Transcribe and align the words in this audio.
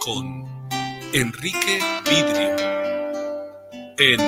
Con 0.00 0.44
Enrique 1.12 1.78
Vidrio 2.10 2.56
en 3.98 4.20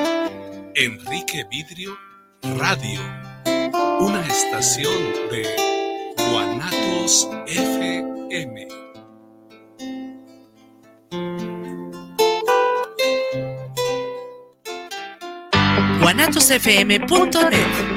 Enrique 0.76 1.44
Vidrio 1.50 1.98
Radio, 2.56 3.00
una 3.98 4.24
estación 4.24 4.94
de 5.32 6.14
Guanatos 6.30 7.28
FM. 7.48 8.68
guanatosfm.net 16.00 17.95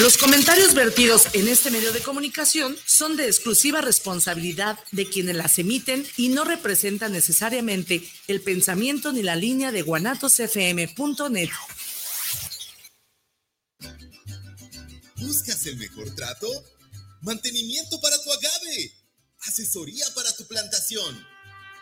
los 0.00 0.18
comentarios 0.18 0.74
vertidos 0.74 1.28
en 1.34 1.46
este 1.46 1.70
medio 1.70 1.92
de 1.92 2.02
comunicación 2.02 2.76
son 2.84 3.16
de 3.16 3.26
exclusiva 3.26 3.80
responsabilidad 3.80 4.76
de 4.90 5.08
quienes 5.08 5.36
las 5.36 5.56
emiten 5.60 6.04
y 6.16 6.30
no 6.30 6.44
representan 6.44 7.12
necesariamente 7.12 8.02
el 8.26 8.40
pensamiento 8.40 9.12
ni 9.12 9.22
la 9.22 9.36
línea 9.36 9.70
de 9.70 9.82
guanatosfm.net. 9.82 11.48
¿Buscas 15.16 15.64
el 15.66 15.76
mejor 15.76 16.12
trato? 16.16 16.48
Mantenimiento 17.22 18.00
para 18.00 18.20
tu 18.20 18.32
agave. 18.32 18.92
Asesoría 19.46 20.06
para 20.12 20.34
tu 20.34 20.44
plantación. 20.48 21.24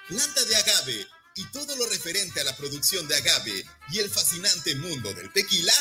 Planta 0.08 0.44
de 0.44 0.56
agave 0.56 1.06
y 1.36 1.50
todo 1.50 1.74
lo 1.76 1.86
referente 1.86 2.42
a 2.42 2.44
la 2.44 2.54
producción 2.58 3.08
de 3.08 3.16
agave 3.16 3.64
y 3.90 4.00
el 4.00 4.10
fascinante 4.10 4.74
mundo 4.74 5.14
del 5.14 5.32
tequila. 5.32 5.72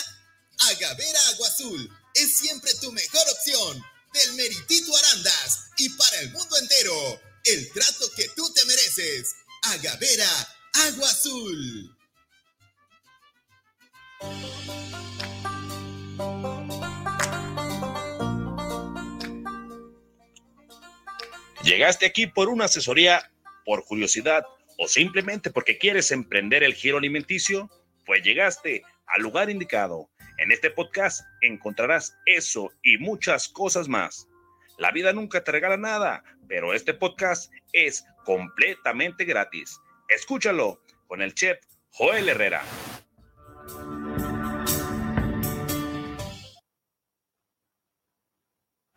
Agavera 0.70 1.20
Agua 1.34 1.48
Azul 1.50 2.01
es 2.14 2.38
siempre 2.38 2.72
tu 2.82 2.92
mejor 2.92 3.24
opción. 3.32 3.84
Del 4.14 4.34
Meritito 4.36 4.96
Arandas 4.98 5.70
y 5.78 5.90
para 5.90 6.20
el 6.20 6.32
mundo 6.32 6.58
entero. 6.58 7.22
El 7.46 7.72
trato 7.72 8.12
que 8.16 8.28
tú 8.36 8.52
te 8.54 8.66
mereces. 8.66 9.34
Agavera, 9.64 10.30
Agua 10.74 11.10
Azul. 11.10 11.98
Llegaste 21.64 22.06
aquí 22.06 22.28
por 22.28 22.50
una 22.50 22.66
asesoría, 22.66 23.32
por 23.66 23.86
curiosidad 23.86 24.44
o 24.78 24.88
simplemente 24.88 25.52
porque 25.52 25.78
quieres 25.78 26.12
emprender 26.12 26.64
el 26.64 26.74
giro 26.74 26.98
alimenticio, 26.98 27.70
pues 28.06 28.24
llegaste 28.24 28.84
al 29.06 29.22
lugar 29.22 29.50
indicado 29.50 30.11
en 30.42 30.52
este 30.52 30.72
podcast 30.72 31.22
encontrarás 31.42 32.18
eso 32.26 32.74
y 32.82 32.98
muchas 32.98 33.48
cosas 33.48 33.88
más. 33.88 34.28
La 34.80 34.90
vida 34.90 35.14
nunca 35.14 35.44
te 35.44 35.52
regala 35.52 35.78
nada, 35.78 36.24
pero 36.48 36.74
este 36.74 36.96
podcast 36.96 37.54
es 37.74 38.04
completamente 38.26 39.24
gratis. 39.26 39.80
Escúchalo 40.10 40.82
con 41.06 41.22
el 41.22 41.36
chef 41.36 41.60
Joel 41.92 42.28
Herrera. 42.28 42.64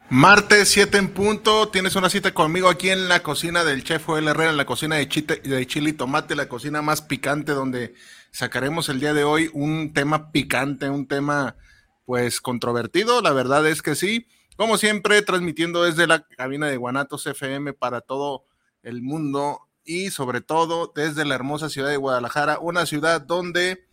Martes 0.08 0.70
7 0.70 0.96
en 0.96 1.08
punto, 1.12 1.68
tienes 1.68 1.94
una 1.94 2.08
cita 2.08 2.32
conmigo 2.32 2.70
aquí 2.70 2.88
en 2.88 3.06
la 3.06 3.22
cocina 3.22 3.64
del 3.64 3.84
chef 3.84 4.06
Joel 4.06 4.28
Herrera, 4.28 4.50
en 4.50 4.56
la 4.56 4.64
cocina 4.64 4.96
de, 4.96 5.06
de 5.06 5.66
chile 5.66 5.90
y 5.90 5.92
tomate, 5.92 6.36
la 6.36 6.48
cocina 6.48 6.80
más 6.80 7.02
picante 7.02 7.52
donde 7.52 7.94
sacaremos 8.34 8.88
el 8.88 8.98
día 8.98 9.14
de 9.14 9.22
hoy 9.22 9.48
un 9.54 9.92
tema 9.94 10.32
picante, 10.32 10.90
un 10.90 11.06
tema 11.06 11.56
pues 12.04 12.40
controvertido, 12.40 13.22
la 13.22 13.32
verdad 13.32 13.66
es 13.66 13.80
que 13.80 13.94
sí. 13.94 14.26
Como 14.56 14.76
siempre, 14.76 15.22
transmitiendo 15.22 15.84
desde 15.84 16.08
la 16.08 16.26
cabina 16.26 16.66
de 16.66 16.76
Guanatos 16.76 17.26
FM 17.26 17.74
para 17.74 18.00
todo 18.00 18.44
el 18.82 19.02
mundo 19.02 19.60
y 19.84 20.10
sobre 20.10 20.40
todo 20.40 20.92
desde 20.94 21.24
la 21.24 21.36
hermosa 21.36 21.68
ciudad 21.68 21.90
de 21.90 21.96
Guadalajara, 21.96 22.58
una 22.58 22.86
ciudad 22.86 23.20
donde, 23.20 23.86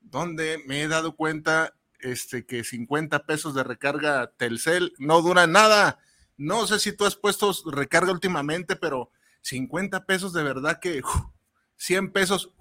donde 0.00 0.62
me 0.66 0.82
he 0.82 0.88
dado 0.88 1.14
cuenta 1.14 1.74
este, 2.00 2.44
que 2.46 2.64
50 2.64 3.26
pesos 3.26 3.54
de 3.54 3.62
recarga 3.62 4.32
Telcel 4.36 4.92
no 4.98 5.22
dura 5.22 5.46
nada. 5.46 6.00
No 6.36 6.66
sé 6.66 6.80
si 6.80 6.92
tú 6.92 7.04
has 7.04 7.14
puesto 7.14 7.52
recarga 7.70 8.10
últimamente, 8.10 8.74
pero 8.74 9.12
50 9.42 10.04
pesos 10.04 10.32
de 10.32 10.42
verdad 10.42 10.80
que 10.80 11.00
100 11.76 12.12
pesos 12.12 12.52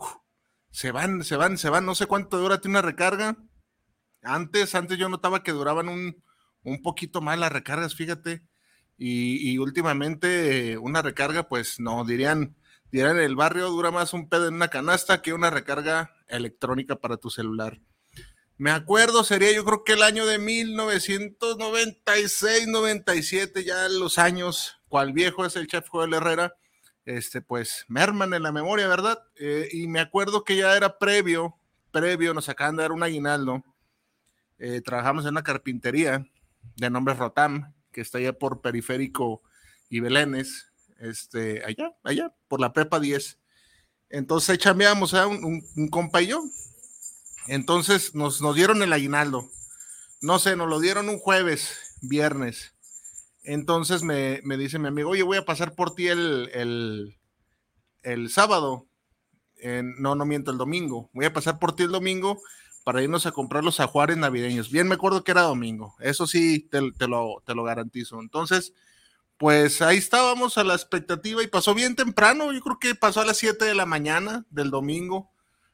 se 0.73 0.91
van, 0.91 1.23
se 1.23 1.37
van, 1.37 1.57
se 1.59 1.69
van, 1.69 1.85
no 1.85 1.93
sé 1.93 2.07
cuánto 2.07 2.39
dura 2.39 2.59
una 2.65 2.81
recarga. 2.81 3.37
Antes, 4.23 4.73
antes 4.73 4.97
yo 4.97 5.07
notaba 5.07 5.43
que 5.43 5.51
duraban 5.51 5.87
un, 5.87 6.23
un 6.63 6.81
poquito 6.81 7.21
más 7.21 7.37
las 7.37 7.51
recargas, 7.51 7.93
fíjate. 7.93 8.41
Y, 8.97 9.55
últimamente 9.59 10.79
una 10.79 11.03
recarga, 11.03 11.47
pues 11.47 11.79
no, 11.79 12.03
dirían, 12.05 12.55
dirían 12.91 13.19
el 13.19 13.35
barrio 13.35 13.69
dura 13.69 13.91
más 13.91 14.13
un 14.13 14.29
pedo 14.29 14.47
en 14.47 14.55
una 14.55 14.69
canasta 14.69 15.21
que 15.21 15.33
una 15.33 15.51
recarga 15.51 16.11
electrónica 16.27 16.95
para 16.95 17.17
tu 17.17 17.29
celular. 17.29 17.79
Me 18.57 18.71
acuerdo, 18.71 19.23
sería 19.23 19.51
yo 19.51 19.63
creo 19.65 19.83
que 19.83 19.93
el 19.93 20.01
año 20.01 20.25
de 20.25 20.39
1996, 20.39 22.67
97, 22.67 23.63
ya 23.63 23.87
los 23.89 24.17
años, 24.17 24.81
cual 24.87 25.13
viejo 25.13 25.45
es 25.45 25.55
el 25.55 25.67
chef 25.67 25.87
Joel 25.89 26.15
Herrera, 26.15 26.55
este, 27.05 27.41
pues 27.41 27.85
merman 27.87 28.33
en 28.33 28.43
la 28.43 28.51
memoria, 28.51 28.87
¿verdad? 28.87 29.23
Eh, 29.35 29.69
y 29.71 29.87
me 29.87 29.99
acuerdo 29.99 30.43
que 30.43 30.55
ya 30.55 30.75
era 30.75 30.97
previo, 30.97 31.55
previo, 31.91 32.33
nos 32.33 32.49
acaban 32.49 32.75
de 32.75 32.83
dar 32.83 32.91
un 32.91 33.03
aguinaldo. 33.03 33.63
Eh, 34.57 34.81
trabajamos 34.81 35.25
en 35.25 35.31
una 35.31 35.43
carpintería 35.43 36.25
de 36.75 36.89
nombre 36.89 37.13
Rotam, 37.13 37.73
que 37.91 38.01
está 38.01 38.17
allá 38.17 38.33
por 38.33 38.61
Periférico 38.61 39.41
y 39.89 39.99
Belénes, 39.99 40.71
este, 40.99 41.63
allá, 41.65 41.93
allá, 42.03 42.33
por 42.47 42.59
la 42.59 42.73
Prepa 42.73 42.99
10. 42.99 43.37
Entonces 44.09 44.57
chambeamos, 44.57 45.13
a 45.13 45.27
un, 45.27 45.43
un. 45.43 46.51
Entonces 47.47 48.15
nos, 48.15 48.41
nos 48.41 48.55
dieron 48.55 48.81
el 48.81 48.93
aguinaldo. 48.93 49.49
No 50.21 50.39
sé, 50.39 50.55
nos 50.55 50.69
lo 50.69 50.79
dieron 50.79 51.09
un 51.09 51.19
jueves, 51.19 51.97
viernes. 52.01 52.73
Entonces 53.43 54.03
me, 54.03 54.41
dice 54.57 54.79
mi 54.79 54.87
amigo, 54.87 55.09
oye, 55.11 55.23
voy 55.23 55.37
a 55.37 55.45
pasar 55.45 55.75
por 55.75 55.93
ti 55.95 56.07
el, 56.07 57.15
el, 58.01 58.29
sábado. 58.29 58.87
no, 59.61 60.15
no 60.15 60.25
miento, 60.25 60.51
el 60.51 60.57
domingo. 60.57 61.09
Voy 61.13 61.25
a 61.25 61.33
pasar 61.33 61.59
por 61.59 61.75
ti 61.75 61.83
el 61.83 61.91
domingo 61.91 62.41
para 62.83 63.01
irnos 63.01 63.25
a 63.25 63.31
comprar 63.31 63.63
los 63.63 63.79
ajuares 63.79 64.17
navideños. 64.17 64.71
Bien, 64.71 64.87
me 64.87 64.95
acuerdo 64.95 65.23
que 65.23 65.31
era 65.31 65.41
domingo. 65.41 65.95
Eso 65.99 66.27
sí, 66.27 66.67
te, 66.69 66.81
lo, 67.07 67.43
te 67.45 67.55
lo 67.55 67.63
garantizo. 67.63 68.19
Entonces, 68.19 68.73
pues 69.37 69.81
ahí 69.81 69.97
estábamos 69.97 70.57
a 70.57 70.63
la 70.63 70.73
expectativa 70.73 71.43
y 71.43 71.47
pasó 71.47 71.73
bien 71.73 71.95
temprano. 71.95 72.53
Yo 72.53 72.61
creo 72.61 72.79
que 72.79 72.95
pasó 72.95 73.21
a 73.21 73.25
las 73.25 73.37
7 73.37 73.65
de 73.65 73.75
la 73.75 73.85
mañana 73.85 74.45
del 74.49 74.69
domingo. 74.69 75.31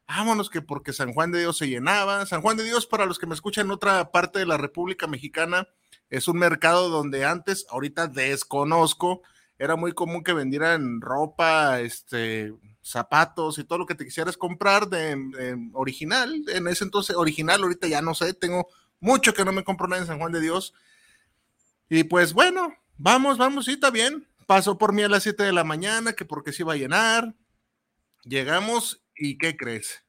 Vámonos 0.07 0.49
que 0.49 0.63
porque 0.63 0.91
San 0.91 1.13
Juan 1.13 1.31
de 1.31 1.39
Dios 1.39 1.57
se 1.57 1.67
llenaba. 1.67 2.25
San 2.25 2.41
Juan 2.41 2.57
de 2.57 2.63
Dios, 2.63 2.87
para 2.87 3.05
los 3.05 3.19
que 3.19 3.27
me 3.27 3.35
escuchan 3.35 3.67
en 3.67 3.71
otra 3.71 4.11
parte 4.11 4.39
de 4.39 4.47
la 4.47 4.57
República 4.57 5.05
Mexicana, 5.05 5.67
es 6.09 6.27
un 6.27 6.37
mercado 6.37 6.89
donde 6.89 7.25
antes, 7.25 7.65
ahorita 7.69 8.07
desconozco, 8.07 9.21
era 9.57 9.75
muy 9.75 9.91
común 9.91 10.23
que 10.23 10.33
vendieran 10.33 11.01
ropa, 11.01 11.81
este, 11.81 12.53
zapatos 12.81 13.59
y 13.59 13.63
todo 13.63 13.79
lo 13.79 13.85
que 13.85 13.95
te 13.95 14.05
quisieras 14.05 14.37
comprar 14.37 14.87
de, 14.87 15.57
original. 15.73 16.43
En 16.47 16.67
ese 16.67 16.83
entonces, 16.83 17.15
original, 17.15 17.61
ahorita 17.61 17.87
ya 17.87 18.01
no 18.01 18.15
sé, 18.15 18.33
tengo 18.33 18.67
mucho 18.99 19.33
que 19.33 19.45
no 19.45 19.51
me 19.51 19.63
compro 19.63 19.87
nada 19.87 20.01
en 20.01 20.07
San 20.07 20.19
Juan 20.19 20.31
de 20.31 20.41
Dios. 20.41 20.73
Y 21.89 22.03
pues 22.03 22.33
bueno, 22.33 22.73
vamos, 22.97 23.37
vamos, 23.37 23.65
sí, 23.65 23.73
está 23.73 23.91
bien. 23.91 24.27
Pasó 24.47 24.77
por 24.77 24.93
mí 24.93 25.03
a 25.03 25.09
las 25.09 25.23
7 25.23 25.43
de 25.43 25.53
la 25.53 25.63
mañana, 25.63 26.13
que 26.13 26.25
porque 26.25 26.53
se 26.53 26.63
iba 26.63 26.73
a 26.73 26.77
llenar. 26.77 27.35
Llegamos 28.23 29.03
y 29.15 29.37
¿qué 29.37 29.55
crees? 29.55 30.03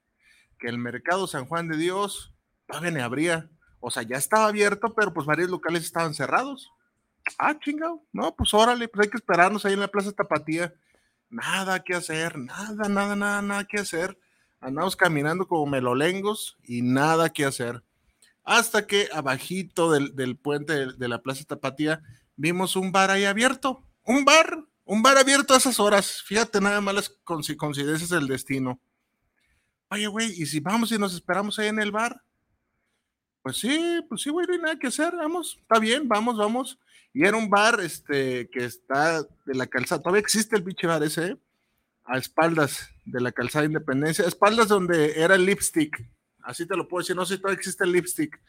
Que 0.59 0.69
el 0.69 0.78
mercado 0.78 1.27
San 1.27 1.47
Juan 1.47 1.69
de 1.69 1.77
Dios 1.77 2.33
todavía 2.66 2.91
ni 2.91 3.00
abría. 3.00 3.50
O 3.81 3.91
sea, 3.91 4.03
ya 4.03 4.17
estaba 4.17 4.47
abierto, 4.47 4.95
pero 4.95 5.13
pues 5.13 5.27
varios 5.27 5.51
locales 5.51 5.85
estaban 5.85 6.15
cerrados. 6.15 6.71
Ah, 7.39 7.59
chingado. 7.59 8.03
No, 8.13 8.35
pues 8.35 8.53
órale, 8.55 8.89
pues 8.89 9.07
hay 9.07 9.11
que 9.11 9.17
esperarnos 9.17 9.65
ahí 9.65 9.73
en 9.73 9.81
la 9.81 9.89
Plaza 9.89 10.13
Tapatía. 10.13 10.75
Nada 11.29 11.81
que 11.81 11.95
hacer, 11.95 12.39
nada, 12.39 12.89
nada, 12.89 13.16
nada, 13.16 13.43
nada 13.43 13.65
que 13.65 13.78
hacer. 13.78 14.19
Andamos 14.60 14.97
caminando 14.97 15.47
como 15.47 15.66
melolengos 15.66 16.59
y 16.63 16.83
nada 16.83 17.31
que 17.31 17.45
hacer. 17.45 17.83
Hasta 18.45 18.87
que 18.87 19.09
abajito 19.13 19.93
del, 19.93 20.37
puente 20.37 20.72
de, 20.72 20.93
de, 20.93 21.09
la 21.09 21.22
Plaza 21.22 21.45
Tapatía 21.45 22.03
vimos 22.37 22.77
un 22.77 22.93
bar 22.93 23.10
ahí 23.10 23.25
abierto. 23.25 23.83
Un 24.04 24.25
bar, 24.25 24.65
un 24.84 25.03
bar 25.03 25.16
abierto 25.16 25.54
a 25.54 25.59
esas 25.59 25.78
horas. 25.78 26.22
Fíjate 26.22 26.60
nada 26.60 26.81
más 26.81 26.95
las 26.95 27.09
coincidencias 27.25 28.10
del 28.10 28.27
destino. 28.27 28.81
Oye, 29.89 30.07
güey, 30.07 30.31
¿y 30.31 30.47
si 30.47 30.60
vamos 30.60 30.93
y 30.93 30.99
nos 30.99 31.15
esperamos 31.15 31.59
ahí 31.59 31.69
en 31.69 31.81
el 31.81 31.91
bar? 31.91 32.22
Pues 33.51 33.59
sí, 33.59 34.01
pues 34.09 34.23
sí, 34.23 34.31
güey, 34.31 34.47
no 34.47 34.53
hay 34.53 34.61
nada 34.61 34.79
que 34.79 34.87
hacer, 34.87 35.13
vamos, 35.17 35.59
está 35.61 35.81
bien, 35.81 36.07
vamos, 36.07 36.37
vamos. 36.37 36.79
Y 37.13 37.25
era 37.25 37.37
un 37.37 37.51
bar 37.51 37.81
este, 37.81 38.49
que 38.49 38.65
está 38.65 39.23
de 39.23 39.55
la 39.57 39.67
calzada, 39.67 40.01
todavía 40.01 40.21
existe 40.21 40.55
el 40.55 40.63
pinche 40.63 40.87
bar 40.87 41.03
ese, 41.03 41.37
a 42.05 42.17
espaldas 42.17 42.91
de 43.05 43.21
la 43.21 43.33
calzada 43.33 43.65
Independencia, 43.65 44.25
a 44.25 44.29
espaldas 44.29 44.69
donde 44.69 45.21
era 45.21 45.35
el 45.35 45.45
lipstick, 45.47 46.01
así 46.45 46.65
te 46.65 46.77
lo 46.77 46.87
puedo 46.87 47.03
decir, 47.03 47.17
no 47.17 47.27
sé 47.27 47.35
si 47.35 47.41
todavía 47.41 47.59
existe 47.59 47.83
el 47.83 47.91
lipstick. 47.91 48.41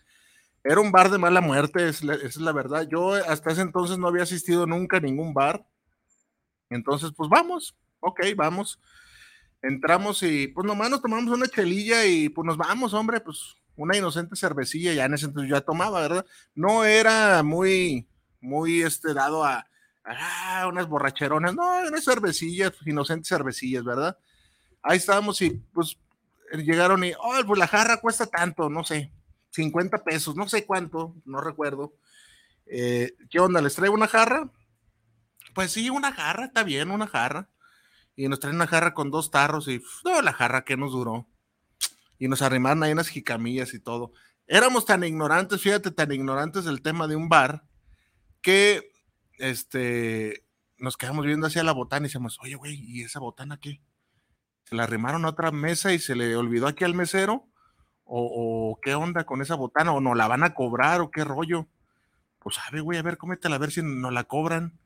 Era 0.63 0.79
un 0.79 0.91
bar 0.91 1.09
de 1.09 1.17
mala 1.17 1.41
muerte, 1.41 1.89
es 1.89 2.03
esa 2.03 2.13
es 2.13 2.37
la 2.37 2.51
verdad. 2.51 2.87
Yo 2.87 3.13
hasta 3.13 3.53
ese 3.53 3.61
entonces 3.61 3.97
no 3.97 4.07
había 4.07 4.21
asistido 4.21 4.67
nunca 4.67 4.97
a 4.97 4.99
ningún 4.99 5.33
bar. 5.33 5.65
Entonces, 6.69 7.09
pues 7.17 7.27
vamos, 7.27 7.75
ok, 8.01 8.19
vamos. 8.35 8.79
Entramos 9.63 10.21
y 10.21 10.47
pues 10.49 10.67
nomás 10.67 10.91
nos 10.91 11.01
tomamos 11.01 11.35
una 11.35 11.47
chelilla 11.47 12.05
y 12.05 12.29
pues 12.29 12.45
nos 12.45 12.57
vamos, 12.57 12.93
hombre, 12.93 13.19
pues 13.19 13.55
una 13.81 13.97
inocente 13.97 14.35
cervecilla, 14.35 14.93
ya 14.93 15.05
en 15.05 15.13
ese 15.13 15.25
entonces 15.25 15.51
ya 15.51 15.61
tomaba, 15.61 16.01
¿verdad? 16.01 16.25
No 16.55 16.85
era 16.85 17.43
muy, 17.43 18.07
muy 18.39 18.81
este, 18.81 19.13
dado 19.13 19.43
a, 19.43 19.67
a 20.03 20.67
unas 20.67 20.87
borracheronas, 20.87 21.55
no, 21.55 21.79
unas 21.87 22.03
cervecillas, 22.03 22.73
inocentes 22.85 23.27
cervecillas, 23.27 23.83
¿verdad? 23.83 24.17
Ahí 24.81 24.97
estábamos 24.97 25.41
y 25.41 25.51
pues 25.73 25.97
llegaron 26.59 27.03
y, 27.03 27.13
oh, 27.13 27.33
pues 27.45 27.59
la 27.59 27.67
jarra 27.67 27.97
cuesta 27.97 28.25
tanto, 28.25 28.69
no 28.69 28.83
sé, 28.83 29.11
50 29.51 30.03
pesos, 30.03 30.35
no 30.35 30.47
sé 30.47 30.65
cuánto, 30.65 31.15
no 31.25 31.41
recuerdo. 31.41 31.93
Eh, 32.65 33.13
¿Qué 33.29 33.39
onda? 33.39 33.61
¿Les 33.61 33.75
traigo 33.75 33.95
una 33.95 34.07
jarra? 34.07 34.49
Pues 35.53 35.71
sí, 35.71 35.89
una 35.89 36.11
jarra, 36.13 36.45
está 36.45 36.63
bien, 36.63 36.91
una 36.91 37.07
jarra. 37.07 37.49
Y 38.15 38.27
nos 38.27 38.39
traen 38.39 38.55
una 38.55 38.67
jarra 38.67 38.93
con 38.93 39.11
dos 39.11 39.31
tarros 39.31 39.67
y, 39.67 39.81
no, 40.05 40.21
la 40.21 40.33
jarra 40.33 40.63
que 40.63 40.77
nos 40.77 40.91
duró. 40.91 41.27
Y 42.21 42.27
nos 42.27 42.43
arrimaron 42.43 42.83
ahí 42.83 42.91
unas 42.91 43.07
jicamillas 43.07 43.73
y 43.73 43.79
todo. 43.79 44.11
Éramos 44.45 44.85
tan 44.85 45.03
ignorantes, 45.03 45.59
fíjate, 45.59 45.89
tan 45.89 46.11
ignorantes 46.11 46.65
del 46.65 46.83
tema 46.83 47.07
de 47.07 47.15
un 47.15 47.29
bar, 47.29 47.63
que 48.43 48.91
este, 49.39 50.45
nos 50.77 50.97
quedamos 50.97 51.25
viendo 51.25 51.47
hacia 51.47 51.63
la 51.63 51.71
botana 51.71 52.05
y 52.05 52.09
decimos, 52.09 52.37
oye, 52.43 52.53
güey, 52.53 52.75
¿y 52.75 53.01
esa 53.01 53.19
botana 53.19 53.59
qué? 53.59 53.81
¿Se 54.65 54.75
la 54.75 54.83
arrimaron 54.83 55.25
a 55.25 55.29
otra 55.29 55.51
mesa 55.51 55.93
y 55.93 55.97
se 55.97 56.15
le 56.15 56.35
olvidó 56.35 56.67
aquí 56.67 56.83
al 56.83 56.93
mesero? 56.93 57.47
¿O, 58.03 58.77
qué 58.83 58.93
onda 58.93 59.25
con 59.25 59.41
esa 59.41 59.55
botana? 59.55 59.91
¿O 59.91 59.99
no 59.99 60.13
la 60.13 60.27
van 60.27 60.43
a 60.43 60.53
cobrar 60.53 61.01
o 61.01 61.09
qué 61.09 61.23
rollo? 61.23 61.69
Pues 62.37 62.53
sabe, 62.57 62.81
güey, 62.81 62.99
a 62.99 63.01
ver, 63.01 63.17
cómetela 63.17 63.55
a 63.55 63.59
ver 63.59 63.71
si 63.71 63.81
nos 63.81 64.13
la 64.13 64.25
cobran. 64.25 64.77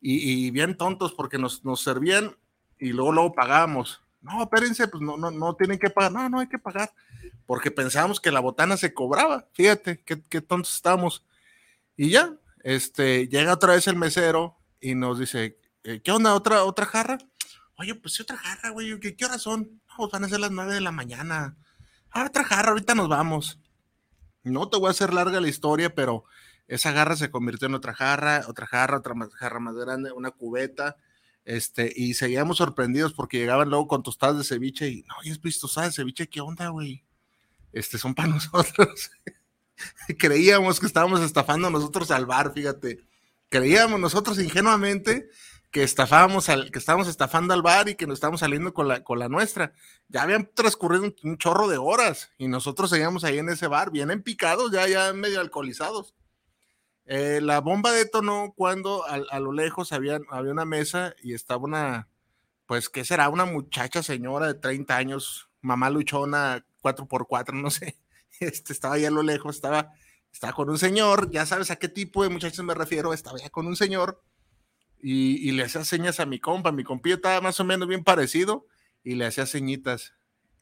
Y, 0.00 0.50
bien 0.52 0.78
tontos 0.78 1.12
porque 1.12 1.36
nos, 1.36 1.66
nos 1.66 1.82
servían 1.82 2.34
y 2.78 2.94
luego, 2.94 3.12
luego 3.12 3.34
pagábamos. 3.34 4.07
No, 4.20 4.42
espérense, 4.42 4.88
pues 4.88 5.02
no, 5.02 5.16
no, 5.16 5.30
no 5.30 5.54
tienen 5.54 5.78
que 5.78 5.90
pagar. 5.90 6.12
No, 6.12 6.28
no 6.28 6.40
hay 6.40 6.48
que 6.48 6.58
pagar. 6.58 6.92
Porque 7.46 7.70
pensábamos 7.70 8.20
que 8.20 8.32
la 8.32 8.40
botana 8.40 8.76
se 8.76 8.92
cobraba. 8.92 9.46
Fíjate, 9.52 10.02
qué, 10.04 10.40
tontos 10.40 10.74
estamos. 10.74 11.24
Y 11.96 12.10
ya, 12.10 12.36
este, 12.62 13.28
llega 13.28 13.54
otra 13.54 13.74
vez 13.74 13.86
el 13.86 13.96
mesero 13.96 14.58
y 14.80 14.94
nos 14.94 15.18
dice, 15.18 15.58
eh, 15.84 16.00
¿qué 16.02 16.10
onda? 16.10 16.34
¿Otra, 16.34 16.64
otra 16.64 16.86
jarra? 16.86 17.18
Oye, 17.76 17.94
pues 17.94 18.14
sí, 18.14 18.22
otra 18.22 18.36
jarra, 18.36 18.70
güey. 18.70 18.98
¿Qué, 19.00 19.16
qué 19.16 19.24
horas 19.24 19.42
son? 19.42 19.80
No, 19.98 20.08
van 20.08 20.24
a 20.24 20.28
ser 20.28 20.40
las 20.40 20.50
nueve 20.50 20.74
de 20.74 20.80
la 20.80 20.92
mañana 20.92 21.56
ah, 22.10 22.26
otra 22.26 22.44
jarra, 22.44 22.70
ahorita 22.70 22.94
nos 22.94 23.08
vamos. 23.08 23.58
No 24.42 24.68
te 24.68 24.78
voy 24.78 24.88
a 24.88 24.90
hacer 24.90 25.12
larga 25.12 25.40
la 25.40 25.48
historia, 25.48 25.94
pero 25.94 26.24
esa 26.66 26.92
jarra 26.92 27.16
se 27.16 27.30
convirtió 27.30 27.68
en 27.68 27.74
otra 27.74 27.94
jarra, 27.94 28.44
otra 28.48 28.66
jarra, 28.66 28.98
otra 28.98 29.14
jarra 29.32 29.60
más 29.60 29.74
grande, 29.74 30.12
una 30.12 30.30
cubeta, 30.30 30.96
este, 31.48 31.90
y 31.96 32.12
seguíamos 32.12 32.58
sorprendidos 32.58 33.14
porque 33.14 33.38
llegaban 33.38 33.70
luego 33.70 33.88
con 33.88 34.02
tostadas 34.02 34.36
de 34.36 34.44
ceviche 34.44 34.90
y, 34.90 35.02
no, 35.08 35.14
¿y 35.24 35.30
es 35.30 35.40
visto 35.40 35.66
de 35.80 35.90
ceviche? 35.90 36.28
¿Qué 36.28 36.42
onda, 36.42 36.68
güey? 36.68 37.02
Este, 37.72 37.96
son 37.96 38.14
para 38.14 38.28
nosotros. 38.34 39.10
Creíamos 40.18 40.78
que 40.78 40.84
estábamos 40.84 41.22
estafando 41.22 41.70
nosotros 41.70 42.10
al 42.10 42.26
bar, 42.26 42.52
fíjate. 42.52 43.02
Creíamos 43.48 43.98
nosotros 43.98 44.38
ingenuamente 44.38 45.30
que 45.70 45.84
estafábamos 45.84 46.50
al, 46.50 46.70
que 46.70 46.78
estábamos 46.78 47.08
estafando 47.08 47.54
al 47.54 47.62
bar 47.62 47.88
y 47.88 47.94
que 47.94 48.06
nos 48.06 48.18
estábamos 48.18 48.40
saliendo 48.40 48.74
con 48.74 48.86
la, 48.86 49.02
con 49.02 49.18
la 49.18 49.30
nuestra. 49.30 49.72
Ya 50.08 50.24
habían 50.24 50.50
transcurrido 50.52 51.14
un, 51.22 51.38
chorro 51.38 51.66
de 51.66 51.78
horas 51.78 52.30
y 52.36 52.48
nosotros 52.48 52.90
seguíamos 52.90 53.24
ahí 53.24 53.38
en 53.38 53.48
ese 53.48 53.68
bar, 53.68 53.90
bien 53.90 54.22
picados, 54.22 54.70
ya, 54.70 54.86
ya 54.86 55.14
medio 55.14 55.40
alcoholizados. 55.40 56.14
Eh, 57.10 57.40
la 57.40 57.60
bomba 57.62 57.90
detonó 57.92 58.52
cuando 58.54 59.02
a, 59.06 59.40
lo 59.40 59.52
lejos 59.52 59.92
había, 59.92 60.20
había 60.28 60.52
una 60.52 60.66
mesa 60.66 61.14
y 61.22 61.32
estaba 61.32 61.64
una, 61.64 62.08
pues, 62.66 62.90
¿qué 62.90 63.02
será? 63.02 63.30
Una 63.30 63.46
muchacha 63.46 64.02
señora 64.02 64.46
de 64.46 64.54
30 64.54 64.94
años, 64.94 65.48
mamá 65.62 65.88
luchona, 65.88 66.66
4x4, 66.82 67.54
no 67.54 67.70
sé. 67.70 67.96
Este, 68.40 68.72
estaba 68.72 68.94
ahí 68.94 69.04
a 69.04 69.10
lo 69.10 69.22
lejos, 69.24 69.56
estaba, 69.56 69.90
estaba 70.32 70.52
con 70.52 70.70
un 70.70 70.78
señor, 70.78 71.28
ya 71.30 71.44
sabes 71.44 71.72
a 71.72 71.76
qué 71.76 71.88
tipo 71.88 72.22
de 72.22 72.28
muchachos 72.28 72.64
me 72.64 72.74
refiero, 72.74 73.12
estaba 73.12 73.36
ya 73.38 73.50
con 73.50 73.66
un 73.66 73.74
señor 73.74 74.22
y, 75.00 75.50
le 75.52 75.64
hacía 75.64 75.82
señas 75.82 76.20
a 76.20 76.26
mi 76.26 76.38
compa. 76.38 76.70
Mi 76.70 76.84
compilla 76.84 77.16
estaba 77.16 77.40
más 77.40 77.58
o 77.58 77.64
menos 77.64 77.88
bien 77.88 78.04
parecido 78.04 78.66
y 79.02 79.14
le 79.14 79.26
hacía 79.26 79.46
señitas. 79.46 80.14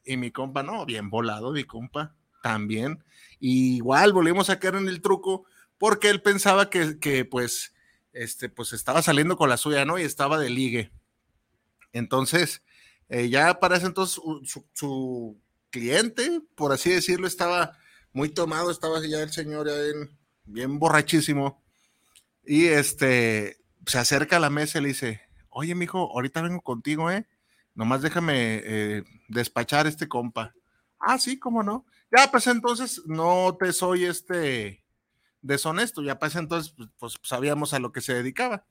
Y 0.03 0.17
mi 0.17 0.31
compa, 0.31 0.63
no, 0.63 0.85
bien 0.87 1.09
volado, 1.11 1.51
mi 1.51 1.65
compa, 1.65 2.15
también. 2.41 3.03
igual 3.39 4.13
volvimos 4.13 4.49
a 4.49 4.57
caer 4.57 4.75
en 4.75 4.87
el 4.87 5.01
truco 5.01 5.45
porque 5.77 6.09
él 6.09 6.21
pensaba 6.21 6.69
que, 6.69 6.99
que, 6.99 7.25
pues, 7.25 7.73
este, 8.13 8.49
pues 8.49 8.73
estaba 8.73 9.01
saliendo 9.01 9.37
con 9.37 9.49
la 9.49 9.57
suya, 9.57 9.85
¿no? 9.85 9.99
Y 9.99 10.03
estaba 10.03 10.39
de 10.39 10.49
ligue. 10.49 10.91
Entonces, 11.93 12.63
eh, 13.09 13.29
ya 13.29 13.59
para 13.59 13.77
ese 13.77 13.85
entonces 13.85 14.21
su, 14.73 15.39
cliente, 15.69 16.41
por 16.55 16.71
así 16.71 16.89
decirlo, 16.89 17.27
estaba 17.27 17.77
muy 18.13 18.29
tomado, 18.29 18.71
estaba 18.71 19.05
ya 19.05 19.21
el 19.21 19.31
señor 19.31 19.65
bien, 19.65 20.17
bien 20.45 20.79
borrachísimo. 20.79 21.63
Y 22.43 22.65
este, 22.65 23.57
se 23.85 23.97
acerca 23.99 24.37
a 24.37 24.39
la 24.39 24.49
mesa 24.49 24.79
y 24.79 24.81
le 24.81 24.87
dice, 24.89 25.21
oye, 25.49 25.75
mijo, 25.75 26.11
ahorita 26.11 26.41
vengo 26.41 26.61
contigo, 26.61 27.11
¿eh? 27.11 27.27
Nomás 27.75 28.01
déjame 28.01 28.61
eh, 28.63 29.03
despachar 29.27 29.85
este 29.85 30.07
compa. 30.07 30.55
Ah, 30.99 31.19
sí, 31.19 31.37
cómo 31.37 31.61
no. 31.61 31.85
Ya, 32.15 32.31
pues 32.31 32.47
entonces 32.47 33.01
no 33.05 33.55
te 33.59 33.71
soy 33.73 34.05
este 34.05 34.83
deshonesto, 35.41 36.01
ya 36.01 36.19
pues 36.19 36.35
entonces 36.35 36.73
pues, 36.75 36.89
pues 36.97 37.15
sabíamos 37.23 37.73
a 37.73 37.79
lo 37.79 37.91
que 37.91 38.01
se 38.01 38.13
dedicaba. 38.13 38.65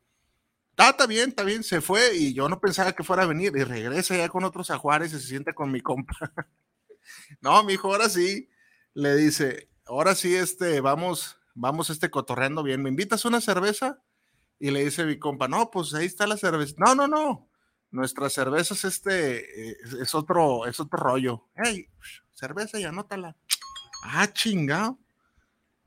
Ah, 0.79 0.91
está 0.91 1.07
bien, 1.07 1.31
está 1.31 1.43
bien, 1.43 1.65
se 1.65 1.81
fue 1.81 2.17
y 2.17 2.35
yo 2.35 2.49
no 2.49 2.61
pensaba 2.61 2.93
que 2.93 3.03
fuera 3.03 3.23
a 3.23 3.27
venir 3.27 3.53
y 3.57 3.65
regresa 3.65 4.17
ya 4.17 4.29
con 4.29 4.45
otros 4.45 4.71
ajuares 4.71 5.13
y 5.13 5.21
se 5.21 5.29
siente 5.29 5.55
con 5.55 5.71
mi 5.73 5.81
compa. 5.81 6.15
no, 7.41 7.63
mijo, 7.65 7.91
ahora 7.91 8.11
sí, 8.11 8.51
le 8.93 9.17
dice, 9.17 9.71
ahora 9.87 10.15
sí, 10.15 10.35
este, 10.35 10.81
vamos, 10.83 11.39
vamos, 11.55 11.89
este, 11.89 12.11
cotorreando 12.11 12.63
bien, 12.63 12.83
¿me 12.83 12.91
invitas 12.91 13.25
una 13.25 13.41
cerveza? 13.41 14.03
Y 14.59 14.71
le 14.71 14.85
dice 14.85 15.05
mi 15.05 15.19
compa, 15.19 15.49
no, 15.49 15.71
pues 15.71 15.95
ahí 15.95 16.07
está 16.07 16.27
la 16.27 16.37
cerveza. 16.37 16.75
No, 16.79 16.95
no, 16.95 17.09
no. 17.09 17.51
Nuestra 17.91 18.29
cerveza 18.29 18.75
es 18.75 18.85
este, 18.85 19.71
es, 20.03 20.15
otro, 20.15 20.67
es 20.67 20.81
otro 20.81 20.99
rollo. 20.99 21.49
Hey, 21.55 21.89
cerveza 22.33 22.79
y 22.79 22.85
anótala. 22.85 23.37
Ah, 24.03 24.33
chingado. 24.33 24.99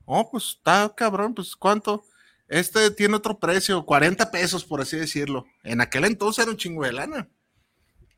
Oh, 0.04 0.30
pues 0.30 0.56
está 0.56 0.92
cabrón, 0.96 1.34
pues 1.34 1.54
¿cuánto? 1.56 2.04
Este 2.48 2.90
tiene 2.90 3.16
otro 3.16 3.38
precio, 3.38 3.84
40 3.86 4.30
pesos, 4.30 4.64
por 4.64 4.80
así 4.80 4.96
decirlo. 4.96 5.46
En 5.62 5.80
aquel 5.80 6.04
entonces 6.04 6.42
era 6.42 6.50
un 6.50 6.56
chingo 6.56 6.84
de 6.84 6.92
lana. 6.92 7.28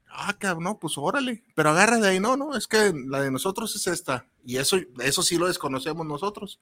Ah, 0.08 0.36
cabrón, 0.38 0.78
pues 0.80 0.96
órale. 0.96 1.44
Pero 1.54 1.70
agarra 1.70 1.98
de 1.98 2.08
ahí, 2.08 2.20
no, 2.20 2.36
no, 2.36 2.56
es 2.56 2.66
que 2.66 2.92
la 3.06 3.20
de 3.20 3.30
nosotros 3.30 3.74
es 3.76 3.86
esta. 3.86 4.26
Y 4.44 4.56
eso, 4.56 4.78
eso 5.00 5.22
sí 5.22 5.36
lo 5.36 5.48
desconocemos 5.48 6.06
nosotros. 6.06 6.60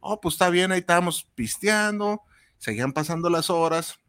Oh, 0.00 0.20
pues 0.20 0.34
está 0.34 0.50
bien, 0.50 0.72
ahí 0.72 0.80
estábamos 0.80 1.26
pisteando 1.34 2.22
Seguían 2.60 2.92
pasando 2.92 3.30
las 3.30 3.48
horas 3.48 4.00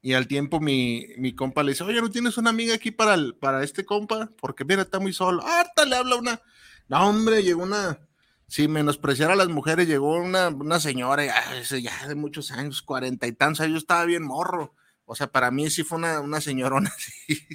y 0.00 0.14
al 0.14 0.28
tiempo 0.28 0.60
mi, 0.60 1.04
mi 1.18 1.34
compa 1.34 1.64
le 1.64 1.72
dice, 1.72 1.82
oye, 1.82 2.00
¿no 2.00 2.12
tienes 2.12 2.38
una 2.38 2.50
amiga 2.50 2.76
aquí 2.76 2.92
para, 2.92 3.14
el, 3.14 3.34
para 3.34 3.64
este 3.64 3.84
compa? 3.84 4.30
Porque 4.40 4.64
mira, 4.64 4.82
está 4.82 5.00
muy 5.00 5.12
solo. 5.12 5.44
Harta 5.44 5.84
le 5.84 5.96
habla 5.96 6.14
una. 6.14 6.40
No, 6.86 7.08
hombre, 7.08 7.42
llegó 7.42 7.64
una. 7.64 7.98
Si 8.48 8.68
menospreciar 8.68 9.30
a 9.30 9.36
las 9.36 9.48
mujeres, 9.48 9.88
llegó 9.88 10.16
una, 10.16 10.48
una 10.48 10.80
señora 10.80 11.24
ya, 11.24 11.78
ya 11.78 12.08
de 12.08 12.14
muchos 12.14 12.52
años, 12.52 12.82
cuarenta 12.82 13.26
y 13.26 13.32
tantos 13.32 13.66
yo 13.68 13.76
estaba 13.76 14.04
bien 14.04 14.22
morro. 14.22 14.74
O 15.04 15.14
sea, 15.14 15.26
para 15.26 15.50
mí 15.50 15.70
sí 15.70 15.82
fue 15.82 15.98
una, 15.98 16.20
una 16.20 16.40
señorona 16.40 16.90
así, 16.96 17.46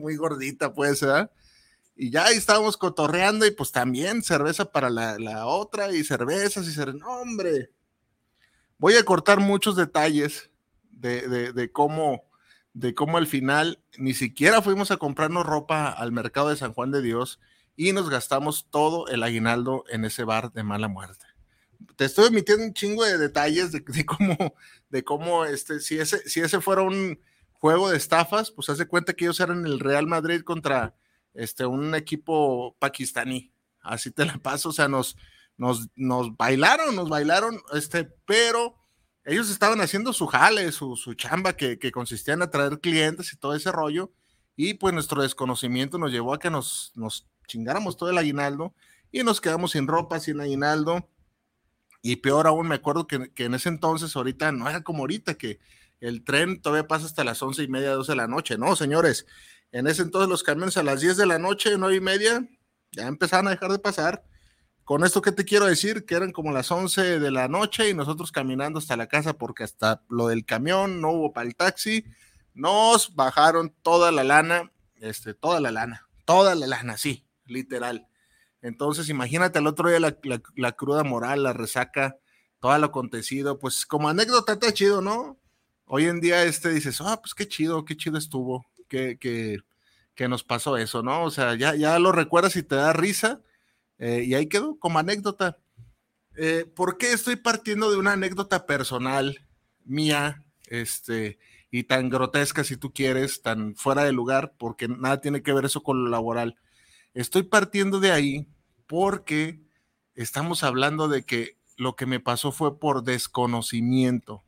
muy 0.00 0.16
gordita, 0.16 0.72
pues, 0.72 1.00
¿verdad? 1.00 1.30
Y 1.96 2.10
ya 2.10 2.26
ahí 2.26 2.36
estábamos 2.36 2.76
cotorreando 2.76 3.44
y 3.46 3.50
pues 3.50 3.72
también 3.72 4.22
cerveza 4.22 4.70
para 4.70 4.88
la, 4.88 5.18
la 5.18 5.46
otra 5.46 5.92
y 5.92 6.04
cervezas 6.04 6.66
y 6.66 6.72
cervezas. 6.72 7.00
No, 7.00 7.20
hombre, 7.20 7.70
Voy 8.80 8.94
a 8.94 9.02
cortar 9.02 9.40
muchos 9.40 9.74
detalles 9.74 10.50
de, 10.92 11.70
cómo, 11.72 12.22
de 12.74 12.94
cómo 12.94 13.18
al 13.18 13.26
final 13.26 13.82
ni 13.98 14.14
siquiera 14.14 14.62
fuimos 14.62 14.92
a 14.92 14.98
comprarnos 14.98 15.44
ropa 15.44 15.88
al 15.88 16.12
mercado 16.12 16.50
de 16.50 16.56
San 16.56 16.72
Juan 16.72 16.92
de 16.92 17.02
Dios 17.02 17.40
y 17.78 17.92
nos 17.92 18.10
gastamos 18.10 18.66
todo 18.70 19.06
el 19.06 19.22
aguinaldo 19.22 19.84
en 19.88 20.04
ese 20.04 20.24
bar 20.24 20.52
de 20.52 20.64
mala 20.64 20.88
muerte. 20.88 21.24
Te 21.94 22.06
estoy 22.06 22.26
emitiendo 22.26 22.64
un 22.64 22.74
chingo 22.74 23.04
de 23.04 23.16
detalles 23.18 23.70
de, 23.70 23.84
cómo, 24.04 24.54
de 24.90 25.04
cómo 25.04 25.44
este, 25.44 25.78
si 25.78 25.96
ese, 25.96 26.28
si 26.28 26.40
ese 26.40 26.60
fuera 26.60 26.82
un 26.82 27.20
juego 27.52 27.88
de 27.88 27.96
estafas, 27.96 28.50
pues 28.50 28.68
hace 28.68 28.88
cuenta 28.88 29.12
que 29.12 29.26
ellos 29.26 29.38
eran 29.38 29.64
el 29.64 29.78
Real 29.78 30.08
Madrid 30.08 30.42
contra 30.42 30.96
este, 31.34 31.66
un 31.66 31.94
equipo 31.94 32.74
pakistaní. 32.80 33.52
Así 33.80 34.10
te 34.10 34.26
la 34.26 34.38
paso, 34.38 34.70
o 34.70 34.72
sea, 34.72 34.88
nos, 34.88 35.16
nos, 35.56 35.86
nos 35.94 36.36
bailaron, 36.36 36.96
nos 36.96 37.08
bailaron, 37.08 37.60
este, 37.74 38.06
pero 38.26 38.74
ellos 39.24 39.50
estaban 39.50 39.80
haciendo 39.80 40.12
su 40.12 40.26
jale, 40.26 40.72
su, 40.72 40.96
su 40.96 41.14
chamba 41.14 41.52
que, 41.52 41.78
que, 41.78 41.92
consistía 41.92 42.34
en 42.34 42.42
atraer 42.42 42.80
clientes 42.80 43.32
y 43.32 43.36
todo 43.36 43.54
ese 43.54 43.70
rollo, 43.70 44.10
y 44.56 44.74
pues 44.74 44.92
nuestro 44.92 45.22
desconocimiento 45.22 45.96
nos 45.96 46.10
llevó 46.10 46.34
a 46.34 46.40
que 46.40 46.50
nos, 46.50 46.90
nos 46.96 47.28
chingáramos 47.48 47.96
todo 47.96 48.10
el 48.10 48.18
aguinaldo 48.18 48.72
y 49.10 49.24
nos 49.24 49.40
quedamos 49.40 49.72
sin 49.72 49.88
ropa, 49.88 50.20
sin 50.20 50.40
aguinaldo, 50.40 51.08
y 52.02 52.16
peor 52.16 52.46
aún, 52.46 52.68
me 52.68 52.76
acuerdo 52.76 53.08
que, 53.08 53.32
que 53.34 53.46
en 53.46 53.54
ese 53.54 53.68
entonces, 53.68 54.14
ahorita 54.14 54.52
no 54.52 54.68
era 54.68 54.82
como 54.84 55.00
ahorita, 55.00 55.34
que, 55.34 55.58
el 56.00 56.24
tren 56.24 56.60
todavía 56.60 56.86
pasa 56.86 57.06
hasta 57.06 57.24
las 57.24 57.42
once 57.42 57.62
y 57.62 57.68
media, 57.68 57.90
doce 57.90 58.12
de 58.12 58.16
la 58.16 58.28
noche. 58.28 58.56
No, 58.56 58.76
señores, 58.76 59.26
en 59.72 59.86
ese 59.86 60.02
entonces 60.02 60.28
los 60.28 60.42
camiones 60.42 60.76
a 60.76 60.82
las 60.82 61.00
10 61.00 61.16
de 61.16 61.26
la 61.26 61.38
noche, 61.38 61.76
nueve 61.78 61.96
y 61.96 62.00
media, 62.00 62.48
ya 62.92 63.06
empezaron 63.06 63.48
a 63.48 63.50
dejar 63.50 63.72
de 63.72 63.78
pasar. 63.78 64.24
Con 64.84 65.04
esto 65.04 65.20
que 65.20 65.32
te 65.32 65.44
quiero 65.44 65.66
decir, 65.66 66.06
que 66.06 66.14
eran 66.14 66.32
como 66.32 66.50
las 66.50 66.70
11 66.70 67.18
de 67.18 67.30
la 67.30 67.48
noche 67.48 67.90
y 67.90 67.94
nosotros 67.94 68.32
caminando 68.32 68.78
hasta 68.78 68.96
la 68.96 69.06
casa 69.06 69.34
porque 69.34 69.64
hasta 69.64 70.02
lo 70.08 70.28
del 70.28 70.46
camión 70.46 71.02
no 71.02 71.10
hubo 71.10 71.32
para 71.32 71.46
el 71.46 71.56
taxi, 71.56 72.04
nos 72.54 73.14
bajaron 73.14 73.74
toda 73.82 74.10
la 74.12 74.24
lana, 74.24 74.72
este, 74.96 75.34
toda 75.34 75.60
la 75.60 75.72
lana, 75.72 76.08
toda 76.24 76.54
la 76.54 76.66
lana, 76.66 76.96
sí, 76.96 77.27
literal. 77.48 78.06
Entonces, 78.62 79.08
imagínate 79.08 79.58
el 79.58 79.66
otro 79.66 79.88
día 79.88 80.00
la, 80.00 80.72
cruda 80.72 81.04
moral, 81.04 81.42
la 81.44 81.52
resaca, 81.52 82.16
todo 82.60 82.76
lo 82.78 82.86
acontecido, 82.86 83.58
pues 83.58 83.86
como 83.86 84.08
anécdota 84.08 84.54
está 84.54 84.72
chido, 84.72 85.00
¿no? 85.00 85.38
Hoy 85.86 86.06
en 86.06 86.20
día 86.20 86.42
este 86.44 86.70
dices, 86.70 87.00
ah, 87.00 87.20
pues 87.20 87.34
qué 87.34 87.46
chido, 87.46 87.84
qué 87.84 87.96
chido 87.96 88.18
estuvo, 88.18 88.66
que, 88.88 89.16
que, 89.18 89.58
que 90.14 90.28
nos 90.28 90.42
pasó 90.42 90.76
eso, 90.76 91.02
¿no? 91.02 91.22
O 91.22 91.30
sea, 91.30 91.54
ya, 91.54 91.74
ya 91.76 91.98
lo 91.98 92.12
recuerdas 92.12 92.56
y 92.56 92.62
te 92.62 92.74
da 92.74 92.92
risa, 92.92 93.40
eh, 93.98 94.24
y 94.26 94.34
ahí 94.34 94.48
quedó 94.48 94.78
como 94.78 94.98
anécdota. 94.98 95.58
Eh, 96.36 96.66
¿Por 96.74 96.98
qué 96.98 97.12
estoy 97.12 97.36
partiendo 97.36 97.90
de 97.90 97.96
una 97.96 98.12
anécdota 98.12 98.66
personal 98.66 99.46
mía, 99.84 100.44
este, 100.66 101.38
y 101.70 101.84
tan 101.84 102.08
grotesca 102.08 102.64
si 102.64 102.76
tú 102.76 102.92
quieres, 102.92 103.42
tan 103.42 103.76
fuera 103.76 104.04
de 104.04 104.12
lugar, 104.12 104.54
porque 104.58 104.88
nada 104.88 105.20
tiene 105.20 105.42
que 105.42 105.52
ver 105.52 105.64
eso 105.64 105.82
con 105.82 106.04
lo 106.04 106.10
laboral? 106.10 106.56
Estoy 107.14 107.42
partiendo 107.42 108.00
de 108.00 108.12
ahí 108.12 108.48
porque 108.86 109.60
estamos 110.14 110.62
hablando 110.62 111.08
de 111.08 111.24
que 111.24 111.58
lo 111.76 111.96
que 111.96 112.06
me 112.06 112.20
pasó 112.20 112.52
fue 112.52 112.78
por 112.78 113.04
desconocimiento. 113.04 114.44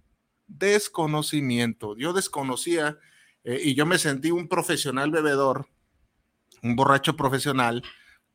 Desconocimiento. 0.47 1.97
Yo 1.97 2.13
desconocía 2.13 2.99
eh, 3.45 3.61
y 3.63 3.75
yo 3.75 3.87
me 3.87 3.99
sentí 3.99 4.31
un 4.31 4.49
profesional 4.49 5.11
bebedor, 5.11 5.69
un 6.63 6.77
borracho 6.77 7.17
profesional, 7.17 7.83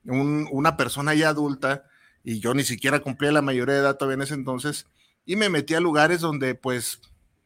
una 0.03 0.77
persona 0.77 1.13
ya 1.13 1.29
adulta, 1.29 1.85
y 2.23 2.39
yo 2.39 2.53
ni 2.53 2.63
siquiera 2.63 2.99
cumplía 2.99 3.31
la 3.31 3.41
mayoría 3.41 3.75
de 3.75 3.81
edad 3.81 3.97
todavía 3.97 4.15
en 4.15 4.21
ese 4.21 4.33
entonces, 4.33 4.87
y 5.25 5.35
me 5.35 5.49
metí 5.49 5.73
a 5.73 5.79
lugares 5.79 6.21
donde, 6.21 6.55
pues, 6.55 6.99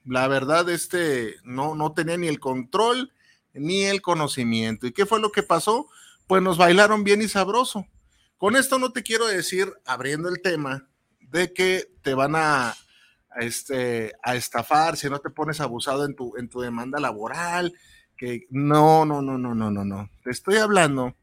la 0.06 0.28
verdad, 0.28 0.70
este, 0.70 1.36
no, 1.44 1.76
no 1.76 1.94
tenía 1.94 2.18
ni 2.18 2.28
el 2.28 2.40
control 2.40 3.12
ni 3.54 3.84
el 3.84 4.02
conocimiento. 4.02 4.88
¿Y 4.88 4.92
qué 4.92 5.06
fue 5.06 5.20
lo 5.20 5.32
que 5.32 5.44
pasó? 5.44 5.88
Pues 6.30 6.44
nos 6.44 6.60
bailaron 6.60 7.04
bien 7.04 7.24
y 7.24 7.28
sabroso. 7.28 7.88
Con 8.38 8.56
esto 8.56 8.78
no 8.78 8.92
te 8.92 9.02
quiero 9.02 9.26
decir, 9.26 9.74
abriendo 9.84 10.30
el 10.30 10.44
tema, 10.44 10.88
de 11.22 11.52
que 11.54 11.88
te 12.04 12.14
van 12.14 12.36
a, 12.36 12.76
este, 13.40 14.14
a 14.22 14.36
estafar 14.36 14.96
si 14.96 15.10
no 15.10 15.18
te 15.18 15.32
pones 15.32 15.60
abusado 15.60 16.06
en 16.06 16.16
tu, 16.16 16.38
en 16.38 16.48
tu 16.48 16.62
demanda 16.62 17.00
laboral, 17.00 17.74
que 18.16 18.46
no, 18.52 19.08
no, 19.08 19.24
no, 19.24 19.40
no, 19.40 19.56
no, 19.56 19.72
no, 19.72 19.84
no. 19.84 20.12
Te 20.24 20.30
estoy 20.30 20.58
hablando 20.58 21.16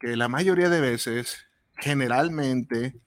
que 0.00 0.16
la 0.16 0.28
mayoría 0.28 0.70
de 0.70 0.80
veces, 0.80 1.36
generalmente, 1.76 2.98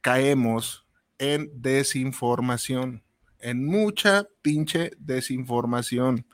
caemos 0.00 0.84
en 1.18 1.48
desinformación, 1.62 3.04
en 3.38 3.64
mucha 3.64 4.26
pinche 4.42 4.90
desinformación. 4.98 6.26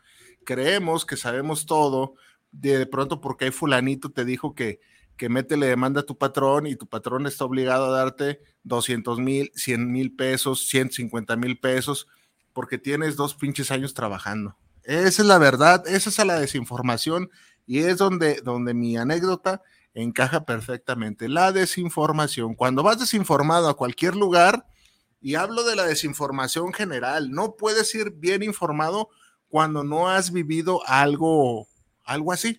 Creemos 0.46 1.04
que 1.04 1.18
sabemos 1.18 1.66
todo, 1.66 2.14
de 2.60 2.86
pronto 2.86 3.20
porque 3.20 3.52
fulanito 3.52 4.10
te 4.10 4.24
dijo 4.24 4.54
que, 4.54 4.80
que 5.16 5.28
métele 5.28 5.66
demanda 5.66 6.02
a 6.02 6.06
tu 6.06 6.16
patrón 6.16 6.66
y 6.66 6.76
tu 6.76 6.86
patrón 6.86 7.26
está 7.26 7.44
obligado 7.44 7.86
a 7.86 7.98
darte 7.98 8.40
200 8.64 9.18
mil, 9.18 9.50
100 9.54 9.90
mil 9.90 10.14
pesos, 10.14 10.66
150 10.68 11.36
mil 11.36 11.58
pesos, 11.58 12.08
porque 12.52 12.78
tienes 12.78 13.16
dos 13.16 13.34
pinches 13.34 13.70
años 13.70 13.94
trabajando. 13.94 14.56
Esa 14.82 15.22
es 15.22 15.28
la 15.28 15.38
verdad, 15.38 15.86
esa 15.86 16.10
es 16.10 16.26
la 16.26 16.38
desinformación 16.38 17.30
y 17.66 17.80
es 17.80 17.98
donde, 17.98 18.40
donde 18.42 18.72
mi 18.72 18.96
anécdota 18.96 19.62
encaja 19.94 20.44
perfectamente. 20.44 21.28
La 21.28 21.52
desinformación. 21.52 22.54
Cuando 22.54 22.82
vas 22.82 22.98
desinformado 22.98 23.68
a 23.68 23.76
cualquier 23.76 24.14
lugar, 24.14 24.66
y 25.20 25.34
hablo 25.34 25.64
de 25.64 25.74
la 25.74 25.84
desinformación 25.84 26.72
general, 26.72 27.30
no 27.30 27.56
puedes 27.56 27.92
ir 27.94 28.12
bien 28.12 28.42
informado 28.42 29.08
cuando 29.48 29.82
no 29.82 30.08
has 30.08 30.30
vivido 30.30 30.86
algo, 30.86 31.66
algo 32.06 32.32
así. 32.32 32.58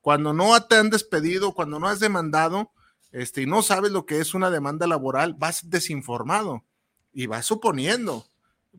Cuando 0.00 0.32
no 0.34 0.60
te 0.66 0.76
han 0.76 0.90
despedido, 0.90 1.54
cuando 1.54 1.78
no 1.78 1.88
has 1.88 2.00
demandado, 2.00 2.72
este, 3.12 3.42
y 3.42 3.46
no 3.46 3.62
sabes 3.62 3.92
lo 3.92 4.04
que 4.04 4.18
es 4.18 4.34
una 4.34 4.50
demanda 4.50 4.86
laboral, 4.86 5.34
vas 5.34 5.70
desinformado 5.70 6.64
y 7.12 7.26
vas 7.26 7.46
suponiendo. 7.46 8.26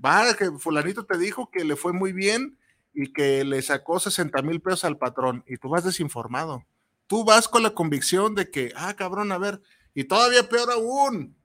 Va 0.03 0.36
que 0.36 0.51
fulanito 0.51 1.05
te 1.05 1.17
dijo 1.17 1.50
que 1.51 1.63
le 1.63 1.75
fue 1.75 1.93
muy 1.93 2.13
bien 2.13 2.57
y 2.93 3.13
que 3.13 3.43
le 3.43 3.62
sacó 3.62 4.00
60 4.00 4.41
mil 4.41 4.60
pesos 4.60 4.86
al 4.86 4.98
patrón 4.98 5.43
y 5.48 5.57
tú 5.57 5.69
vas 5.69 5.83
desinformado. 5.83 6.63
Tú 7.07 7.24
vas 7.24 7.48
con 7.48 7.63
la 7.63 7.72
convicción 7.72 8.33
de 8.36 8.50
que, 8.50 8.74
ah, 8.75 8.93
cabrón, 8.95 9.31
a 9.31 9.38
ver, 9.38 9.62
y 9.93 10.05
todavía 10.05 10.50
peor 10.50 10.72
aún, 10.72 11.36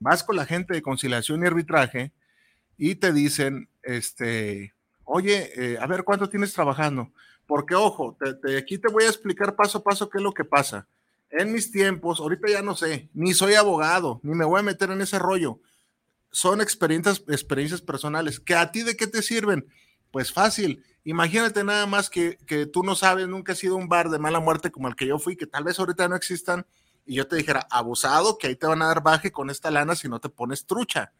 vas 0.00 0.24
con 0.24 0.36
la 0.36 0.44
gente 0.44 0.74
de 0.74 0.82
conciliación 0.82 1.42
y 1.42 1.46
arbitraje 1.46 2.12
y 2.76 2.96
te 2.96 3.12
dicen, 3.12 3.68
este, 3.82 4.74
oye, 5.04 5.52
eh, 5.54 5.78
a 5.80 5.86
ver, 5.86 6.02
¿cuánto 6.02 6.28
tienes 6.28 6.52
trabajando? 6.52 7.12
Porque, 7.52 7.74
ojo, 7.74 8.16
aquí 8.58 8.78
te 8.78 8.88
voy 8.88 9.04
a 9.04 9.08
explicar 9.08 9.54
paso 9.54 9.76
a 9.76 9.84
paso 9.84 10.08
qué 10.08 10.16
es 10.16 10.24
lo 10.24 10.32
que 10.32 10.42
pasa. 10.42 10.88
En 11.28 11.52
mis 11.52 11.70
tiempos, 11.70 12.18
ahorita 12.18 12.48
ya 12.48 12.62
no 12.62 12.74
sé, 12.74 13.10
ni 13.12 13.34
soy 13.34 13.52
abogado, 13.52 14.20
ni 14.22 14.34
me 14.34 14.46
voy 14.46 14.60
a 14.60 14.62
meter 14.62 14.90
en 14.90 15.02
ese 15.02 15.18
rollo. 15.18 15.60
Son 16.30 16.62
experiencias, 16.62 17.82
personales. 17.82 18.40
¿Que 18.40 18.54
a 18.54 18.72
ti 18.72 18.82
de 18.82 18.96
qué 18.96 19.06
te 19.06 19.20
sirven? 19.20 19.66
Pues 20.10 20.32
fácil. 20.32 20.82
Imagínate 21.04 21.62
nada 21.62 21.84
más 21.84 22.08
que, 22.08 22.38
que 22.46 22.64
tú 22.64 22.82
no 22.82 22.94
sabes, 22.94 23.28
nunca 23.28 23.52
has 23.52 23.58
sido 23.58 23.76
un 23.76 23.86
bar 23.86 24.08
de 24.08 24.18
mala 24.18 24.40
muerte 24.40 24.70
como 24.70 24.88
el 24.88 24.96
que 24.96 25.06
yo 25.06 25.18
fui, 25.18 25.36
que 25.36 25.46
tal 25.46 25.64
vez 25.64 25.78
ahorita 25.78 26.08
no 26.08 26.16
existan, 26.16 26.64
y 27.04 27.16
yo 27.16 27.28
te 27.28 27.36
dijera, 27.36 27.66
abusado, 27.70 28.38
que 28.38 28.46
ahí 28.46 28.56
te 28.56 28.66
van 28.66 28.80
a 28.80 28.86
dar 28.86 29.02
baje 29.02 29.30
con 29.30 29.50
esta 29.50 29.70
lana 29.70 29.94
si 29.94 30.08
no 30.08 30.20
te 30.20 30.30
pones 30.30 30.64
trucha. 30.64 31.12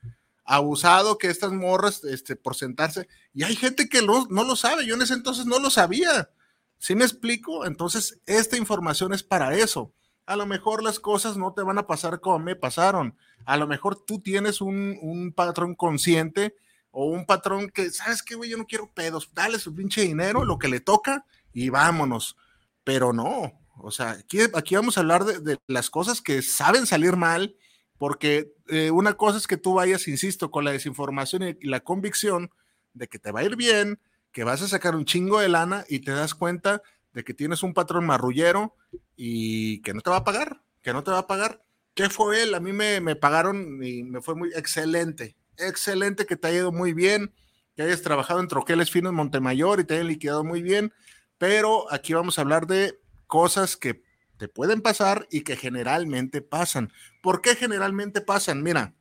Abusado 0.54 1.16
que 1.16 1.28
estas 1.28 1.52
morras, 1.52 2.04
este, 2.04 2.36
por 2.36 2.54
sentarse, 2.54 3.08
y 3.32 3.44
hay 3.44 3.56
gente 3.56 3.88
que 3.88 4.02
no 4.02 4.26
lo 4.28 4.56
sabe, 4.56 4.84
yo 4.84 4.94
en 4.94 5.02
ese 5.02 5.14
entonces 5.14 5.46
no 5.46 5.58
lo 5.58 5.70
sabía. 5.70 6.30
¿Sí 6.78 6.94
me 6.94 7.04
explico? 7.04 7.64
Entonces, 7.64 8.20
esta 8.26 8.56
información 8.56 9.14
es 9.14 9.22
para 9.22 9.54
eso. 9.54 9.94
A 10.26 10.36
lo 10.36 10.46
mejor 10.46 10.82
las 10.82 11.00
cosas 11.00 11.36
no 11.36 11.54
te 11.54 11.62
van 11.62 11.78
a 11.78 11.86
pasar 11.86 12.20
como 12.20 12.38
me 12.38 12.56
pasaron. 12.56 13.16
A 13.44 13.56
lo 13.56 13.66
mejor 13.66 14.04
tú 14.04 14.20
tienes 14.20 14.60
un, 14.60 14.98
un 15.00 15.32
patrón 15.32 15.74
consciente 15.74 16.56
o 16.90 17.06
un 17.06 17.24
patrón 17.24 17.70
que, 17.70 17.90
¿sabes 17.90 18.22
qué, 18.22 18.34
güey? 18.34 18.50
Yo 18.50 18.58
no 18.58 18.66
quiero 18.66 18.92
pedos, 18.92 19.30
dale 19.32 19.58
su 19.58 19.74
pinche 19.74 20.02
dinero, 20.02 20.44
lo 20.44 20.58
que 20.58 20.68
le 20.68 20.80
toca 20.80 21.24
y 21.52 21.70
vámonos. 21.70 22.36
Pero 22.84 23.12
no, 23.12 23.52
o 23.78 23.90
sea, 23.90 24.10
aquí, 24.10 24.40
aquí 24.54 24.76
vamos 24.76 24.96
a 24.96 25.00
hablar 25.00 25.24
de, 25.24 25.58
las 25.66 25.90
cosas 25.90 26.20
que 26.20 26.42
saben 26.42 26.86
salir 26.86 27.16
mal, 27.16 27.56
porque 28.02 28.52
eh, 28.66 28.90
una 28.90 29.14
cosa 29.14 29.38
es 29.38 29.46
que 29.46 29.56
tú 29.56 29.74
vayas, 29.74 30.08
insisto, 30.08 30.50
con 30.50 30.64
la 30.64 30.72
desinformación 30.72 31.56
y 31.60 31.68
la 31.68 31.84
convicción 31.84 32.50
de 32.94 33.06
que 33.06 33.20
te 33.20 33.30
va 33.30 33.38
a 33.38 33.44
ir 33.44 33.54
bien, 33.54 34.00
que 34.32 34.42
vas 34.42 34.60
a 34.60 34.66
sacar 34.66 34.96
un 34.96 35.04
chingo 35.04 35.38
de 35.38 35.48
lana 35.48 35.84
y 35.88 36.00
te 36.00 36.10
das 36.10 36.34
cuenta 36.34 36.82
de 37.12 37.22
que 37.22 37.32
tienes 37.32 37.62
un 37.62 37.74
patrón 37.74 38.04
marrullero 38.04 38.74
y 39.14 39.82
que 39.82 39.94
no 39.94 40.00
te 40.00 40.10
va 40.10 40.16
a 40.16 40.24
pagar, 40.24 40.64
que 40.82 40.92
no 40.92 41.04
te 41.04 41.12
va 41.12 41.18
a 41.18 41.26
pagar. 41.28 41.62
¿Qué 41.94 42.10
fue 42.10 42.42
él? 42.42 42.56
A 42.56 42.58
mí 42.58 42.72
me, 42.72 43.00
me 43.00 43.14
pagaron 43.14 43.80
y 43.84 44.02
me 44.02 44.20
fue 44.20 44.34
muy 44.34 44.48
excelente 44.52 45.36
excelente 45.56 46.26
que 46.26 46.36
te 46.36 46.48
haya 46.48 46.58
ido 46.58 46.72
muy 46.72 46.94
bien, 46.94 47.32
que 47.76 47.82
hayas 47.82 48.02
trabajado 48.02 48.40
en 48.40 48.48
Troqueles 48.48 48.90
Finos 48.90 49.12
Montemayor 49.12 49.78
y 49.78 49.84
te 49.84 49.94
hayan 49.94 50.08
liquidado 50.08 50.42
muy 50.42 50.60
bien, 50.60 50.92
pero 51.38 51.86
aquí 51.92 52.14
vamos 52.14 52.36
a 52.36 52.42
hablar 52.42 52.66
de 52.66 52.98
cosas 53.28 53.76
que 53.76 54.02
te 54.42 54.48
pueden 54.48 54.80
pasar 54.80 55.28
y 55.30 55.42
que 55.42 55.54
generalmente 55.54 56.42
pasan. 56.42 56.92
¿Por 57.22 57.42
qué 57.42 57.54
generalmente 57.54 58.20
pasan? 58.20 58.60
Mira, 58.60 58.92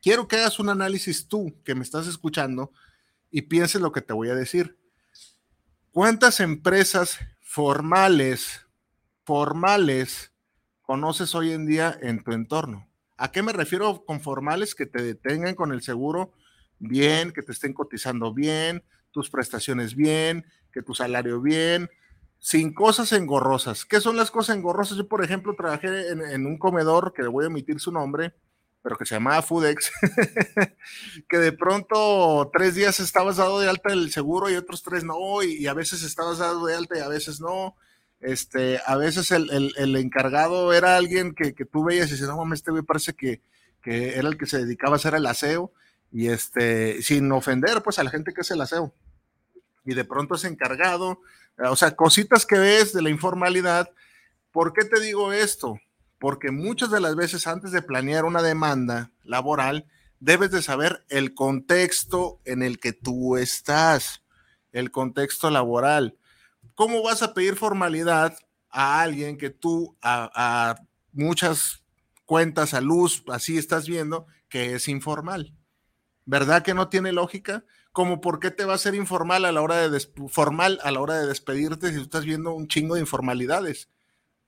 quiero 0.00 0.28
que 0.28 0.36
hagas 0.36 0.60
un 0.60 0.68
análisis 0.68 1.26
tú 1.26 1.60
que 1.64 1.74
me 1.74 1.82
estás 1.82 2.06
escuchando 2.06 2.70
y 3.28 3.42
pienses 3.42 3.80
lo 3.80 3.90
que 3.90 4.02
te 4.02 4.12
voy 4.12 4.28
a 4.28 4.36
decir. 4.36 4.78
¿Cuántas 5.90 6.38
empresas 6.38 7.18
formales, 7.40 8.64
formales, 9.24 10.32
conoces 10.82 11.34
hoy 11.34 11.50
en 11.50 11.66
día 11.66 11.98
en 12.00 12.22
tu 12.22 12.30
entorno? 12.30 12.88
¿A 13.16 13.32
qué 13.32 13.42
me 13.42 13.52
refiero 13.52 14.04
con 14.04 14.20
formales? 14.20 14.76
Que 14.76 14.86
te 14.86 15.02
detengan 15.02 15.56
con 15.56 15.72
el 15.72 15.82
seguro 15.82 16.34
bien, 16.78 17.32
que 17.32 17.42
te 17.42 17.50
estén 17.50 17.72
cotizando 17.72 18.32
bien, 18.32 18.84
tus 19.10 19.28
prestaciones 19.28 19.96
bien, 19.96 20.46
que 20.72 20.82
tu 20.82 20.94
salario 20.94 21.40
bien, 21.40 21.90
sin 22.42 22.74
cosas 22.74 23.12
engorrosas. 23.12 23.84
¿Qué 23.84 24.00
son 24.00 24.16
las 24.16 24.32
cosas 24.32 24.56
engorrosas? 24.56 24.98
Yo, 24.98 25.06
por 25.06 25.24
ejemplo, 25.24 25.54
trabajé 25.54 26.08
en, 26.08 26.44
un 26.44 26.58
comedor 26.58 27.12
que 27.12 27.22
le 27.22 27.28
voy 27.28 27.44
a 27.44 27.48
omitir 27.48 27.78
su 27.78 27.92
nombre, 27.92 28.34
pero 28.82 28.98
que 28.98 29.06
se 29.06 29.14
llamaba 29.14 29.42
Foodex, 29.42 29.92
que 31.28 31.38
de 31.38 31.52
pronto 31.52 32.50
tres 32.52 32.74
días 32.74 32.98
estabas 32.98 33.36
dado 33.36 33.60
de 33.60 33.68
alta 33.68 33.92
el 33.92 34.10
seguro 34.10 34.50
y 34.50 34.56
otros 34.56 34.82
tres 34.82 35.04
no, 35.04 35.44
y, 35.44 35.54
y 35.54 35.68
a 35.68 35.72
veces 35.72 36.02
estabas 36.02 36.38
dado 36.38 36.66
de 36.66 36.74
alta 36.74 36.98
y 36.98 37.00
a 37.00 37.08
veces 37.08 37.40
no. 37.40 37.76
Este, 38.18 38.80
a 38.84 38.96
veces 38.96 39.30
el, 39.30 39.96
encargado 39.96 40.72
era 40.72 40.96
alguien 40.96 41.34
que, 41.36 41.54
que, 41.54 41.64
tú 41.64 41.84
veías 41.84 42.08
y 42.08 42.12
dices, 42.12 42.26
no 42.26 42.36
mames, 42.36 42.58
este 42.58 42.72
güey 42.72 42.82
parece 42.82 43.14
que, 43.14 43.40
era 43.84 44.28
el 44.28 44.36
que 44.36 44.46
se 44.46 44.58
dedicaba 44.58 44.94
a 44.94 44.96
hacer 44.96 45.14
el 45.14 45.26
aseo. 45.26 45.72
y 46.10 46.26
este, 46.28 47.02
sin 47.02 47.30
ofender 47.30 47.82
pues 47.82 48.00
a 48.00 48.04
la 48.04 48.10
gente 48.10 48.34
que 48.34 48.40
es 48.40 48.50
el 48.50 48.60
aseo. 48.60 48.92
Y 49.84 49.94
de 49.94 50.04
pronto 50.04 50.34
es 50.34 50.44
encargado, 50.44 51.20
o 51.58 51.76
sea, 51.76 51.94
cositas 51.96 52.46
que 52.46 52.58
ves 52.58 52.92
de 52.92 53.02
la 53.02 53.10
informalidad. 53.10 53.90
¿Por 54.50 54.72
qué 54.72 54.84
te 54.84 55.00
digo 55.00 55.32
esto? 55.32 55.78
Porque 56.18 56.50
muchas 56.50 56.90
de 56.90 57.00
las 57.00 57.16
veces 57.16 57.46
antes 57.46 57.72
de 57.72 57.82
planear 57.82 58.24
una 58.24 58.42
demanda 58.42 59.12
laboral, 59.24 59.86
debes 60.20 60.50
de 60.50 60.62
saber 60.62 61.04
el 61.08 61.34
contexto 61.34 62.40
en 62.44 62.62
el 62.62 62.78
que 62.78 62.92
tú 62.92 63.36
estás, 63.36 64.22
el 64.72 64.90
contexto 64.90 65.50
laboral. 65.50 66.16
¿Cómo 66.74 67.02
vas 67.02 67.22
a 67.22 67.34
pedir 67.34 67.56
formalidad 67.56 68.36
a 68.70 69.00
alguien 69.00 69.36
que 69.36 69.50
tú 69.50 69.96
a, 70.00 70.30
a 70.34 70.76
muchas 71.12 71.82
cuentas 72.24 72.72
a 72.72 72.80
luz, 72.80 73.24
así 73.28 73.58
estás 73.58 73.88
viendo, 73.88 74.26
que 74.48 74.74
es 74.74 74.88
informal? 74.88 75.54
¿Verdad 76.24 76.62
que 76.62 76.74
no 76.74 76.88
tiene 76.88 77.12
lógica? 77.12 77.64
Como 77.92 78.20
por 78.20 78.40
qué 78.40 78.50
te 78.50 78.64
va 78.64 78.74
a 78.74 78.78
ser 78.78 78.94
informal 78.94 79.44
a 79.44 79.52
la 79.52 79.60
hora 79.60 79.88
de 79.88 80.00
formal 80.28 80.80
a 80.82 80.90
la 80.90 81.00
hora 81.00 81.18
de 81.18 81.26
despedirte 81.26 81.90
si 81.90 81.96
tú 81.96 82.02
estás 82.02 82.24
viendo 82.24 82.52
un 82.52 82.68
chingo 82.68 82.94
de 82.94 83.00
informalidades. 83.02 83.88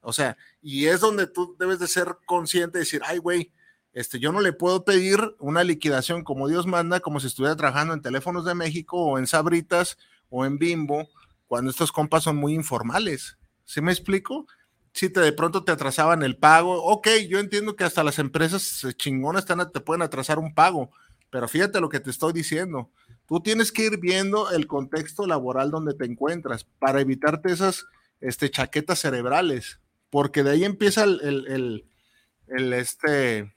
O 0.00 0.12
sea, 0.12 0.36
y 0.60 0.86
es 0.86 1.00
donde 1.00 1.26
tú 1.26 1.56
debes 1.58 1.78
de 1.78 1.88
ser 1.88 2.16
consciente 2.26 2.78
de 2.78 2.84
decir, 2.84 3.02
ay, 3.04 3.18
güey, 3.18 3.52
este, 3.94 4.18
yo 4.18 4.32
no 4.32 4.40
le 4.40 4.52
puedo 4.52 4.84
pedir 4.84 5.20
una 5.38 5.62
liquidación 5.62 6.24
como 6.24 6.48
Dios 6.48 6.66
manda, 6.66 7.00
como 7.00 7.20
si 7.20 7.28
estuviera 7.28 7.56
trabajando 7.56 7.94
en 7.94 8.02
Teléfonos 8.02 8.44
de 8.44 8.54
México 8.54 8.98
o 8.98 9.18
en 9.18 9.26
Sabritas 9.26 9.96
o 10.28 10.44
en 10.44 10.58
Bimbo, 10.58 11.08
cuando 11.46 11.70
estos 11.70 11.92
compas 11.92 12.24
son 12.24 12.36
muy 12.36 12.54
informales. 12.54 13.38
¿Sí 13.64 13.80
me 13.80 13.92
explico? 13.92 14.46
Si 14.92 15.08
te 15.10 15.20
de 15.20 15.32
pronto 15.32 15.64
te 15.64 15.72
atrasaban 15.72 16.22
el 16.22 16.36
pago, 16.36 16.82
ok, 16.84 17.08
yo 17.28 17.38
entiendo 17.38 17.76
que 17.76 17.84
hasta 17.84 18.04
las 18.04 18.18
empresas 18.18 18.84
chingonas 18.96 19.46
te 19.46 19.80
pueden 19.80 20.02
atrasar 20.02 20.38
un 20.38 20.54
pago, 20.54 20.90
pero 21.30 21.48
fíjate 21.48 21.80
lo 21.80 21.88
que 21.88 22.00
te 22.00 22.10
estoy 22.10 22.32
diciendo. 22.32 22.90
Tú 23.26 23.40
tienes 23.40 23.72
que 23.72 23.86
ir 23.86 23.98
viendo 23.98 24.50
el 24.50 24.66
contexto 24.66 25.26
laboral 25.26 25.70
donde 25.70 25.94
te 25.94 26.04
encuentras 26.04 26.64
para 26.64 27.00
evitarte 27.00 27.52
esas 27.52 27.86
este, 28.20 28.50
chaquetas 28.50 28.98
cerebrales, 28.98 29.80
porque 30.10 30.42
de 30.42 30.50
ahí 30.50 30.64
empieza 30.64 31.04
el, 31.04 31.20
el, 31.22 31.84
el, 32.46 32.72
este, 32.72 33.54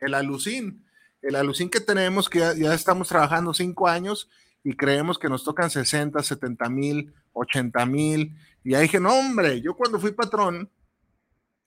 el 0.00 0.14
alucín. 0.14 0.84
El 1.22 1.36
alucín 1.36 1.68
que 1.68 1.80
tenemos, 1.80 2.28
que 2.28 2.38
ya, 2.38 2.74
estamos 2.74 3.08
trabajando 3.08 3.52
cinco 3.52 3.88
años 3.88 4.28
y 4.62 4.74
creemos 4.74 5.18
que 5.18 5.28
nos 5.28 5.44
tocan 5.44 5.70
60, 5.70 6.22
70 6.22 6.68
mil, 6.68 7.12
80 7.32 7.86
mil. 7.86 8.36
Y 8.62 8.74
ahí 8.74 8.82
dije, 8.82 9.00
no, 9.00 9.14
hombre, 9.14 9.60
yo 9.60 9.74
cuando 9.74 9.98
fui 9.98 10.12
patrón, 10.12 10.70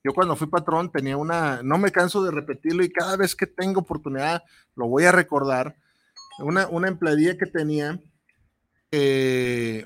yo 0.04 0.14
cuando 0.14 0.36
fui 0.36 0.48
patrón 0.48 0.92
tenía 0.92 1.18
una, 1.18 1.62
no 1.64 1.78
me 1.78 1.92
canso 1.92 2.24
de 2.24 2.32
repetirlo 2.32 2.84
y 2.84 2.92
cada 2.92 3.18
vez 3.18 3.36
que 3.36 3.48
tengo 3.48 3.82
oportunidad 3.82 4.44
lo 4.76 4.88
voy 4.88 5.04
a 5.06 5.12
recordar, 5.12 5.76
una, 6.40 6.68
una 6.68 6.88
empleadía 6.88 7.38
que 7.38 7.46
tenía, 7.46 8.00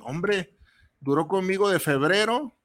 hombre, 0.04 0.58
duró 1.00 1.28
conmigo 1.28 1.70
de 1.70 1.80
febrero, 1.80 2.56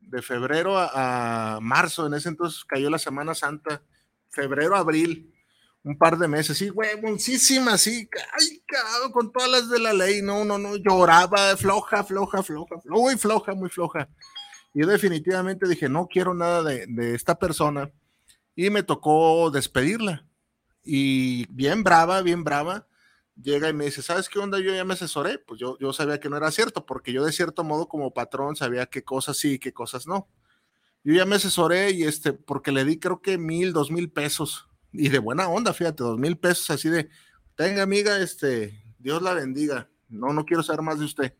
de 0.00 0.22
febrero 0.22 0.78
a, 0.78 1.58
marzo, 1.60 2.06
en 2.06 2.14
ese 2.14 2.30
entonces 2.30 2.64
cayó 2.64 2.90
la 2.90 2.98
Semana 2.98 3.34
Santa, 3.34 3.82
febrero, 4.30 4.76
abril, 4.76 5.34
un 5.84 5.96
par 5.96 6.18
de 6.18 6.28
meses, 6.28 6.58
sí, 6.58 6.70
huevoncísima, 6.70 7.78
sí, 7.78 8.08
ay, 8.38 8.62
con 9.12 9.32
todas 9.32 9.50
las 9.50 9.70
de 9.70 9.78
la 9.78 9.92
ley, 9.92 10.22
no, 10.22 10.44
no, 10.44 10.58
no, 10.58 10.76
lloraba, 10.76 11.56
floja, 11.56 12.04
floja, 12.04 12.42
floja, 12.42 12.76
muy 12.86 13.16
floja, 13.16 13.54
muy 13.54 13.68
floja. 13.68 14.08
Y 14.74 14.80
definitivamente 14.80 15.66
dije, 15.68 15.88
no 15.88 16.06
quiero 16.06 16.34
nada 16.34 16.62
de, 16.62 17.14
esta 17.14 17.38
persona. 17.38 17.90
Y 18.54 18.70
me 18.70 18.82
tocó 18.82 19.50
despedirla. 19.50 20.26
Y 20.84 21.46
bien 21.52 21.82
brava, 21.82 22.22
bien 22.22 22.44
brava, 22.44 22.86
llega 23.40 23.68
y 23.68 23.72
me 23.72 23.86
dice, 23.86 24.02
¿sabes 24.02 24.28
qué 24.28 24.38
onda? 24.38 24.58
Yo 24.58 24.74
ya 24.74 24.84
me 24.84 24.94
asesoré. 24.94 25.38
Pues 25.38 25.60
yo, 25.60 25.78
yo 25.78 25.92
sabía 25.92 26.20
que 26.20 26.28
no 26.28 26.36
era 26.36 26.50
cierto, 26.50 26.86
porque 26.86 27.12
yo 27.12 27.24
de 27.24 27.32
cierto 27.32 27.64
modo 27.64 27.88
como 27.88 28.12
patrón 28.14 28.56
sabía 28.56 28.86
qué 28.86 29.02
cosas 29.02 29.36
sí 29.36 29.54
y 29.54 29.58
qué 29.58 29.72
cosas 29.72 30.06
no. 30.06 30.28
Yo 31.04 31.14
ya 31.14 31.24
me 31.24 31.36
asesoré 31.36 31.90
y 31.92 32.04
este, 32.04 32.32
porque 32.32 32.72
le 32.72 32.84
di 32.84 32.98
creo 32.98 33.22
que 33.22 33.38
mil, 33.38 33.72
dos 33.72 33.90
mil 33.90 34.10
pesos. 34.10 34.68
Y 34.92 35.08
de 35.08 35.18
buena 35.18 35.48
onda, 35.48 35.72
fíjate, 35.72 36.02
dos 36.02 36.18
mil 36.18 36.38
pesos 36.38 36.70
así 36.70 36.88
de, 36.88 37.08
tenga 37.56 37.82
amiga, 37.82 38.18
este, 38.18 38.82
Dios 38.98 39.22
la 39.22 39.34
bendiga. 39.34 39.90
No, 40.08 40.32
no 40.32 40.44
quiero 40.44 40.62
saber 40.62 40.82
más 40.82 40.98
de 40.98 41.04
usted 41.04 41.34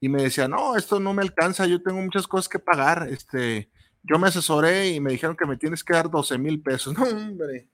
y 0.00 0.08
me 0.08 0.22
decía, 0.22 0.48
no, 0.48 0.76
esto 0.76 0.98
no 0.98 1.12
me 1.12 1.22
alcanza, 1.22 1.66
yo 1.66 1.82
tengo 1.82 2.00
muchas 2.00 2.26
cosas 2.26 2.48
que 2.48 2.58
pagar, 2.58 3.06
este, 3.10 3.70
yo 4.02 4.18
me 4.18 4.28
asesoré 4.28 4.88
y 4.88 5.00
me 5.00 5.12
dijeron 5.12 5.36
que 5.36 5.44
me 5.44 5.58
tienes 5.58 5.84
que 5.84 5.92
dar 5.92 6.10
12 6.10 6.38
mil 6.38 6.62
pesos. 6.62 6.94
No, 6.98 7.04
hombre, 7.04 7.68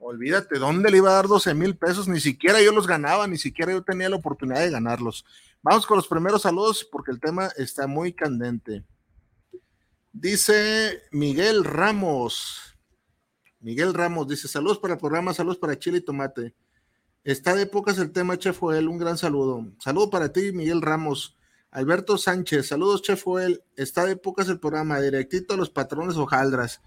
olvídate, 0.00 0.58
¿dónde 0.58 0.90
le 0.90 0.96
iba 0.96 1.10
a 1.10 1.14
dar 1.14 1.28
12 1.28 1.54
mil 1.54 1.76
pesos? 1.76 2.08
Ni 2.08 2.20
siquiera 2.20 2.60
yo 2.60 2.72
los 2.72 2.86
ganaba, 2.86 3.26
ni 3.26 3.38
siquiera 3.38 3.72
yo 3.72 3.82
tenía 3.82 4.08
la 4.08 4.16
oportunidad 4.16 4.60
de 4.60 4.70
ganarlos. 4.70 5.24
Vamos 5.62 5.86
con 5.86 5.96
los 5.96 6.08
primeros 6.08 6.42
saludos 6.42 6.88
porque 6.90 7.12
el 7.12 7.20
tema 7.20 7.48
está 7.56 7.86
muy 7.86 8.12
candente. 8.12 8.84
Dice 10.12 11.02
Miguel 11.12 11.64
Ramos. 11.64 12.76
Miguel 13.60 13.94
Ramos 13.94 14.26
dice: 14.26 14.48
Saludos 14.48 14.78
para 14.78 14.94
el 14.94 15.00
programa, 15.00 15.34
saludos 15.34 15.58
para 15.58 15.78
Chile 15.78 15.98
y 15.98 16.00
Tomate. 16.00 16.54
Está 17.22 17.54
de 17.54 17.62
épocas 17.62 17.98
el 17.98 18.12
tema, 18.12 18.38
Chef 18.38 18.58
Joel. 18.58 18.88
Un 18.88 18.98
gran 18.98 19.18
saludo. 19.18 19.66
Saludo 19.78 20.08
para 20.08 20.32
ti, 20.32 20.52
Miguel 20.52 20.80
Ramos. 20.80 21.36
Alberto 21.70 22.18
Sánchez, 22.18 22.66
saludos, 22.66 23.02
Chef 23.02 23.22
Joel. 23.22 23.62
Está 23.76 24.06
de 24.06 24.12
épocas 24.12 24.48
el 24.48 24.58
programa, 24.58 25.00
directito 25.00 25.54
a 25.54 25.56
los 25.56 25.70
patrones 25.70 26.16
hojaldras. 26.16 26.80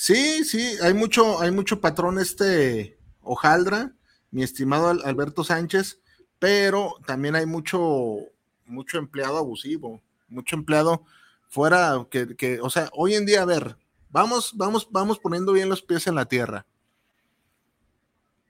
Sí, 0.00 0.44
sí, 0.44 0.76
hay 0.80 0.94
mucho, 0.94 1.40
hay 1.40 1.50
mucho 1.50 1.80
patrón 1.80 2.20
este 2.20 2.96
hojaldra, 3.20 3.96
mi 4.30 4.44
estimado 4.44 4.90
Alberto 4.90 5.42
Sánchez, 5.42 6.00
pero 6.38 6.94
también 7.04 7.34
hay 7.34 7.46
mucho, 7.46 8.18
mucho 8.64 8.98
empleado 8.98 9.38
abusivo, 9.38 10.00
mucho 10.28 10.54
empleado 10.54 11.04
fuera 11.48 12.06
que, 12.12 12.36
que, 12.36 12.60
o 12.60 12.70
sea, 12.70 12.88
hoy 12.92 13.16
en 13.16 13.26
día, 13.26 13.42
a 13.42 13.44
ver, 13.44 13.76
vamos, 14.08 14.52
vamos, 14.54 14.86
vamos 14.92 15.18
poniendo 15.18 15.52
bien 15.52 15.68
los 15.68 15.82
pies 15.82 16.06
en 16.06 16.14
la 16.14 16.26
tierra. 16.26 16.64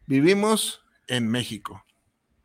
Vivimos 0.07 0.83
en 1.07 1.31
México. 1.31 1.83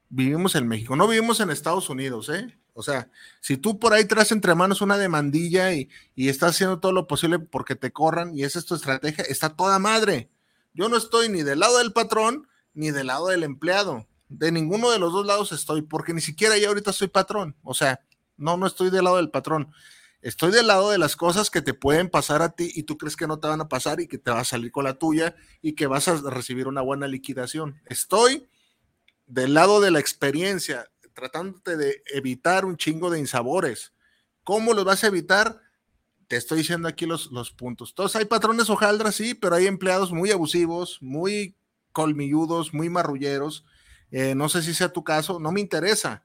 Vivimos 0.07 0.55
en 0.55 0.65
México, 0.65 0.95
no 0.95 1.09
vivimos 1.09 1.41
en 1.41 1.49
Estados 1.49 1.89
Unidos, 1.89 2.29
¿eh? 2.29 2.57
O 2.73 2.81
sea, 2.81 3.09
si 3.39 3.57
tú 3.57 3.79
por 3.79 3.93
ahí 3.93 4.05
traes 4.05 4.31
entre 4.31 4.55
manos 4.55 4.81
una 4.81 4.97
demandilla 4.97 5.73
y, 5.73 5.89
estás 6.15 6.51
haciendo 6.51 6.79
todo 6.79 6.91
lo 6.91 7.07
posible 7.07 7.39
porque 7.39 7.75
te 7.75 7.91
corran 7.91 8.35
y 8.35 8.43
esa 8.43 8.59
es 8.59 8.65
tu 8.65 8.75
estrategia, 8.75 9.23
está 9.25 9.55
toda 9.55 9.77
madre. 9.79 10.29
Yo 10.73 10.89
no 10.89 10.97
estoy 10.97 11.29
ni 11.29 11.43
del 11.43 11.59
lado 11.59 11.77
del 11.77 11.93
patrón 11.93 12.47
ni 12.73 12.91
del 12.91 13.07
lado 13.07 13.27
del 13.27 13.43
empleado. 13.43 14.07
De 14.29 14.51
ninguno 14.51 14.89
de 14.89 14.97
los 14.97 15.13
dos 15.13 15.27
lados 15.27 15.51
estoy, 15.51 15.83
porque 15.83 16.13
ni 16.13 16.21
siquiera 16.21 16.57
yo 16.57 16.69
ahorita 16.69 16.91
soy 16.91 17.07
patrón. 17.07 17.55
O 17.61 17.75
sea, 17.75 18.01
no, 18.37 18.57
no 18.57 18.65
estoy 18.65 18.89
del 18.89 19.03
lado 19.03 19.17
del 19.17 19.29
patrón. 19.29 19.71
Estoy 20.23 20.51
del 20.51 20.67
lado 20.67 20.89
de 20.89 20.97
las 20.97 21.15
cosas 21.15 21.51
que 21.51 21.61
te 21.61 21.73
pueden 21.73 22.09
pasar 22.09 22.41
a 22.41 22.55
ti 22.55 22.71
y 22.73 22.83
tú 22.83 22.97
crees 22.97 23.17
que 23.17 23.27
no 23.27 23.39
te 23.39 23.47
van 23.47 23.61
a 23.61 23.67
pasar 23.67 23.99
y 23.99 24.07
que 24.07 24.17
te 24.17 24.31
va 24.31 24.39
a 24.39 24.45
salir 24.45 24.71
con 24.71 24.85
la 24.85 24.97
tuya 24.97 25.35
y 25.61 25.73
que 25.73 25.85
vas 25.85 26.07
a 26.07 26.15
recibir 26.15 26.67
una 26.67 26.81
buena 26.81 27.07
liquidación. 27.07 27.81
Estoy 27.85 28.47
del 29.27 29.53
lado 29.53 29.81
de 29.81 29.91
la 29.91 29.99
experiencia, 29.99 30.89
tratándote 31.13 31.77
de 31.77 32.03
evitar 32.13 32.65
un 32.65 32.77
chingo 32.77 33.09
de 33.09 33.19
insabores. 33.19 33.93
¿Cómo 34.43 34.73
los 34.73 34.85
vas 34.85 35.03
a 35.03 35.07
evitar? 35.07 35.61
Te 36.27 36.35
estoy 36.35 36.59
diciendo 36.59 36.87
aquí 36.87 37.05
los, 37.05 37.31
los 37.31 37.51
puntos. 37.51 37.89
Entonces 37.89 38.15
hay 38.15 38.25
patrones 38.25 38.69
hojaldras, 38.69 39.15
sí, 39.15 39.33
pero 39.33 39.55
hay 39.55 39.67
empleados 39.67 40.11
muy 40.11 40.31
abusivos, 40.31 40.97
muy 41.01 41.55
colmilludos, 41.91 42.73
muy 42.73 42.89
marrulleros. 42.89 43.65
Eh, 44.11 44.35
no 44.35 44.49
sé 44.49 44.61
si 44.61 44.73
sea 44.73 44.91
tu 44.91 45.03
caso, 45.03 45.39
no 45.39 45.51
me 45.51 45.61
interesa. 45.61 46.23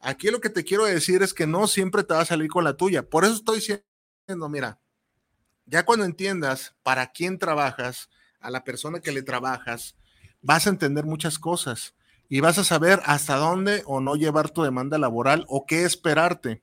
Aquí 0.00 0.30
lo 0.30 0.40
que 0.40 0.50
te 0.50 0.64
quiero 0.64 0.84
decir 0.84 1.22
es 1.22 1.34
que 1.34 1.46
no 1.46 1.66
siempre 1.66 2.04
te 2.04 2.14
va 2.14 2.20
a 2.20 2.26
salir 2.26 2.48
con 2.48 2.64
la 2.64 2.74
tuya. 2.74 3.08
Por 3.08 3.24
eso 3.24 3.34
estoy 3.34 3.56
diciendo, 3.56 4.48
mira, 4.48 4.80
ya 5.66 5.84
cuando 5.84 6.04
entiendas 6.04 6.76
para 6.82 7.10
quién 7.12 7.38
trabajas, 7.38 8.08
a 8.40 8.50
la 8.50 8.64
persona 8.64 9.00
que 9.00 9.12
le 9.12 9.22
trabajas, 9.22 9.96
vas 10.40 10.66
a 10.66 10.70
entender 10.70 11.04
muchas 11.04 11.38
cosas 11.38 11.94
y 12.28 12.40
vas 12.40 12.58
a 12.58 12.64
saber 12.64 13.00
hasta 13.06 13.36
dónde 13.36 13.82
o 13.86 14.00
no 14.00 14.14
llevar 14.14 14.50
tu 14.50 14.62
demanda 14.62 14.98
laboral 14.98 15.44
o 15.48 15.64
qué 15.66 15.84
esperarte. 15.84 16.62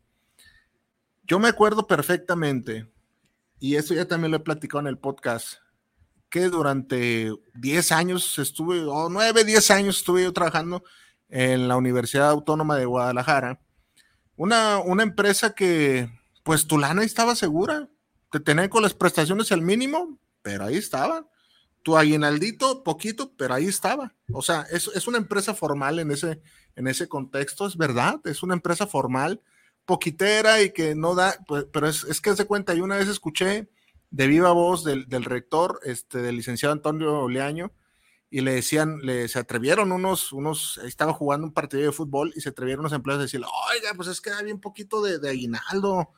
Yo 1.23 1.39
me 1.39 1.47
acuerdo 1.47 1.87
perfectamente, 1.87 2.87
y 3.59 3.75
esto 3.75 3.95
ya 3.95 4.07
también 4.07 4.31
lo 4.31 4.37
he 4.37 4.41
platicado 4.41 4.81
en 4.81 4.87
el 4.87 4.99
podcast, 4.99 5.55
que 6.29 6.49
durante 6.49 7.31
10 7.55 7.91
años 7.91 8.37
estuve, 8.37 8.83
o 8.83 9.09
9, 9.09 9.43
10 9.43 9.71
años 9.71 9.97
estuve 9.97 10.23
yo 10.23 10.33
trabajando 10.33 10.83
en 11.29 11.67
la 11.67 11.77
Universidad 11.77 12.29
Autónoma 12.29 12.77
de 12.77 12.85
Guadalajara. 12.85 13.59
Una, 14.35 14.79
una 14.79 15.01
empresa 15.01 15.55
que, 15.55 16.09
pues 16.43 16.67
tu 16.67 16.77
lana 16.77 17.03
estaba 17.03 17.35
segura, 17.35 17.89
te 18.31 18.39
tenía 18.39 18.69
con 18.69 18.83
las 18.83 18.93
prestaciones 18.93 19.51
al 19.51 19.61
mínimo, 19.61 20.19
pero 20.43 20.65
ahí 20.65 20.75
estaba 20.75 21.27
tu 21.85 21.95
aguinaldito, 21.95 22.83
poquito, 22.83 23.31
pero 23.37 23.53
ahí 23.53 23.67
estaba. 23.67 24.11
O 24.33 24.41
sea, 24.41 24.65
es, 24.71 24.89
es, 24.95 25.07
una 25.07 25.19
empresa 25.19 25.53
formal 25.53 25.99
en 25.99 26.09
ese, 26.09 26.41
en 26.75 26.87
ese 26.87 27.07
contexto, 27.07 27.67
es 27.67 27.77
verdad, 27.77 28.19
es 28.23 28.41
una 28.41 28.55
empresa 28.55 28.87
formal, 28.87 29.39
poquitera 29.85 30.63
y 30.63 30.71
que 30.71 30.95
no 30.95 31.13
da, 31.13 31.37
pues, 31.47 31.67
pero 31.71 31.87
es, 31.87 32.03
es, 32.05 32.21
que 32.21 32.35
se 32.35 32.45
cuenta, 32.45 32.73
y 32.73 32.81
una 32.81 32.97
vez 32.97 33.07
escuché 33.07 33.69
de 34.09 34.25
viva 34.25 34.51
voz 34.51 34.83
del, 34.83 35.07
del, 35.07 35.25
rector, 35.25 35.79
este, 35.83 36.23
del 36.23 36.37
licenciado 36.37 36.73
Antonio 36.73 37.19
Oleaño, 37.19 37.71
y 38.31 38.41
le 38.41 38.55
decían, 38.55 39.01
le, 39.03 39.27
se 39.27 39.37
atrevieron 39.37 39.91
unos, 39.91 40.33
unos, 40.33 40.79
estaba 40.79 41.13
jugando 41.13 41.45
un 41.45 41.53
partido 41.53 41.83
de 41.83 41.91
fútbol 41.91 42.33
y 42.35 42.41
se 42.41 42.49
atrevieron 42.49 42.81
los 42.81 42.93
empleados 42.93 43.19
a 43.19 43.25
decirle, 43.25 43.45
oiga, 43.71 43.93
pues 43.95 44.07
es 44.07 44.21
que 44.21 44.31
hay 44.31 44.51
un 44.51 44.59
poquito 44.59 45.03
de, 45.03 45.19
de 45.19 45.29
aguinaldo. 45.29 46.09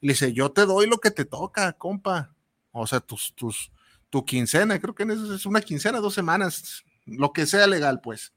Y 0.00 0.06
le 0.06 0.14
dice, 0.14 0.32
yo 0.32 0.50
te 0.50 0.64
doy 0.64 0.86
lo 0.86 0.96
que 0.96 1.10
te 1.10 1.26
toca, 1.26 1.74
compa. 1.74 2.34
O 2.72 2.86
sea, 2.86 3.00
tus, 3.00 3.34
tus, 3.34 3.70
tu 4.10 4.24
quincena, 4.24 4.78
creo 4.80 4.94
que 4.94 5.04
es 5.04 5.46
una 5.46 5.60
quincena, 5.60 6.00
dos 6.00 6.14
semanas, 6.14 6.84
lo 7.06 7.32
que 7.32 7.46
sea 7.46 7.66
legal, 7.66 8.00
pues. 8.00 8.34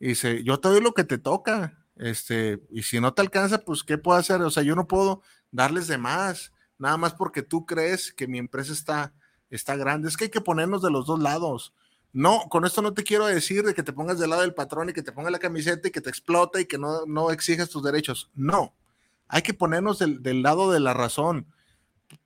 Y 0.00 0.08
dice, 0.08 0.42
yo 0.44 0.58
te 0.58 0.68
doy 0.68 0.80
lo 0.80 0.94
que 0.94 1.04
te 1.04 1.18
toca, 1.18 1.78
este, 1.96 2.60
y 2.70 2.82
si 2.82 3.00
no 3.00 3.12
te 3.12 3.22
alcanza, 3.22 3.58
pues, 3.58 3.82
¿qué 3.82 3.98
puedo 3.98 4.18
hacer? 4.18 4.40
O 4.42 4.50
sea, 4.50 4.62
yo 4.62 4.74
no 4.74 4.86
puedo 4.86 5.22
darles 5.50 5.88
de 5.88 5.98
más, 5.98 6.52
nada 6.78 6.96
más 6.96 7.14
porque 7.14 7.42
tú 7.42 7.66
crees 7.66 8.12
que 8.12 8.26
mi 8.26 8.38
empresa 8.38 8.72
está, 8.72 9.12
está 9.50 9.76
grande. 9.76 10.08
Es 10.08 10.16
que 10.16 10.24
hay 10.24 10.30
que 10.30 10.40
ponernos 10.40 10.82
de 10.82 10.90
los 10.90 11.06
dos 11.06 11.20
lados. 11.20 11.74
No, 12.12 12.48
con 12.48 12.64
esto 12.64 12.82
no 12.82 12.92
te 12.92 13.04
quiero 13.04 13.26
decir 13.26 13.64
de 13.64 13.74
que 13.74 13.82
te 13.82 13.92
pongas 13.92 14.18
del 14.18 14.30
lado 14.30 14.42
del 14.42 14.54
patrón 14.54 14.90
y 14.90 14.92
que 14.92 15.02
te 15.02 15.12
ponga 15.12 15.30
la 15.30 15.38
camiseta 15.38 15.88
y 15.88 15.90
que 15.90 16.00
te 16.00 16.10
explota 16.10 16.60
y 16.60 16.66
que 16.66 16.78
no, 16.78 17.06
no 17.06 17.30
exijas 17.30 17.70
tus 17.70 17.82
derechos. 17.82 18.30
No, 18.34 18.74
hay 19.28 19.42
que 19.42 19.54
ponernos 19.54 19.98
del, 19.98 20.22
del 20.22 20.42
lado 20.42 20.70
de 20.72 20.80
la 20.80 20.92
razón 20.94 21.46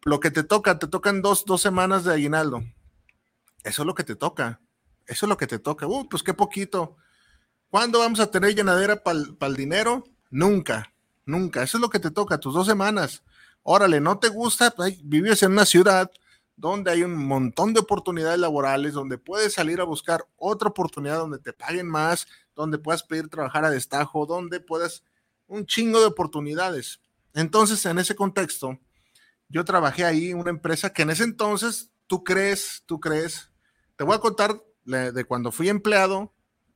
lo 0.04 0.20
que 0.20 0.30
te 0.30 0.42
toca, 0.42 0.78
te 0.78 0.86
tocan 0.86 1.22
dos, 1.22 1.44
dos 1.44 1.60
semanas 1.60 2.04
de 2.04 2.14
aguinaldo. 2.14 2.62
Eso 3.64 3.82
es 3.82 3.86
lo 3.86 3.94
que 3.94 4.04
te 4.04 4.16
toca. 4.16 4.60
Eso 5.06 5.26
es 5.26 5.28
lo 5.28 5.36
que 5.36 5.46
te 5.46 5.58
toca. 5.58 5.86
Uh, 5.86 6.08
pues 6.08 6.22
qué 6.22 6.34
poquito. 6.34 6.96
¿Cuándo 7.68 7.98
vamos 7.98 8.20
a 8.20 8.30
tener 8.30 8.54
llenadera 8.54 9.02
para 9.02 9.18
el 9.18 9.56
dinero? 9.56 10.04
Nunca, 10.30 10.92
nunca. 11.24 11.62
Eso 11.62 11.78
es 11.78 11.80
lo 11.80 11.90
que 11.90 11.98
te 11.98 12.10
toca, 12.10 12.38
tus 12.38 12.54
dos 12.54 12.66
semanas. 12.66 13.22
Órale, 13.62 14.00
¿no 14.00 14.18
te 14.18 14.28
gusta? 14.28 14.70
Pues, 14.70 14.98
vives 15.02 15.42
en 15.42 15.52
una 15.52 15.66
ciudad 15.66 16.10
donde 16.56 16.90
hay 16.90 17.02
un 17.02 17.16
montón 17.16 17.74
de 17.74 17.80
oportunidades 17.80 18.38
laborales, 18.38 18.94
donde 18.94 19.18
puedes 19.18 19.54
salir 19.54 19.80
a 19.80 19.84
buscar 19.84 20.26
otra 20.36 20.68
oportunidad 20.68 21.18
donde 21.18 21.38
te 21.38 21.52
paguen 21.52 21.86
más, 21.86 22.26
donde 22.54 22.78
puedas 22.78 23.02
pedir 23.02 23.28
trabajar 23.28 23.64
a 23.64 23.70
destajo, 23.70 24.24
donde 24.24 24.60
puedas 24.60 25.02
un 25.48 25.66
chingo 25.66 26.00
de 26.00 26.06
oportunidades. 26.06 27.00
Entonces, 27.34 27.84
en 27.84 27.98
ese 27.98 28.16
contexto, 28.16 28.78
yo 29.48 29.64
trabajé 29.64 30.04
ahí, 30.04 30.32
una 30.32 30.50
empresa 30.50 30.92
que 30.92 31.02
en 31.02 31.10
ese 31.10 31.24
entonces, 31.24 31.90
tú 32.06 32.24
crees, 32.24 32.82
tú 32.86 33.00
crees, 33.00 33.50
te 33.96 34.04
voy 34.04 34.14
a 34.14 34.20
contar 34.20 34.62
de 34.84 35.24
cuando 35.24 35.50
fui 35.50 35.68
empleado 35.68 36.32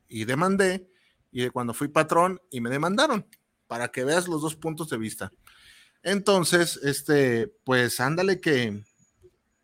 y 0.08 0.24
demandé, 0.24 0.90
y 1.30 1.42
de 1.42 1.50
cuando 1.50 1.74
fui 1.74 1.88
patrón 1.88 2.40
y 2.50 2.60
me 2.60 2.70
demandaron, 2.70 3.26
para 3.66 3.88
que 3.88 4.04
veas 4.04 4.26
los 4.26 4.42
dos 4.42 4.56
puntos 4.56 4.88
de 4.90 4.98
vista. 4.98 5.32
Entonces, 6.02 6.78
este, 6.82 7.48
pues 7.64 8.00
ándale 8.00 8.40
que 8.40 8.82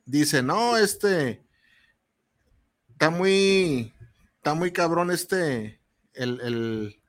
dice, 0.05 0.43
no, 0.43 0.77
este, 0.77 1.45
está 2.91 3.11
muy, 3.11 3.93
está 4.37 4.55
muy 4.55 4.73
cabrón 4.73 5.11
este, 5.11 5.81
el, 6.13 6.41
el, 6.41 7.03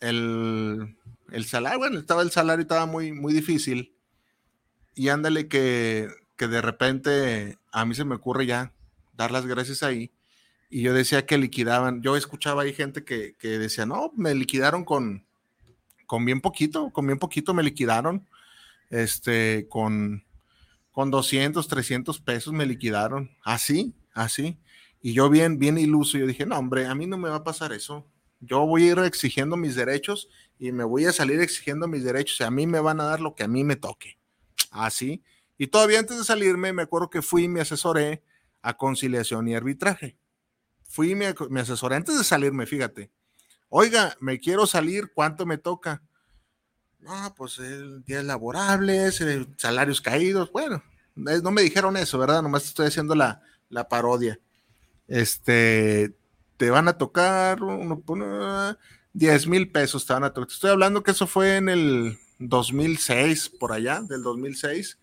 el, 0.00 0.98
el 1.30 1.44
salario, 1.46 1.78
bueno, 1.78 1.98
estaba 1.98 2.22
el 2.22 2.30
salario, 2.30 2.62
estaba 2.62 2.86
muy, 2.86 3.12
muy 3.12 3.32
difícil 3.32 3.97
y 4.98 5.10
ándale 5.10 5.46
que, 5.46 6.08
de 6.36 6.60
repente 6.60 7.56
a 7.70 7.84
mí 7.84 7.94
se 7.94 8.04
me 8.04 8.16
ocurre 8.16 8.46
ya 8.46 8.72
dar 9.12 9.30
las 9.30 9.46
gracias 9.46 9.84
ahí. 9.84 10.10
Y 10.70 10.82
yo 10.82 10.92
decía 10.92 11.24
que 11.24 11.38
liquidaban, 11.38 12.02
yo 12.02 12.16
escuchaba 12.16 12.62
ahí 12.62 12.72
gente 12.72 13.04
que, 13.04 13.36
decía, 13.40 13.86
no, 13.86 14.12
me 14.16 14.34
liquidaron 14.34 14.84
con, 14.84 15.24
con 16.06 16.24
bien 16.24 16.40
poquito, 16.40 16.90
con 16.90 17.06
bien 17.06 17.20
poquito 17.20 17.54
me 17.54 17.62
liquidaron, 17.62 18.28
este, 18.90 19.68
con, 19.68 20.24
con 20.90 21.12
200, 21.12 21.68
300 21.68 22.20
pesos 22.20 22.52
me 22.52 22.66
liquidaron, 22.66 23.30
así, 23.44 23.94
así. 24.14 24.58
Y 25.00 25.12
yo 25.12 25.30
bien, 25.30 25.60
bien 25.60 25.78
iluso, 25.78 26.18
yo 26.18 26.26
dije, 26.26 26.44
no, 26.44 26.58
hombre, 26.58 26.86
a 26.86 26.94
mí 26.96 27.06
no 27.06 27.18
me 27.18 27.28
va 27.28 27.36
a 27.36 27.44
pasar 27.44 27.72
eso. 27.72 28.04
Yo 28.40 28.66
voy 28.66 28.88
a 28.88 28.92
ir 28.92 28.98
exigiendo 28.98 29.56
mis 29.56 29.76
derechos 29.76 30.28
y 30.58 30.72
me 30.72 30.82
voy 30.82 31.04
a 31.04 31.12
salir 31.12 31.40
exigiendo 31.40 31.86
mis 31.86 32.02
derechos 32.02 32.40
y 32.40 32.44
a 32.44 32.50
mí 32.50 32.66
me 32.66 32.80
van 32.80 33.00
a 33.00 33.04
dar 33.04 33.20
lo 33.20 33.36
que 33.36 33.44
a 33.44 33.48
mí 33.48 33.62
me 33.62 33.76
toque 33.76 34.17
así. 34.70 35.22
Y 35.56 35.68
todavía 35.68 35.98
antes 35.98 36.18
de 36.18 36.24
salirme, 36.24 36.72
me 36.72 36.82
acuerdo 36.82 37.10
que 37.10 37.22
fui 37.22 37.44
y 37.44 37.48
me 37.48 37.60
asesoré 37.60 38.22
a 38.62 38.76
conciliación 38.76 39.48
y 39.48 39.54
arbitraje. 39.54 40.16
Fui 40.84 41.12
y 41.12 41.14
me, 41.14 41.34
asesoré 41.60 41.96
antes 41.96 42.16
de 42.16 42.24
salirme, 42.24 42.66
fíjate. 42.66 43.10
Oiga, 43.68 44.16
me 44.20 44.38
quiero 44.38 44.66
salir, 44.66 45.12
¿cuánto 45.12 45.44
me 45.44 45.58
toca? 45.58 46.02
No, 47.00 47.34
pues 47.36 47.60
días 48.04 48.24
laborables, 48.24 49.20
eh, 49.20 49.46
salarios 49.56 50.00
caídos. 50.00 50.50
Bueno, 50.50 50.82
no 51.14 51.50
me 51.50 51.62
dijeron 51.62 51.96
eso, 51.96 52.18
¿verdad? 52.18 52.42
Nomás 52.42 52.64
estoy 52.64 52.86
haciendo 52.86 53.14
la, 53.14 53.42
la 53.68 53.88
parodia. 53.88 54.40
Este, 55.06 56.14
te 56.56 56.70
van 56.70 56.88
a 56.88 56.98
tocar 56.98 57.62
uno, 57.62 58.02
10 59.12 59.46
mil 59.46 59.70
pesos, 59.70 60.06
te 60.06 60.12
van 60.12 60.24
a 60.24 60.32
tocar. 60.32 60.52
Estoy 60.52 60.70
hablando 60.70 61.02
que 61.02 61.12
eso 61.12 61.26
fue 61.26 61.56
en 61.56 61.68
el 61.68 62.18
2006, 62.38 63.50
por 63.58 63.72
allá, 63.72 64.00
del 64.00 64.22
2006. 64.22 64.98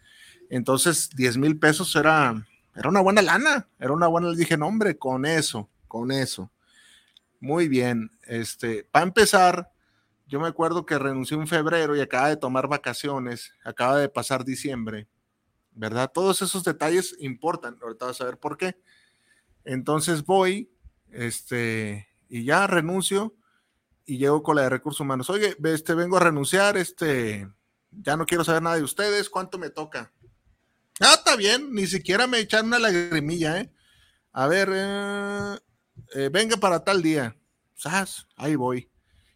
Entonces, 0.50 1.10
10 1.16 1.38
mil 1.38 1.60
pesos 1.60 1.96
era, 1.96 2.46
era 2.76 2.90
una 2.90 3.02
buena 3.02 3.22
lana, 3.22 3.68
era 3.80 3.92
una 3.92 4.08
buena, 4.08 4.30
le 4.30 4.38
dije, 4.38 4.58
no, 4.58 4.68
hombre, 4.68 4.98
con 4.98 5.26
eso, 5.26 5.70
con 5.88 6.12
eso. 6.12 6.52
Muy 7.40 7.68
bien, 7.68 8.12
este, 8.24 8.84
para 8.92 9.06
empezar, 9.06 9.72
yo 10.28 10.40
me 10.40 10.48
acuerdo 10.48 10.86
que 10.86 10.98
renuncié 10.98 11.38
en 11.38 11.48
febrero 11.48 11.96
y 11.96 12.02
acaba 12.02 12.30
de 12.30 12.38
tomar 12.38 12.68
vacaciones, 12.68 13.54
acaba 13.64 13.98
de 13.98 14.10
pasar 14.10 14.44
diciembre, 14.44 15.08
¿verdad? 15.74 16.12
Todos 16.14 16.42
esos 16.42 16.64
detalles 16.64 17.16
importan, 17.20 17.78
ahorita 17.82 18.06
vas 18.06 18.22
a 18.22 18.26
ver 18.26 18.38
por 18.38 18.58
qué. 18.58 18.78
Entonces 19.64 20.24
voy, 20.24 20.72
este, 21.12 22.08
y 22.30 22.46
ya 22.46 22.68
renuncio 22.68 23.36
y 24.06 24.18
llego 24.18 24.44
con 24.44 24.56
la 24.56 24.64
de 24.64 24.70
recursos 24.70 25.02
humanos. 25.02 25.30
Oye, 25.30 25.56
este, 25.64 25.96
vengo 25.96 26.18
a 26.18 26.22
renunciar, 26.22 26.78
este, 26.78 27.50
ya 27.92 28.18
no 28.18 28.26
quiero 28.26 28.44
saber 28.44 28.62
nada 28.62 28.76
de 28.76 28.84
ustedes, 28.84 29.30
¿cuánto 29.30 29.58
me 29.58 29.70
toca? 29.70 30.12
Ah, 31.00 31.16
está 31.18 31.36
bien, 31.36 31.74
ni 31.74 31.88
siquiera 31.88 32.28
me 32.28 32.40
echan 32.40 32.68
una 32.68 32.80
lagrimilla, 32.80 33.60
¿eh? 33.60 33.72
A 34.32 34.48
ver, 34.48 34.70
eh, 34.74 35.58
eh, 36.14 36.30
venga 36.32 36.58
para 36.58 36.84
tal 36.84 37.02
día. 37.02 37.36
¿Sabes? 37.76 38.26
Ahí 38.36 38.56
voy. 38.56 38.90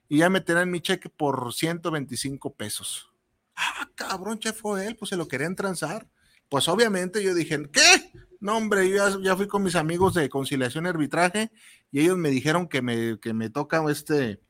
Y 0.07 0.19
ya 0.19 0.29
me 0.29 0.41
tienen 0.41 0.71
mi 0.71 0.81
cheque 0.81 1.09
por 1.09 1.53
125 1.53 2.55
pesos. 2.55 3.11
Ah, 3.55 3.89
cabrón, 3.95 4.39
chef, 4.39 4.59
fue 4.59 4.87
él, 4.87 4.95
pues 4.95 5.09
se 5.09 5.17
lo 5.17 5.27
querían 5.27 5.55
transar. 5.55 6.07
Pues 6.47 6.67
obviamente 6.67 7.21
yo 7.21 7.35
dije, 7.35 7.69
¿qué? 7.71 8.11
No, 8.39 8.57
hombre, 8.57 8.89
yo 8.89 8.95
ya, 8.95 9.17
ya, 9.21 9.35
fui 9.35 9.47
con 9.47 9.61
mis 9.61 9.75
amigos 9.75 10.13
de 10.13 10.29
conciliación 10.29 10.85
y 10.85 10.89
arbitraje 10.89 11.51
y 11.91 11.99
ellos 11.99 12.17
me 12.17 12.29
dijeron 12.29 12.67
que 12.67 12.81
me, 12.81 13.19
que 13.19 13.33
me 13.33 13.49
toca 13.49 13.83
este, 13.91 14.41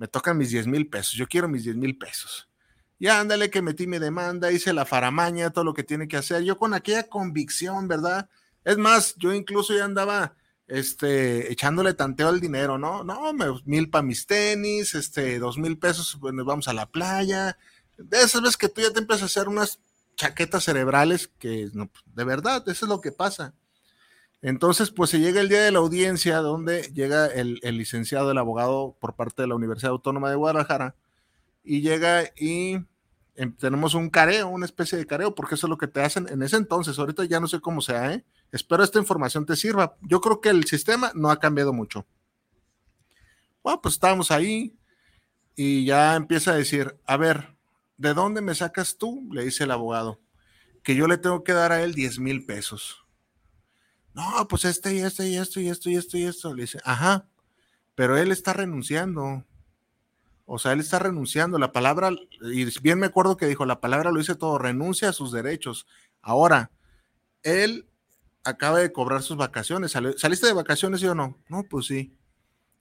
me 0.00 0.08
tocan 0.08 0.38
mis 0.38 0.48
10 0.48 0.66
mil 0.66 0.88
pesos, 0.88 1.12
yo 1.12 1.26
quiero 1.28 1.46
mis 1.46 1.64
10 1.64 1.76
mil 1.76 1.98
pesos. 1.98 2.48
Ya 2.98 3.20
ándale 3.20 3.50
que 3.50 3.60
metí 3.60 3.86
mi 3.86 3.98
demanda, 3.98 4.50
hice 4.50 4.72
la 4.72 4.86
faramaña, 4.86 5.50
todo 5.50 5.62
lo 5.62 5.74
que 5.74 5.84
tiene 5.84 6.08
que 6.08 6.16
hacer, 6.16 6.42
yo 6.42 6.56
con 6.56 6.72
aquella 6.72 7.06
convicción, 7.06 7.86
¿verdad? 7.86 8.30
Es 8.64 8.78
más, 8.78 9.14
yo 9.18 9.34
incluso 9.34 9.76
ya 9.76 9.84
andaba 9.84 10.36
este, 10.66 11.52
echándole 11.52 11.92
tanteo 11.92 12.28
al 12.28 12.40
dinero, 12.40 12.78
¿no? 12.78 13.04
No, 13.04 13.30
mil 13.66 13.90
para 13.90 14.02
mis 14.02 14.26
tenis, 14.26 14.94
este, 14.94 15.38
dos 15.38 15.58
mil 15.58 15.78
pesos, 15.78 16.16
pues 16.18 16.32
nos 16.32 16.46
vamos 16.46 16.66
a 16.68 16.72
la 16.72 16.86
playa. 16.86 17.58
De 17.98 18.22
esas 18.22 18.40
veces 18.40 18.56
que 18.56 18.70
tú 18.70 18.80
ya 18.80 18.92
te 18.92 19.00
empiezas 19.00 19.24
a 19.24 19.26
hacer 19.26 19.48
unas 19.48 19.80
chaquetas 20.16 20.64
cerebrales 20.64 21.28
que, 21.38 21.68
no, 21.74 21.90
de 22.06 22.24
verdad, 22.24 22.66
eso 22.68 22.86
es 22.86 22.88
lo 22.88 23.02
que 23.02 23.12
pasa. 23.12 23.52
Entonces, 24.42 24.90
pues 24.90 25.10
se 25.10 25.20
llega 25.20 25.40
el 25.40 25.50
día 25.50 25.62
de 25.62 25.70
la 25.70 25.80
audiencia 25.80 26.38
donde 26.38 26.82
llega 26.94 27.26
el, 27.26 27.60
licenciado, 27.62 28.30
el 28.30 28.38
abogado 28.38 28.96
por 28.98 29.14
parte 29.14 29.42
de 29.42 29.48
la 29.48 29.54
Universidad 29.54 29.92
Autónoma 29.92 30.30
de 30.30 30.36
Guadalajara 30.36 30.96
y 31.62 31.82
llega 31.82 32.24
y 32.36 32.78
em, 33.34 33.54
tenemos 33.56 33.92
un 33.94 34.08
careo, 34.08 34.48
una 34.48 34.64
especie 34.64 34.96
de 34.96 35.06
careo, 35.06 35.34
porque 35.34 35.56
eso 35.56 35.66
es 35.66 35.70
lo 35.70 35.76
que 35.76 35.88
te 35.88 36.02
hacen 36.02 36.26
en 36.30 36.42
ese 36.42 36.56
entonces. 36.56 36.98
Ahorita 36.98 37.24
ya 37.24 37.38
no 37.38 37.48
sé 37.48 37.60
cómo 37.60 37.82
sea, 37.82 38.14
¿eh? 38.14 38.24
Espero 38.50 38.82
esta 38.82 38.98
información 38.98 39.44
te 39.44 39.56
sirva. 39.56 39.96
Yo 40.00 40.20
creo 40.22 40.40
que 40.40 40.48
el 40.48 40.64
sistema 40.64 41.12
no 41.14 41.30
ha 41.30 41.38
cambiado 41.38 41.72
mucho. 41.74 42.06
Bueno, 43.62 43.80
pues 43.82 43.94
estábamos 43.94 44.30
ahí 44.30 44.74
y 45.54 45.84
ya 45.84 46.16
empieza 46.16 46.52
a 46.52 46.56
decir, 46.56 46.98
a 47.06 47.18
ver, 47.18 47.56
¿de 47.98 48.14
dónde 48.14 48.40
me 48.40 48.54
sacas 48.54 48.96
tú? 48.96 49.28
Le 49.32 49.44
dice 49.44 49.64
el 49.64 49.70
abogado, 49.70 50.18
que 50.82 50.96
yo 50.96 51.06
le 51.06 51.18
tengo 51.18 51.44
que 51.44 51.52
dar 51.52 51.72
a 51.72 51.82
él 51.82 51.94
10 51.94 52.20
mil 52.20 52.46
pesos 52.46 52.99
no, 54.14 54.48
pues 54.48 54.64
este 54.64 54.94
y 54.94 55.00
este 55.00 55.28
y 55.28 55.36
esto 55.36 55.60
y 55.60 55.68
esto 55.68 55.90
y 55.90 55.96
esto 55.96 56.18
y 56.18 56.24
esto. 56.24 56.54
Le 56.54 56.62
dice, 56.62 56.78
ajá, 56.84 57.28
pero 57.94 58.16
él 58.16 58.32
está 58.32 58.52
renunciando. 58.52 59.44
O 60.46 60.58
sea, 60.58 60.72
él 60.72 60.80
está 60.80 60.98
renunciando. 60.98 61.58
La 61.58 61.72
palabra, 61.72 62.10
y 62.42 62.80
bien 62.80 62.98
me 62.98 63.06
acuerdo 63.06 63.36
que 63.36 63.46
dijo, 63.46 63.66
la 63.66 63.80
palabra 63.80 64.10
lo 64.10 64.18
dice 64.18 64.34
todo, 64.34 64.58
renuncia 64.58 65.08
a 65.08 65.12
sus 65.12 65.32
derechos. 65.32 65.86
Ahora, 66.22 66.72
él 67.42 67.88
acaba 68.42 68.80
de 68.80 68.92
cobrar 68.92 69.22
sus 69.22 69.36
vacaciones. 69.36 69.92
¿Saliste 69.92 70.46
de 70.46 70.52
vacaciones, 70.52 71.00
sí 71.00 71.06
o 71.06 71.14
no? 71.14 71.38
No, 71.48 71.62
pues 71.64 71.86
sí. 71.86 72.16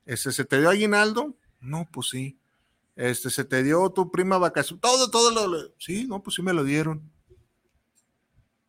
Este, 0.06 0.32
¿Se 0.32 0.46
te 0.46 0.60
dio 0.60 0.70
aguinaldo? 0.70 1.36
No, 1.60 1.88
pues 1.92 2.10
sí. 2.10 2.40
Este, 2.96 3.30
¿se 3.30 3.46
te 3.46 3.64
dio 3.64 3.90
tu 3.92 4.12
prima 4.12 4.38
vacación? 4.38 4.80
Todo, 4.80 5.10
todo 5.10 5.48
lo, 5.48 5.74
sí, 5.78 6.06
no, 6.08 6.22
pues 6.24 6.36
sí 6.36 6.42
me 6.42 6.54
lo 6.54 6.64
dieron. 6.64 7.10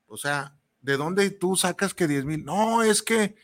O 0.06 0.16
sea, 0.16 0.56
¿de 0.82 0.96
dónde 0.96 1.30
tú 1.30 1.56
sacas 1.56 1.94
que 1.94 2.08
10 2.08 2.24
mil? 2.24 2.44
No, 2.44 2.82
es 2.82 3.02
que 3.02 3.36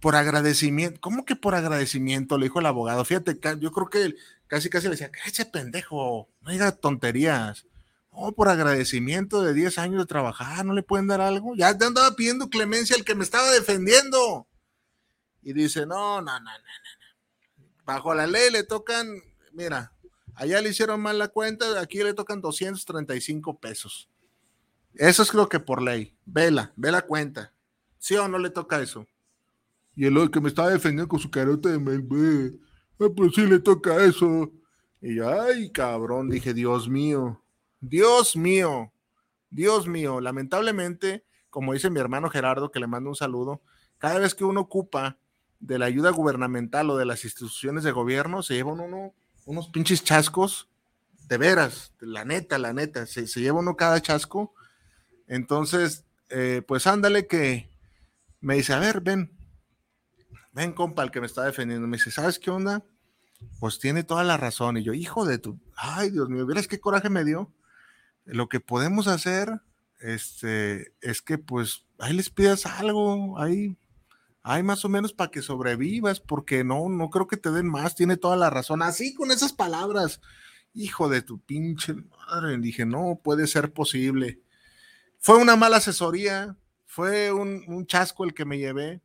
por 0.00 0.16
agradecimiento. 0.16 1.00
¿Cómo 1.00 1.24
que 1.24 1.36
por 1.36 1.54
agradecimiento? 1.54 2.38
Le 2.38 2.46
dijo 2.46 2.60
el 2.60 2.66
abogado. 2.66 3.04
Fíjate, 3.04 3.38
yo 3.58 3.72
creo 3.72 3.88
que 3.88 4.14
casi 4.46 4.68
casi 4.68 4.86
le 4.86 4.92
decía, 4.92 5.10
ese 5.26 5.46
pendejo, 5.46 6.28
no 6.40 6.50
diga 6.50 6.72
tonterías. 6.72 7.66
Oh, 8.10 8.32
por 8.32 8.48
agradecimiento 8.48 9.42
de 9.42 9.54
10 9.54 9.78
años 9.78 9.98
de 10.02 10.06
trabajar, 10.06 10.64
¿no 10.64 10.72
le 10.72 10.84
pueden 10.84 11.08
dar 11.08 11.20
algo? 11.20 11.54
Ya 11.56 11.76
te 11.76 11.84
andaba 11.84 12.14
pidiendo 12.14 12.48
clemencia 12.48 12.94
el 12.94 13.04
que 13.04 13.16
me 13.16 13.24
estaba 13.24 13.50
defendiendo. 13.50 14.46
Y 15.42 15.52
dice, 15.52 15.84
no, 15.84 16.20
no, 16.20 16.32
no, 16.38 16.38
no, 16.40 16.50
no. 16.50 17.64
Bajo 17.84 18.14
la 18.14 18.26
ley 18.26 18.50
le 18.50 18.62
tocan, 18.62 19.08
mira, 19.52 19.92
allá 20.34 20.60
le 20.60 20.70
hicieron 20.70 21.00
mal 21.00 21.18
la 21.18 21.28
cuenta, 21.28 21.80
aquí 21.80 22.02
le 22.02 22.14
tocan 22.14 22.40
235 22.40 23.58
pesos. 23.58 24.08
Eso 24.94 25.22
es 25.22 25.34
lo 25.34 25.48
que 25.48 25.60
por 25.60 25.82
ley. 25.82 26.16
Vela, 26.24 26.72
ve 26.76 26.90
la 26.90 27.02
cuenta. 27.02 27.52
¿Sí 27.98 28.14
o 28.16 28.28
no 28.28 28.38
le 28.38 28.50
toca 28.50 28.80
eso? 28.80 29.06
Y 29.96 30.06
el 30.06 30.30
que 30.30 30.40
me 30.40 30.48
estaba 30.48 30.70
defendiendo 30.70 31.08
con 31.08 31.20
su 31.20 31.30
carota 31.30 31.68
de 31.68 31.78
mel, 31.78 32.60
ah, 33.00 33.06
pues 33.14 33.32
sí 33.34 33.46
le 33.46 33.60
toca 33.60 34.04
eso. 34.04 34.50
Y 35.00 35.16
yo, 35.16 35.28
ay, 35.28 35.70
cabrón, 35.70 36.30
dije, 36.30 36.52
Dios 36.54 36.88
mío. 36.88 37.40
Dios 37.80 38.34
mío, 38.34 38.92
Dios 39.50 39.86
mío, 39.86 40.20
lamentablemente, 40.20 41.24
como 41.50 41.74
dice 41.74 41.90
mi 41.90 42.00
hermano 42.00 42.30
Gerardo, 42.30 42.70
que 42.70 42.80
le 42.80 42.86
mando 42.86 43.10
un 43.10 43.16
saludo, 43.16 43.60
cada 43.98 44.18
vez 44.18 44.34
que 44.34 44.44
uno 44.44 44.62
ocupa 44.62 45.18
de 45.60 45.78
la 45.78 45.86
ayuda 45.86 46.10
gubernamental 46.10 46.88
o 46.88 46.96
de 46.96 47.04
las 47.04 47.24
instituciones 47.24 47.84
de 47.84 47.92
gobierno, 47.92 48.42
se 48.42 48.54
lleva 48.54 48.72
uno 48.72 49.12
unos 49.46 49.68
pinches 49.68 50.02
chascos, 50.02 50.70
de 51.28 51.38
veras, 51.38 51.92
la 52.00 52.24
neta, 52.24 52.58
la 52.58 52.72
neta, 52.72 53.06
se, 53.06 53.26
lleva 53.26 53.60
uno 53.60 53.76
cada 53.76 54.00
chasco. 54.00 54.54
Entonces, 55.26 56.04
eh, 56.28 56.62
pues 56.66 56.86
ándale 56.86 57.26
que 57.26 57.68
me 58.40 58.56
dice, 58.56 58.72
a 58.72 58.78
ver, 58.78 59.00
ven, 59.00 59.30
ven 60.52 60.72
compa, 60.72 61.02
el 61.02 61.10
que 61.10 61.20
me 61.20 61.26
está 61.26 61.44
defendiendo, 61.44 61.86
me 61.86 61.96
dice, 61.96 62.10
¿sabes 62.10 62.38
qué 62.38 62.50
onda? 62.50 62.84
Pues 63.60 63.78
tiene 63.78 64.04
toda 64.04 64.24
la 64.24 64.36
razón. 64.36 64.76
Y 64.76 64.82
yo, 64.82 64.94
hijo 64.94 65.24
de 65.24 65.38
tu, 65.38 65.58
ay 65.76 66.10
Dios 66.10 66.28
mío, 66.28 66.46
¿vieras 66.46 66.68
qué 66.68 66.80
coraje 66.80 67.10
me 67.10 67.24
dio? 67.24 67.52
lo 68.24 68.48
que 68.48 68.60
podemos 68.60 69.06
hacer 69.06 69.60
este, 70.00 70.92
es 71.00 71.22
que 71.22 71.38
pues 71.38 71.84
ahí 71.98 72.14
les 72.14 72.30
pidas 72.30 72.66
algo, 72.66 73.38
ahí, 73.38 73.76
hay 74.42 74.62
más 74.62 74.84
o 74.84 74.88
menos 74.88 75.12
para 75.12 75.30
que 75.30 75.42
sobrevivas, 75.42 76.20
porque 76.20 76.64
no, 76.64 76.88
no 76.88 77.10
creo 77.10 77.26
que 77.26 77.36
te 77.36 77.50
den 77.50 77.66
más, 77.66 77.94
tiene 77.94 78.16
toda 78.16 78.36
la 78.36 78.50
razón. 78.50 78.82
Así 78.82 79.14
con 79.14 79.30
esas 79.30 79.52
palabras, 79.52 80.20
hijo 80.74 81.08
de 81.08 81.22
tu 81.22 81.40
pinche 81.40 81.94
madre, 81.94 82.58
dije, 82.58 82.84
no 82.84 83.20
puede 83.22 83.46
ser 83.46 83.72
posible. 83.72 84.40
Fue 85.24 85.38
una 85.38 85.56
mala 85.56 85.78
asesoría, 85.78 86.54
fue 86.84 87.32
un, 87.32 87.86
chasco 87.86 88.24
el 88.24 88.34
que 88.34 88.44
me 88.44 88.58
llevé. 88.58 89.00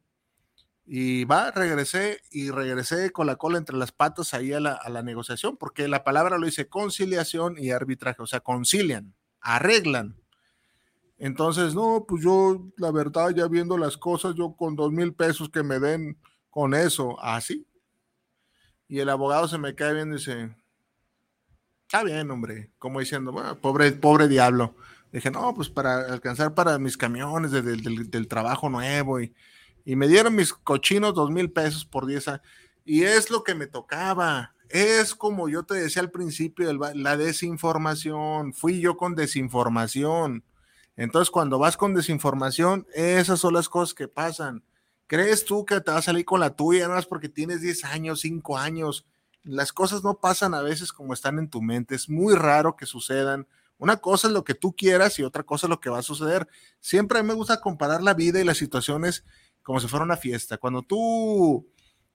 Y 0.86 1.24
va, 1.24 1.50
regresé 1.52 2.20
y 2.30 2.52
regresé 2.52 3.12
con 3.12 3.26
la 3.26 3.38
cola 3.38 3.58
entre 3.58 3.78
las 3.78 3.94
patas 3.94 4.34
ahí 4.34 4.52
a 4.52 4.60
la, 4.60 5.02
negociación, 5.02 5.56
porque 5.56 5.88
la 5.88 6.04
palabra 6.04 6.38
lo 6.38 6.46
dice 6.46 6.68
conciliación 6.68 7.56
y 7.58 7.72
arbitraje, 7.72 8.22
o 8.22 8.28
sea, 8.28 8.42
concilian, 8.42 9.16
arreglan. 9.40 10.18
Entonces, 11.20 11.74
no, 11.74 12.04
pues 12.06 12.22
yo, 12.22 12.68
la 12.76 12.92
verdad, 12.92 13.30
ya 13.30 13.48
viendo 13.48 13.78
las 13.78 13.96
cosas, 13.96 14.36
yo 14.36 14.58
con 14.58 14.76
dos 14.76 14.92
mil 14.92 15.14
pesos 15.14 15.48
que 15.48 15.64
me 15.64 15.80
den 15.80 16.20
con 16.50 16.74
eso, 16.74 17.18
así. 17.24 17.66
y 18.90 19.00
el 19.00 19.08
abogado 19.08 19.48
se 19.48 19.58
me 19.58 19.74
cae 19.74 19.94
bien 19.94 20.10
y 20.10 20.18
dice, 20.18 20.54
está 21.84 22.04
bien, 22.04 22.30
hombre, 22.30 22.74
como 22.78 23.00
diciendo, 23.00 23.34
pobre, 23.62 23.94
pobre 23.94 24.28
diablo. 24.28 24.76
Dije, 25.12 25.32
no, 25.32 25.54
pues 25.54 25.70
para 25.70 26.12
alcanzar 26.12 26.54
para 26.54 26.78
mis 26.78 26.98
camiones 26.98 27.52
del 27.52 28.28
trabajo 28.28 28.70
nuevo 28.70 29.20
y 29.20 29.34
y 29.90 29.96
me 29.96 30.08
dieron 30.08 30.36
mis 30.36 30.54
cochinos 30.54 31.16
dos 31.16 31.32
mil 31.32 31.52
pesos 31.52 31.84
por 31.84 32.06
10 32.06 32.28
años. 32.28 32.42
Y 32.86 33.06
es 33.06 33.30
lo 33.30 33.44
que 33.44 33.56
me 33.56 33.66
tocaba. 33.66 34.54
Es 34.70 35.16
como 35.16 35.50
yo 35.50 35.64
te 35.64 35.74
decía 35.74 36.04
al 36.04 36.12
principio, 36.12 36.72
la 36.74 37.18
desinformación. 37.18 38.54
Fui 38.54 38.82
yo 38.82 38.98
con 38.98 39.16
desinformación. 39.16 40.44
Entonces, 40.96 41.32
cuando 41.32 41.58
vas 41.58 41.76
con 41.76 41.96
desinformación, 41.96 42.86
esas 42.94 43.40
son 43.40 43.56
las 43.56 43.68
cosas 43.68 43.96
que 43.96 44.08
pasan. 44.08 44.64
¿Crees 45.08 45.44
tú 45.44 45.66
que 45.66 45.82
te 45.82 45.90
vas 45.90 46.02
a 46.02 46.12
salir 46.12 46.24
con 46.24 46.40
la 46.40 46.56
tuya 46.56 46.84
nada 46.84 46.96
más 46.96 47.08
porque 47.08 47.30
tienes 47.30 47.62
10 47.62 47.86
años, 47.86 48.20
5 48.20 48.60
años? 48.60 49.08
Las 49.44 49.74
cosas 49.74 50.04
no 50.04 50.20
pasan 50.20 50.54
a 50.54 50.62
veces 50.62 50.94
como 50.94 51.14
están 51.14 51.40
en 51.40 51.50
tu 51.50 51.64
mente. 51.64 51.96
Es 51.96 52.10
muy 52.10 52.36
raro 52.36 52.76
que 52.76 52.86
sucedan. 52.86 53.48
Una 53.80 53.98
cosa 53.98 54.28
es 54.28 54.34
lo 54.34 54.44
que 54.44 54.54
tú 54.54 54.76
quieras 54.76 55.18
y 55.18 55.24
otra 55.24 55.44
cosa 55.44 55.66
es 55.66 55.70
lo 55.70 55.80
que 55.80 55.90
va 55.90 56.00
a 56.00 56.04
suceder. 56.04 56.48
Siempre 56.82 57.24
me 57.24 57.34
gusta 57.34 57.62
comparar 57.62 58.04
la 58.04 58.14
vida 58.14 58.40
y 58.40 58.44
las 58.44 58.58
situaciones 58.58 59.24
como 59.64 59.80
si 59.80 59.88
fuera 59.88 60.04
una 60.04 60.18
fiesta. 60.18 60.58
Cuando 60.58 60.84
tú 60.84 61.66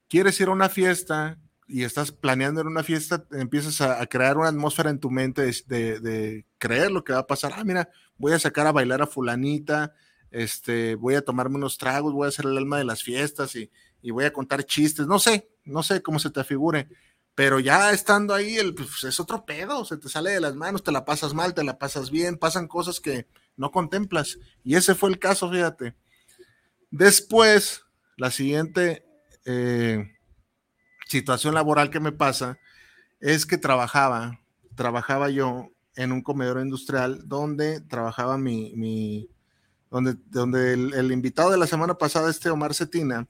quieres 0.09 0.39
ir 0.41 0.49
a 0.49 0.53
una 0.53 0.69
fiesta 0.69 1.39
y 1.67 1.85
estás 1.85 2.13
planeando 2.13 2.61
en 2.61 2.67
una 2.67 2.83
fiesta, 2.83 3.25
empiezas 3.33 3.81
a, 3.81 4.07
crear 4.07 4.37
una 4.37 4.49
atmósfera 4.49 4.91
en 4.91 5.01
tu 5.01 5.11
mente 5.11 5.51
de, 5.67 6.45
creer 6.59 6.91
lo 6.91 7.03
que 7.03 7.15
va 7.15 7.21
a 7.21 7.27
pasar. 7.27 7.55
Ah, 7.57 7.65
mira, 7.65 7.89
voy 8.19 8.33
a 8.33 8.39
sacar 8.39 8.67
a 8.67 8.73
bailar 8.73 9.01
a 9.01 9.07
fulanita, 9.07 9.95
este, 10.31 10.97
voy 10.97 11.15
a 11.15 11.25
tomarme 11.25 11.57
unos 11.57 11.79
tragos, 11.79 12.13
voy 12.13 12.27
a 12.27 12.29
hacer 12.29 12.45
el 12.45 12.59
alma 12.59 12.77
de 12.77 12.85
las 12.85 13.03
fiestas 13.03 13.57
y, 13.57 13.71
voy 14.11 14.27
a 14.27 14.33
contar 14.35 14.65
chistes. 14.65 15.07
No 15.07 15.19
sé, 15.19 15.49
no 15.65 15.83
sé 15.83 16.03
cómo 16.03 16.19
se 16.19 16.29
te 16.29 16.45
figure. 16.45 16.89
Pero 17.35 17.59
ya 17.59 17.93
estando 17.93 18.33
ahí, 18.35 18.57
el, 18.57 18.75
pues, 18.75 19.05
es 19.05 19.19
otro 19.19 19.45
pedo, 19.45 19.85
se 19.85 19.97
te 19.97 20.09
sale 20.09 20.31
de 20.31 20.41
las 20.41 20.55
manos, 20.55 20.85
te 20.85 20.93
la 20.93 21.05
pasas 21.05 21.35
mal, 21.35 21.55
te 21.55 21.65
la 21.65 21.79
pasas 21.79 22.11
bien, 22.11 22.39
pasan 22.39 22.69
cosas 22.69 23.01
que 23.01 23.27
no 23.57 23.73
contemplas. 23.73 24.39
Y 24.63 24.77
ese 24.77 24.95
fue 24.95 25.11
el 25.11 25.19
caso, 25.19 25.51
fíjate. 25.51 25.95
Después, 26.91 27.85
la 28.17 28.31
siguiente 28.31 29.05
eh, 29.45 30.13
situación 31.09 31.55
laboral 31.55 31.91
que 31.91 32.01
me 32.01 32.13
pasa 32.13 32.59
es 33.21 33.47
que 33.47 33.59
trabajaba, 33.59 34.41
trabajaba 34.75 35.31
yo 35.31 35.71
en 35.97 36.13
un 36.13 36.23
comedor 36.23 36.61
industrial 36.61 37.23
donde 37.27 37.81
trabajaba 37.81 38.39
mi, 38.39 39.29
donde, 39.91 40.17
donde 40.27 40.73
el, 40.73 41.13
invitado 41.13 41.51
de 41.51 41.59
la 41.59 41.67
semana 41.67 41.95
pasada, 41.95 42.31
este 42.31 42.51
Omar 42.51 42.75
Cetina, 42.75 43.27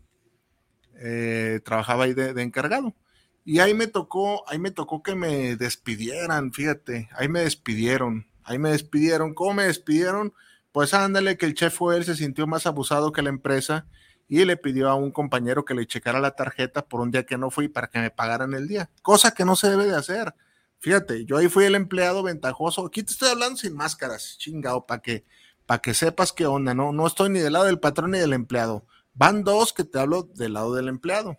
eh, 0.97 1.61
trabajaba 1.65 2.05
ahí 2.05 2.15
de, 2.15 2.41
encargado. 2.43 2.95
Y 3.45 3.59
ahí 3.59 3.75
me 3.75 3.87
tocó, 3.87 4.49
ahí 4.49 4.59
me 4.59 4.71
tocó 4.71 5.03
que 5.03 5.15
me 5.15 5.57
despidieran, 5.57 6.53
fíjate, 6.53 7.11
ahí 7.15 7.29
me 7.29 7.41
despidieron, 7.41 8.27
ahí 8.43 8.59
me 8.59 8.71
despidieron. 8.71 9.35
¿Cómo 9.35 9.55
me 9.55 9.65
despidieron? 9.65 10.33
Pues 10.73 10.95
ándale, 10.95 11.37
que 11.37 11.47
el 11.47 11.55
chef 11.55 11.75
fue 11.77 11.97
él, 11.97 12.05
se 12.05 12.17
sintió 12.17 12.47
más 12.47 12.67
abusado 12.67 13.13
que 13.13 13.23
la 13.23 13.29
empresa 13.29 13.87
y 14.29 14.45
le 14.45 14.57
pidió 14.57 14.89
a 14.89 14.95
un 14.95 15.13
compañero 15.13 15.65
que 15.65 15.75
le 15.75 15.87
checara 15.87 16.21
la 16.21 16.35
tarjeta 16.35 16.87
por 16.87 17.01
un 17.01 17.11
día 17.11 17.27
que 17.27 17.39
no 17.39 17.51
fui 17.51 17.69
para 17.69 17.89
que 17.89 18.01
me 18.01 18.11
pagaran 18.11 18.55
el 18.55 18.67
día, 18.67 18.91
cosa 19.03 19.33
que 19.33 19.45
no 19.45 19.57
se 19.57 19.69
debe 19.69 19.87
de 19.87 19.97
hacer. 19.97 20.35
Fíjate, 20.81 21.25
yo 21.25 21.39
ahí 21.39 21.49
fui 21.49 21.65
el 21.65 21.75
empleado 21.75 22.23
ventajoso. 22.23 22.87
Aquí 22.87 23.03
te 23.03 23.13
estoy 23.13 23.31
hablando 23.31 23.57
sin 23.57 23.75
máscaras, 23.75 24.37
chingado, 24.39 24.87
para 24.87 25.01
que, 25.01 25.25
para 25.67 25.81
que 25.81 25.95
sepas 25.95 26.33
qué 26.33 26.47
onda, 26.47 26.75
¿no? 26.75 26.93
No 26.93 27.07
estoy 27.07 27.31
ni 27.31 27.41
del 27.41 27.55
lado 27.55 27.67
del 27.67 27.81
patrón 27.81 28.11
ni 28.11 28.19
del 28.19 28.35
empleado. 28.35 28.87
Van 29.15 29.45
dos 29.45 29.73
que 29.73 29.85
te 29.85 29.99
hablo 29.99 30.25
del 30.25 30.55
lado 30.55 30.75
del 30.75 30.89
empleado. 30.89 31.39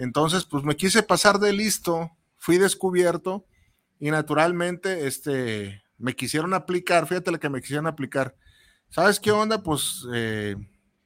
Entonces, 0.00 0.44
pues 0.44 0.64
me 0.64 0.76
quise 0.76 1.02
pasar 1.02 1.38
de 1.38 1.52
listo, 1.52 2.10
fui 2.36 2.58
descubierto 2.58 3.46
y 3.98 4.10
naturalmente, 4.10 5.06
este, 5.06 5.82
me 5.98 6.16
quisieron 6.16 6.54
aplicar, 6.54 7.06
fíjate 7.06 7.30
lo 7.30 7.38
que 7.38 7.50
me 7.50 7.60
quisieron 7.60 7.86
aplicar 7.86 8.34
¿sabes 8.90 9.20
qué 9.20 9.30
onda? 9.30 9.62
Pues 9.62 10.06
eh, 10.12 10.56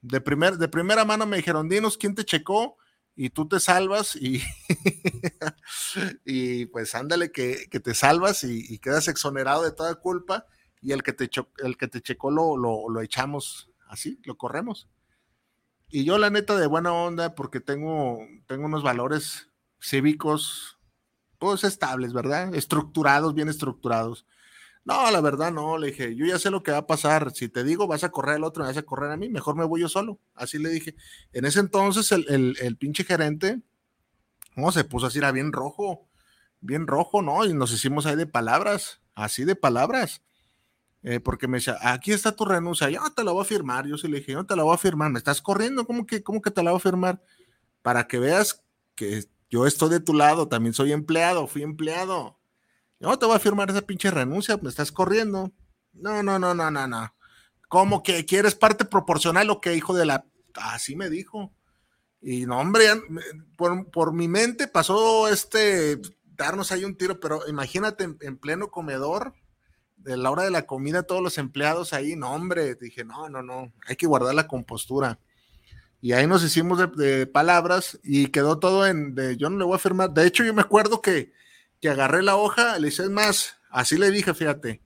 de, 0.03 0.21
primer, 0.21 0.57
de 0.57 0.69
primera 0.69 1.05
mano 1.05 1.27
me 1.27 1.37
dijeron, 1.37 1.69
dinos 1.69 1.97
quién 1.97 2.15
te 2.15 2.25
checó 2.25 2.77
y 3.15 3.31
tú 3.31 3.47
te 3.47 3.61
salvas 3.61 4.17
y, 4.17 4.43
y 6.25 6.67
pues 6.67 6.95
ándale 6.95 7.31
que, 7.31 7.69
te 7.69 7.95
salvas 7.95 8.43
y, 8.43 8.79
quedas 8.79 9.07
exonerado 9.07 9.63
de 9.63 9.73
toda 9.73 9.95
culpa 9.95 10.47
y 10.81 10.93
el 10.93 11.03
que 11.03 11.13
te, 11.13 11.31
el 11.59 11.77
que 11.77 11.89
te 11.89 12.01
checó 12.01 12.31
lo, 12.31 12.57
lo, 12.57 13.01
echamos 13.01 13.71
así, 13.89 14.19
lo 14.25 14.37
corremos. 14.37 14.89
Y 15.89 16.05
yo 16.05 16.19
la 16.19 16.31
neta 16.31 16.57
de 16.57 16.67
buena 16.67 16.93
onda 16.93 17.35
porque 17.35 17.61
tengo, 17.61 18.19
tengo 18.47 18.67
unos 18.67 18.83
valores 18.83 19.51
cívicos 19.81 20.79
pues 21.39 21.65
estables, 21.65 22.13
¿verdad? 22.13 22.55
Estructurados, 22.55 23.35
bien 23.35 23.49
estructurados. 23.49 24.27
No, 24.85 25.11
la 25.11 25.21
verdad 25.23 25.51
no, 25.51 25.79
le 25.79 25.89
dije, 25.89 26.15
yo 26.15 26.27
ya 26.27 26.39
sé 26.39 26.51
lo 26.51 26.63
que 26.63 26.73
va 26.73 26.79
a 26.79 26.87
pasar. 26.87 27.33
Si 27.33 27.49
te 27.49 27.65
digo, 27.65 27.87
vas 27.87 28.05
a 28.05 28.11
correr 28.11 28.37
al 28.37 28.45
otro, 28.45 28.63
me 28.63 28.69
vas 28.69 28.77
a 28.77 28.83
correr 28.83 29.11
a 29.11 29.17
mí, 29.17 29.31
mejor 29.31 29.57
me 29.57 29.65
voy 29.65 29.81
yo 29.81 29.89
solo. 29.89 30.19
Así 30.35 30.59
le 30.59 30.69
dije. 30.69 30.95
En 31.33 31.47
ese 31.47 31.61
entonces, 31.61 32.13
el, 32.13 32.57
el, 32.61 32.77
pinche 32.77 33.05
gerente, 33.05 33.63
no, 34.57 34.73
se 34.73 34.85
puso 34.85 35.07
así, 35.07 35.19
era 35.19 35.33
bien 35.33 35.53
rojo, 35.53 36.07
bien 36.61 36.87
rojo, 36.87 37.23
¿no? 37.23 37.47
Y 37.47 37.55
nos 37.55 37.73
hicimos 37.73 38.05
ahí 38.05 38.17
de 38.17 38.27
palabras, 38.27 39.01
así 39.15 39.45
de 39.45 39.57
palabras. 39.57 40.23
Eh, 41.05 41.21
porque 41.21 41.47
me 41.47 41.59
decía, 41.59 41.77
aquí 41.81 42.13
está 42.13 42.33
tu 42.33 42.45
renuncia, 42.45 42.91
yo 42.91 43.01
te 43.15 43.23
la 43.23 43.31
voy 43.31 43.43
a 43.43 43.45
firmar. 43.45 43.87
Yo 43.87 43.97
sí 43.97 44.09
le 44.09 44.19
dije, 44.19 44.33
yo 44.33 44.45
te 44.45 44.57
la 44.57 44.65
voy 44.65 44.75
a 44.75 44.79
firmar, 44.79 45.13
me 45.13 45.19
estás 45.19 45.41
corriendo, 45.41 45.87
¿cómo 45.87 46.07
que, 46.07 46.23
cómo 46.23 46.43
que 46.43 46.51
te 46.51 46.63
la 46.63 46.71
voy 46.73 46.79
a 46.79 46.81
firmar? 46.81 47.23
Para 47.83 48.07
que 48.09 48.19
veas 48.19 48.65
que 48.95 49.25
yo 49.51 49.67
estoy 49.67 49.91
de 49.91 50.01
tu 50.01 50.15
lado, 50.15 50.49
también 50.49 50.75
soy 50.75 50.93
empleado, 50.93 51.47
fui 51.47 51.63
empleado 51.63 52.39
no 53.05 53.19
te 53.19 53.27
voy 53.27 53.37
a 53.37 53.41
firmar 53.41 53.71
esa 53.71 53.83
pinche 53.83 54.11
renuncia, 54.11 54.57
me 54.57 54.69
estás 54.69 54.91
corriendo. 54.91 55.53
No, 55.93 56.23
no, 56.23 56.39
no, 56.39 56.55
no, 56.55 56.71
no, 56.71 56.89
no. 56.89 57.15
¿Cómo 57.69 58.03
que 58.03 58.25
quieres 58.25 58.55
parte 58.55 58.85
proporcional 58.85 59.51
o 59.51 59.61
qué, 59.61 59.75
hijo 59.75 59.95
de 59.95 60.07
la. 60.07 60.25
Así 60.55 60.97
me 60.97 61.11
dijo. 61.11 61.53
Y 62.21 62.47
no, 62.47 62.59
hombre, 62.59 62.87
por, 63.57 63.91
por 63.91 64.15
mi 64.15 64.29
mente 64.29 64.67
pasó 64.69 65.29
este, 65.29 66.01
darnos 66.25 66.73
ahí 66.73 66.85
un 66.85 66.97
tiro, 66.97 67.21
pero 67.21 67.47
imagínate 67.49 68.05
en, 68.05 68.39
pleno 68.39 68.71
comedor, 68.71 69.35
de 70.05 70.19
la 70.19 70.31
hora 70.31 70.45
de 70.45 70.51
la 70.51 70.67
comida, 70.67 71.03
todos 71.03 71.23
los 71.23 71.39
empleados 71.39 71.93
ahí, 71.93 72.15
no, 72.15 72.33
hombre, 72.33 72.75
dije, 72.75 73.05
no, 73.05 73.29
no, 73.29 73.43
no, 73.43 73.73
hay 73.87 73.97
que 73.97 74.07
guardar 74.07 74.35
la 74.35 74.47
compostura. 74.47 75.19
Y 76.03 76.13
ahí 76.13 76.27
nos 76.27 76.45
hicimos 76.45 76.79
de, 76.97 77.27
palabras 77.27 77.99
y 78.05 78.27
quedó 78.27 78.59
todo 78.59 78.87
en, 78.87 79.15
de, 79.15 79.39
yo 79.39 79.49
no 79.49 79.57
le 79.57 79.65
voy 79.65 79.75
a 79.75 79.79
firmar. 79.79 80.11
De 80.11 80.27
hecho, 80.27 80.45
yo 80.45 80.53
me 80.53 80.61
acuerdo 80.61 81.01
que, 81.01 81.33
que 81.81 81.89
agarré 81.89 82.23
la 82.23 82.37
hoja, 82.37 82.79
le 82.79 82.89
hice 82.89 83.09
más, 83.09 83.57
así 83.71 83.97
le 83.97 84.11
dije, 84.11 84.35
fíjate, 84.35 84.83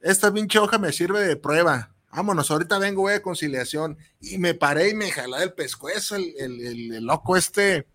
esta 0.00 0.32
pinche 0.32 0.58
hoja 0.58 0.78
me 0.78 0.92
sirve 0.92 1.20
de 1.20 1.36
prueba. 1.36 1.94
Vámonos, 2.10 2.50
ahorita 2.50 2.78
vengo, 2.78 3.02
voy 3.02 3.12
a 3.12 3.22
conciliación. 3.22 3.96
Y 4.20 4.38
me 4.38 4.54
paré 4.54 4.90
y 4.90 4.94
me 4.94 5.12
jalé 5.12 5.44
el 5.44 5.52
pescuezo, 5.52 6.16
el, 6.16 6.34
el 6.38 7.04
loco 7.04 7.36
este. 7.36 7.86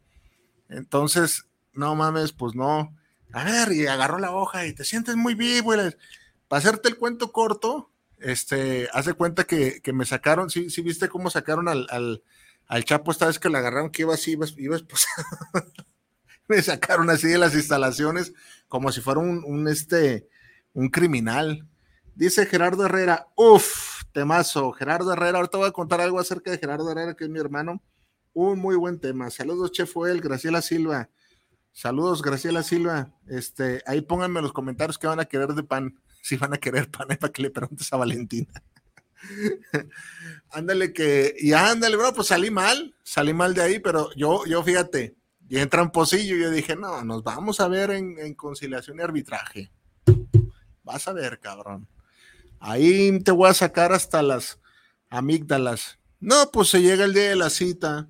Entonces, 0.70 1.46
no 1.74 1.96
mames, 1.96 2.32
pues 2.32 2.56
no. 2.56 2.96
A 3.34 3.44
ver, 3.44 3.72
y 3.74 3.88
agarró 3.88 4.20
la 4.20 4.32
hoja 4.32 4.66
y 4.66 4.74
te 4.74 4.86
sientes 4.86 5.16
muy 5.16 5.36
vivo. 5.36 5.74
Para 6.52 6.60
hacerte 6.60 6.90
el 6.90 6.98
cuento 6.98 7.32
corto, 7.32 7.94
este, 8.18 8.90
haz 8.92 9.06
de 9.06 9.14
cuenta 9.14 9.46
que, 9.46 9.82
me 9.94 10.04
sacaron, 10.04 10.50
sí, 10.50 10.70
sí 10.70 10.82
viste 10.82 11.08
cómo 11.08 11.30
sacaron 11.30 11.70
al, 11.70 11.88
al, 12.68 12.84
Chapo 12.84 13.10
esta 13.12 13.28
vez 13.28 13.40
que 13.40 13.48
le 13.48 13.58
agarraron 13.58 13.90
que 13.90 14.02
iba 14.02 14.14
así, 14.14 14.32
iba, 14.32 14.46
iba 14.58 14.78
me 16.50 16.62
sacaron 16.62 17.10
así 17.10 17.30
de 17.30 17.38
las 17.38 17.56
instalaciones 17.56 18.34
como 18.68 18.92
si 18.92 19.00
fuera 19.00 19.22
un, 19.22 19.46
un, 19.46 19.70
este, 19.70 20.28
un 20.74 20.90
criminal. 20.90 21.70
Dice 22.16 22.46
Gerardo 22.46 22.86
Herrera, 22.86 23.28
uff, 23.38 24.04
temazo. 24.12 24.74
Gerardo 24.74 25.14
Herrera, 25.14 25.38
ahorita 25.38 25.58
voy 25.58 25.70
a 25.70 25.72
contar 25.72 26.02
algo 26.02 26.20
acerca 26.20 26.52
de 26.52 26.58
Gerardo 26.58 26.92
Herrera, 26.92 27.14
que 27.14 27.24
es 27.24 27.30
mi 27.30 27.40
hermano. 27.40 27.82
Un 28.34 28.60
muy 28.60 28.76
buen 28.76 29.00
tema. 29.00 29.30
Saludos, 29.30 29.72
Chef 29.72 29.94
Joel, 29.94 30.20
Graciela 30.20 30.62
Silva. 30.62 31.10
Saludos, 31.72 32.22
Graciela 32.22 32.62
Silva. 32.62 33.14
Este, 33.26 33.82
ahí 33.86 34.02
pónganme 34.02 34.40
en 34.40 34.44
los 34.44 34.52
comentarios 34.52 34.98
qué 34.98 35.08
van 35.08 35.22
a 35.22 35.26
querer 35.26 35.54
de 35.54 35.64
pan. 35.64 35.96
Si 36.22 36.38
van 36.38 36.54
a 36.54 36.58
querer 36.58 36.90
pan, 36.90 37.08
para 37.20 37.34
que 37.34 37.42
le 37.42 37.50
preguntes 37.50 37.92
a 37.92 37.98
Valentina. 37.98 38.52
ándale 40.50 40.94
que, 40.94 41.36
y 41.38 41.54
ándale, 41.54 41.96
bro, 41.96 42.14
pues 42.14 42.28
salí 42.28 42.50
mal, 42.50 42.96
salí 43.04 43.34
mal 43.34 43.54
de 43.54 43.62
ahí, 43.62 43.80
pero 43.80 44.10
yo, 44.16 44.46
yo 44.46 44.64
fíjate, 44.64 45.16
y 45.52 45.58
en 45.58 45.70
tramposillo, 45.70 46.38
yo 46.38 46.50
dije, 46.50 46.78
no, 46.78 47.04
nos 47.04 47.24
vamos 47.24 47.60
a 47.60 47.68
ver 47.68 47.92
en, 47.92 48.34
conciliación 48.36 49.00
y 49.00 49.02
arbitraje. 49.02 49.70
Vas 50.82 51.10
a 51.10 51.14
ver, 51.14 51.42
cabrón. 51.42 51.90
Ahí 52.58 53.20
te 53.22 53.32
voy 53.32 53.50
a 53.50 53.54
sacar 53.54 53.92
hasta 53.92 54.22
las 54.22 54.60
amígdalas. 55.10 56.00
No, 56.22 56.50
pues 56.52 56.70
se 56.70 56.82
llega 56.82 57.04
el 57.04 57.14
día 57.14 57.30
de 57.30 57.36
la 57.36 57.50
cita 57.50 58.10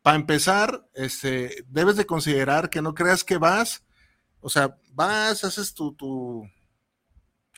para 0.00 0.16
empezar, 0.16 0.88
este, 0.94 1.64
debes 1.68 1.96
de 1.96 2.06
considerar 2.06 2.70
que 2.70 2.80
no 2.80 2.94
creas 2.94 3.22
que 3.22 3.36
vas, 3.36 3.84
o 4.40 4.48
sea, 4.48 4.76
vas, 4.92 5.44
haces 5.44 5.74
tu, 5.74 6.48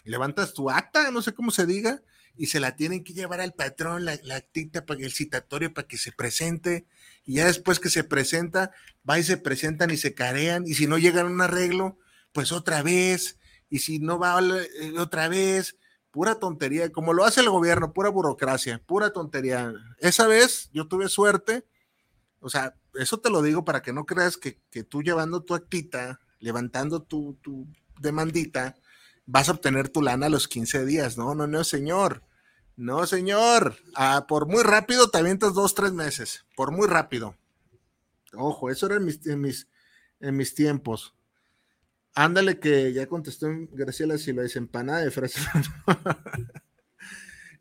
levantas 0.04 0.54
tu 0.54 0.70
acta, 0.70 1.10
no 1.10 1.22
sé 1.22 1.34
cómo 1.34 1.50
se 1.50 1.66
diga, 1.66 2.02
y 2.36 2.46
se 2.46 2.60
la 2.60 2.76
tienen 2.76 3.04
que 3.04 3.14
llevar 3.14 3.40
al 3.40 3.54
patrón, 3.54 4.04
la, 4.04 4.18
la 4.24 4.36
actita 4.36 4.86
para 4.86 5.00
el 5.00 5.12
citatorio 5.12 5.72
para 5.72 5.86
que 5.86 5.98
se 5.98 6.12
presente, 6.12 6.86
y 7.24 7.34
ya 7.34 7.46
después 7.46 7.80
que 7.80 7.90
se 7.90 8.04
presenta, 8.04 8.72
va 9.08 9.18
y 9.18 9.22
se 9.22 9.36
presentan 9.36 9.90
y 9.90 9.96
se 9.96 10.14
carean, 10.14 10.64
y 10.66 10.74
si 10.74 10.86
no 10.86 10.98
llegan 10.98 11.26
a 11.26 11.30
un 11.30 11.40
arreglo, 11.40 11.98
pues 12.32 12.52
otra 12.52 12.82
vez, 12.82 13.38
y 13.70 13.78
si 13.78 13.98
no 13.98 14.18
va 14.18 14.40
eh, 14.40 14.98
otra 14.98 15.28
vez, 15.28 15.76
pura 16.10 16.38
tontería, 16.38 16.92
como 16.92 17.12
lo 17.12 17.24
hace 17.24 17.40
el 17.40 17.50
gobierno, 17.50 17.92
pura 17.92 18.08
burocracia, 18.08 18.80
pura 18.86 19.12
tontería. 19.12 19.72
Esa 19.98 20.28
vez 20.28 20.70
yo 20.72 20.86
tuve 20.86 21.08
suerte, 21.08 21.66
o 22.38 22.48
sea, 22.48 22.76
eso 22.94 23.18
te 23.18 23.30
lo 23.30 23.42
digo 23.42 23.64
para 23.64 23.82
que 23.82 23.92
no 23.92 24.06
creas 24.06 24.36
que, 24.36 24.60
tú 24.84 25.02
llevando 25.02 25.42
tu 25.42 25.54
actita, 25.54 26.20
levantando 26.38 27.02
tu, 27.02 27.36
demandita, 27.98 28.76
vas 29.26 29.48
a 29.48 29.52
obtener 29.52 29.88
tu 29.88 30.02
lana 30.02 30.26
a 30.26 30.30
los 30.30 30.48
15 30.48 30.84
días. 30.84 31.16
No, 31.16 31.34
no, 31.34 31.46
no, 31.46 31.64
señor. 31.64 32.22
No, 32.76 33.06
señor. 33.06 33.76
Ah, 33.94 34.26
por 34.28 34.46
muy 34.46 34.62
rápido 34.62 35.10
te 35.10 35.18
avientas 35.18 35.54
dos, 35.54 35.74
tres 35.74 35.92
meses. 35.92 36.44
Por 36.56 36.72
muy 36.72 36.86
rápido. 36.86 37.36
Ojo, 38.32 38.70
eso 38.70 38.86
era 38.86 38.96
en 38.96 39.04
mis, 39.04 39.24
en 39.26 39.40
mis, 39.40 39.68
en 40.20 40.36
mis 40.36 40.54
tiempos. 40.54 41.14
Ándale 42.14 42.58
que 42.58 42.92
ya 42.92 43.06
contestó 43.06 43.48
Graciela 43.72 44.18
si 44.18 44.32
lo 44.32 44.42
dice 44.42 44.58
empanada 44.58 45.00
de 45.00 45.10
fresa. 45.10 45.40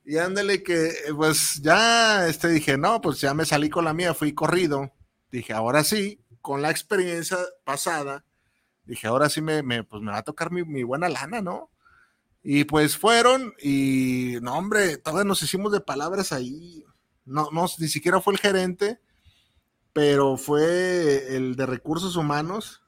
Y 0.06 0.18
ándale 0.18 0.64
que, 0.64 0.92
pues 1.16 1.62
ya, 1.62 2.28
este, 2.28 2.50
dije, 2.50 2.78
no, 2.78 3.00
pues 3.00 3.22
ya 3.22 3.34
me 3.34 3.46
salí 3.46 3.70
con 3.70 3.86
la 3.86 3.94
mía, 3.94 4.14
fui 4.14 4.34
corrido. 4.34 4.92
Dije, 5.32 5.54
ahora 5.54 5.84
sí, 5.84 6.22
con 6.42 6.62
la 6.62 6.72
experiencia 6.72 7.38
pasada, 7.64 8.26
dije, 8.86 9.08
ahora 9.08 9.30
sí 9.30 9.42
me, 9.42 9.84
pues 9.84 10.02
me 10.02 10.12
va 10.12 10.20
a 10.20 10.24
tocar 10.24 10.52
mi, 10.52 10.84
buena 10.84 11.10
lana, 11.10 11.42
¿no? 11.42 11.72
Y 12.44 12.66
pues 12.66 12.98
fueron 12.98 13.54
y, 13.62 14.38
no, 14.42 14.58
hombre, 14.58 14.98
todavía 14.98 15.24
nos 15.24 15.42
hicimos 15.44 15.72
de 15.72 15.82
palabras 15.82 16.32
ahí. 16.32 16.84
No, 17.26 17.50
no, 17.52 17.66
ni 17.80 17.88
siquiera 17.88 18.20
fue 18.20 18.34
el 18.34 18.40
gerente, 18.40 19.00
pero 19.94 20.38
fue 20.38 21.36
el 21.36 21.56
de 21.56 21.66
recursos 21.66 22.16
humanos. 22.16 22.84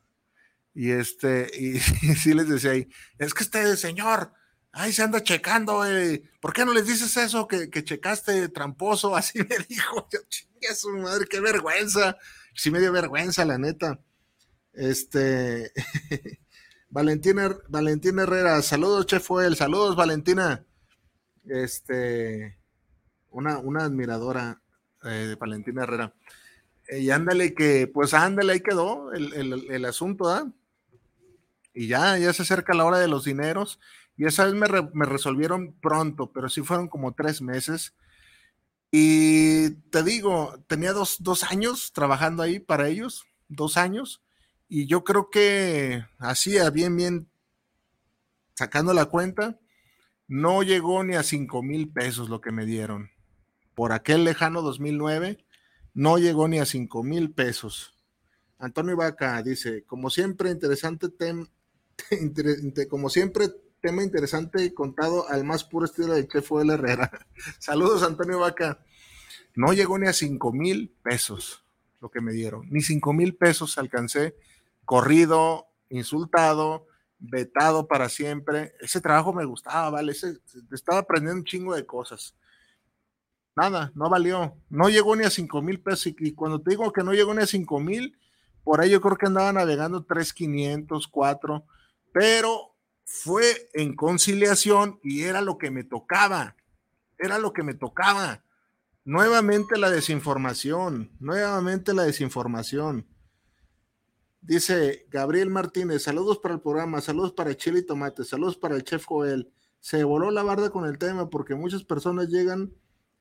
Y 0.74 0.92
este, 0.92 1.50
y, 1.58 1.80
sí 2.16 2.34
les 2.34 2.50
decía 2.50 2.72
ahí, 2.72 2.90
es 3.18 3.34
que 3.34 3.44
este 3.44 3.78
señor, 3.78 4.34
Ay, 4.78 4.92
se 4.92 5.04
anda 5.04 5.24
checando, 5.24 5.86
eh. 5.86 6.22
¿por 6.42 6.52
qué 6.52 6.66
no 6.66 6.74
les 6.74 6.86
dices 6.86 7.16
eso 7.16 7.48
que, 7.48 7.70
checaste 7.70 8.50
tramposo? 8.50 9.16
Así 9.16 9.40
me 9.40 9.58
dijo, 9.70 10.06
yo 10.12 10.20
su 10.76 10.90
madre, 10.98 11.28
qué 11.30 11.40
vergüenza. 11.40 12.18
Sí 12.54 12.72
me 12.72 12.82
dio 12.82 12.92
vergüenza, 12.92 13.46
la 13.46 13.58
neta. 13.58 14.02
Este, 14.76 15.72
Valentina, 16.90 17.56
Herrera, 18.24 18.62
saludos, 18.62 19.06
Chef 19.06 19.24
Fuel, 19.26 19.56
saludos, 19.56 19.96
Valentina. 19.96 20.66
Este, 21.48 22.58
una, 23.30 23.60
una 23.60 23.86
admiradora 23.86 24.62
eh, 25.04 25.10
de 25.10 25.36
Valentina 25.36 25.84
Herrera. 25.84 26.14
y 26.90 27.10
ándale 27.10 27.54
que, 27.54 27.88
pues 27.88 28.14
ándale, 28.14 28.54
ahí 28.54 28.60
quedó 28.62 29.12
el, 29.14 29.70
el 29.70 29.86
asunto, 29.86 30.30
¿ah? 30.30 30.52
Y 31.74 31.88
ya, 31.88 32.18
ya 32.18 32.32
se 32.32 32.44
acerca 32.44 32.74
la 32.74 32.86
hora 32.86 33.00
de 33.00 33.10
los 33.10 33.26
dineros 33.26 33.80
y 34.18 34.26
esa 34.26 34.46
vez 34.46 34.54
me, 34.54 35.06
resolvieron 35.06 35.74
pronto, 35.82 36.32
pero 36.32 36.48
sí 36.50 36.62
fueron 36.62 36.88
como 36.88 37.14
tres 37.14 37.42
meses. 37.42 37.94
Y 38.92 39.72
te 39.90 40.04
digo, 40.04 40.64
tenía 40.68 40.94
dos, 40.94 41.20
años 41.50 41.92
trabajando 41.92 42.42
ahí 42.42 42.60
para 42.60 42.88
ellos, 42.88 43.26
dos 43.50 43.76
años, 43.76 44.22
y 44.68 44.88
yo 44.88 45.04
creo 45.04 45.30
que 45.30 46.06
hacía 46.18 46.70
bien, 46.70 46.96
bien, 46.96 47.30
sacando 48.56 48.94
la 48.94 49.06
cuenta, 49.06 49.60
no 50.28 50.64
llegó 50.64 51.04
ni 51.04 51.16
a 51.16 51.24
cinco 51.24 51.62
mil 51.62 51.90
pesos 51.90 52.30
lo 52.30 52.42
que 52.42 52.52
me 52.52 52.66
dieron. 52.66 53.12
Por 53.76 53.92
aquel 53.92 54.24
lejano 54.24 54.62
2009, 54.62 55.46
no 55.94 56.18
llegó 56.18 56.48
ni 56.48 56.60
a 56.60 56.66
cinco 56.66 57.04
mil 57.04 57.32
pesos. 57.32 57.94
Antonio 58.58 58.96
Vaca 58.96 59.42
dice, 59.44 59.84
como 59.84 60.10
siempre, 60.10 60.50
interesante 60.50 61.10
tema, 61.10 61.48
como 62.90 63.10
siempre, 63.10 63.50
tema 63.82 64.04
interesante 64.04 64.74
contado 64.74 65.30
al 65.30 65.44
más 65.44 65.64
puro 65.64 65.86
estilo 65.86 66.14
de 66.14 66.28
Chef 66.28 66.50
Herrera. 66.52 67.12
Saludos, 67.60 68.04
Antonio 68.04 68.40
Vaca. 68.40 68.80
No 69.56 69.74
llegó 69.74 69.98
ni 70.00 70.08
a 70.08 70.14
cinco 70.14 70.52
mil 70.52 70.90
pesos 71.04 71.64
lo 72.02 72.10
que 72.10 72.22
me 72.22 72.34
dieron. 72.34 72.68
Ni 72.70 72.82
cinco 72.82 73.14
mil 73.14 73.36
pesos 73.36 73.78
alcancé. 73.78 74.36
Corrido, 74.86 75.68
insultado, 75.90 76.88
vetado 77.20 77.88
para 77.88 78.10
siempre. 78.10 78.74
Ese 78.80 79.02
trabajo 79.02 79.34
me 79.34 79.46
gustaba, 79.46 79.90
¿vale? 79.90 80.14
estaba 80.72 81.00
aprendiendo 81.00 81.40
un 81.40 81.46
chingo 81.46 81.76
de 81.76 81.86
cosas. 81.86 82.36
Nada, 83.56 83.92
no 83.96 84.10
valió. 84.10 84.56
No 84.70 84.90
llegó 84.90 85.16
ni 85.16 85.24
a 85.24 85.30
cinco 85.30 85.62
mil 85.62 85.80
pesos. 85.80 86.14
Y, 86.20 86.34
cuando 86.34 86.62
te 86.62 86.72
digo 86.72 86.92
que 86.92 87.04
no 87.04 87.14
llegó 87.14 87.34
ni 87.34 87.44
a 87.44 87.48
cinco 87.48 87.80
mil, 87.80 88.18
por 88.64 88.82
ahí 88.82 88.90
yo 88.90 89.00
creo 89.00 89.18
que 89.18 89.28
andaba 89.28 89.54
navegando 89.54 90.04
3,500, 90.04 91.08
4. 91.08 91.66
Pero 92.12 92.76
fue 93.06 93.70
en 93.74 93.96
conciliación 93.96 95.00
y 95.04 95.24
era 95.24 95.42
lo 95.42 95.58
que 95.58 95.72
me 95.72 95.84
tocaba, 95.84 96.56
era 97.18 97.38
lo 97.38 97.54
que 97.54 97.64
me 97.64 97.76
tocaba. 97.76 98.44
Nuevamente 99.06 99.78
la 99.78 99.92
desinformación, 99.92 101.12
nuevamente 101.20 101.94
la 101.94 102.04
desinformación. 102.04 103.06
Dice 104.46 105.08
Gabriel 105.10 105.50
Martínez, 105.50 106.04
saludos 106.04 106.38
para 106.38 106.54
el 106.54 106.62
programa, 106.62 107.02
saludos 107.02 107.34
para 107.34 107.56
Chile 107.56 107.80
y 107.80 107.86
Tomate, 107.86 108.24
saludos 108.24 108.56
para 108.56 108.76
el 108.76 108.84
chef 108.84 109.04
Joel. 109.06 109.52
Se 109.80 110.04
voló 110.04 110.30
la 110.30 110.44
barda 110.44 110.70
con 110.70 110.86
el 110.86 111.00
tema 111.00 111.32
porque 111.32 111.56
muchas 111.56 111.84
personas 111.84 112.30
llegan 112.30 112.72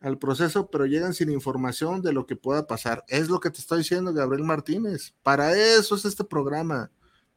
al 0.00 0.18
proceso, 0.18 0.68
pero 0.70 0.84
llegan 0.84 1.14
sin 1.14 1.30
información 1.30 2.02
de 2.02 2.12
lo 2.12 2.26
que 2.26 2.36
pueda 2.36 2.66
pasar. 2.66 3.04
Es 3.08 3.30
lo 3.30 3.40
que 3.40 3.48
te 3.48 3.60
estoy 3.60 3.78
diciendo, 3.78 4.12
Gabriel 4.12 4.44
Martínez. 4.44 5.14
Para 5.22 5.56
eso 5.56 5.94
es 5.94 6.04
este 6.04 6.24
programa, 6.24 6.90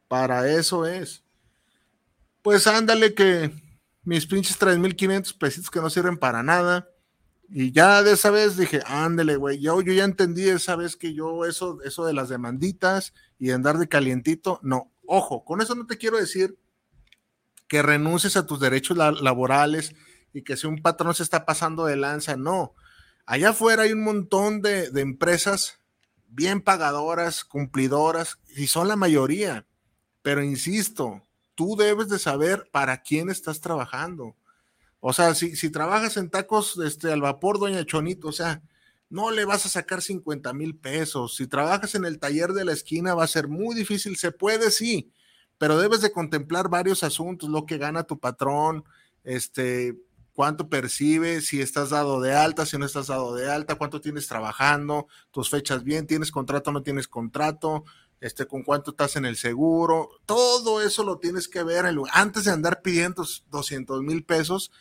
para 0.09 0.51
eso 0.51 0.85
es. 0.85 1.23
Pues 2.41 2.67
ándale 2.67 3.13
que 3.13 3.53
mis 4.03 4.25
pinches 4.25 4.59
3.500 4.59 5.37
pesitos 5.37 5.69
que 5.69 5.79
no 5.79 5.89
sirven 5.89 6.17
para 6.17 6.43
nada. 6.43 6.89
Y 7.49 7.71
ya 7.71 8.03
de 8.03 8.11
esa 8.11 8.29
vez 8.29 8.57
dije, 8.57 8.81
ándele, 8.85 9.37
güey, 9.37 9.59
yo, 9.59 9.81
yo 9.81 9.93
ya 9.93 10.03
entendí 10.03 10.49
esa 10.49 10.75
vez 10.75 10.97
que 10.97 11.13
yo 11.13 11.45
eso, 11.45 11.81
eso 11.83 12.05
de 12.05 12.13
las 12.13 12.27
demanditas 12.27 13.13
y 13.39 13.51
andar 13.51 13.77
de 13.77 13.87
calientito, 13.87 14.59
no, 14.63 14.91
ojo, 15.05 15.45
con 15.45 15.61
eso 15.61 15.73
no 15.73 15.85
te 15.87 15.97
quiero 15.97 16.17
decir 16.17 16.57
que 17.67 17.81
renuncies 17.81 18.35
a 18.35 18.45
tus 18.45 18.59
derechos 18.59 18.97
laborales 18.97 19.95
y 20.33 20.41
que 20.41 20.57
si 20.57 20.67
un 20.67 20.81
patrón 20.81 21.15
se 21.15 21.23
está 21.23 21.45
pasando 21.45 21.85
de 21.85 21.95
lanza, 21.95 22.35
no. 22.35 22.73
Allá 23.25 23.49
afuera 23.49 23.83
hay 23.83 23.93
un 23.93 24.03
montón 24.03 24.61
de, 24.61 24.89
de 24.89 25.01
empresas 25.01 25.79
bien 26.27 26.61
pagadoras, 26.61 27.45
cumplidoras, 27.45 28.39
y 28.55 28.67
son 28.67 28.89
la 28.89 28.97
mayoría, 28.97 29.65
pero 30.21 30.43
insisto, 30.43 31.21
tú 31.55 31.77
debes 31.77 32.09
de 32.09 32.19
saber 32.19 32.69
para 32.71 33.01
quién 33.01 33.29
estás 33.29 33.61
trabajando 33.61 34.35
o 34.99 35.13
sea, 35.13 35.35
si, 35.35 35.55
si 35.55 35.69
trabajas 35.69 36.17
en 36.17 36.29
tacos 36.29 36.77
este, 36.79 37.11
al 37.11 37.21
vapor, 37.21 37.59
doña 37.59 37.85
Chonito, 37.85 38.27
o 38.29 38.31
sea, 38.31 38.61
no 39.09 39.31
le 39.31 39.45
vas 39.45 39.65
a 39.65 39.69
sacar 39.69 40.01
50 40.01 40.53
mil 40.53 40.75
pesos. 40.75 41.35
Si 41.35 41.47
trabajas 41.47 41.95
en 41.95 42.05
el 42.05 42.19
taller 42.19 42.53
de 42.53 42.65
la 42.65 42.73
esquina 42.73 43.13
va 43.13 43.23
a 43.23 43.27
ser 43.27 43.47
muy 43.47 43.75
difícil. 43.75 44.17
Se 44.17 44.31
puede, 44.31 44.71
sí, 44.71 45.11
pero 45.57 45.77
debes 45.77 46.01
de 46.01 46.11
contemplar 46.11 46.69
varios 46.69 47.03
asuntos, 47.03 47.49
lo 47.49 47.65
que 47.65 47.77
gana 47.77 48.03
tu 48.03 48.19
patrón, 48.19 48.83
este, 49.23 49.97
cuánto 50.33 50.69
percibe, 50.69 51.41
si 51.41 51.61
estás 51.61 51.89
dado 51.89 52.21
de 52.21 52.33
alta, 52.35 52.65
si 52.65 52.77
no 52.77 52.85
estás 52.85 53.07
dado 53.07 53.33
de 53.33 53.49
alta, 53.49 53.75
cuánto 53.75 54.01
tienes 54.01 54.27
trabajando, 54.27 55.07
tus 55.31 55.49
fechas 55.49 55.83
bien, 55.83 56.05
tienes 56.05 56.31
contrato, 56.31 56.71
no 56.71 56.83
tienes 56.83 57.07
contrato, 57.07 57.85
este, 58.19 58.45
con 58.45 58.63
cuánto 58.63 58.91
estás 58.91 59.15
en 59.15 59.25
el 59.25 59.35
seguro, 59.35 60.09
todo 60.25 60.81
eso 60.81 61.03
lo 61.03 61.17
tienes 61.17 61.47
que 61.47 61.63
ver 61.63 61.85
antes 62.11 62.43
de 62.43 62.51
andar 62.51 62.81
pidiendo 62.81 63.25
200 63.49 64.01
mil 64.01 64.23
pesos 64.23 64.71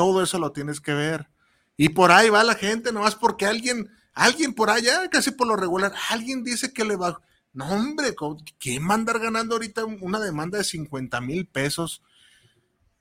todo 0.00 0.22
eso 0.22 0.38
lo 0.38 0.50
tienes 0.50 0.80
que 0.80 0.94
ver. 0.94 1.28
Y 1.76 1.90
por 1.90 2.10
ahí 2.10 2.30
va 2.30 2.42
la 2.42 2.54
gente, 2.54 2.90
nomás 2.90 3.16
porque 3.16 3.44
alguien, 3.44 3.90
alguien 4.14 4.54
por 4.54 4.70
allá, 4.70 5.10
casi 5.10 5.30
por 5.30 5.46
lo 5.46 5.56
regular, 5.56 5.92
alguien 6.08 6.42
dice 6.42 6.72
que 6.72 6.86
le 6.86 6.96
va. 6.96 7.20
No, 7.52 7.68
hombre, 7.68 8.14
¿quién 8.58 8.88
va 8.88 8.92
a 8.92 8.94
andar 8.94 9.18
ganando 9.18 9.56
ahorita 9.56 9.84
una 9.84 10.18
demanda 10.18 10.56
de 10.56 10.64
50 10.64 11.20
mil 11.20 11.46
pesos? 11.46 12.02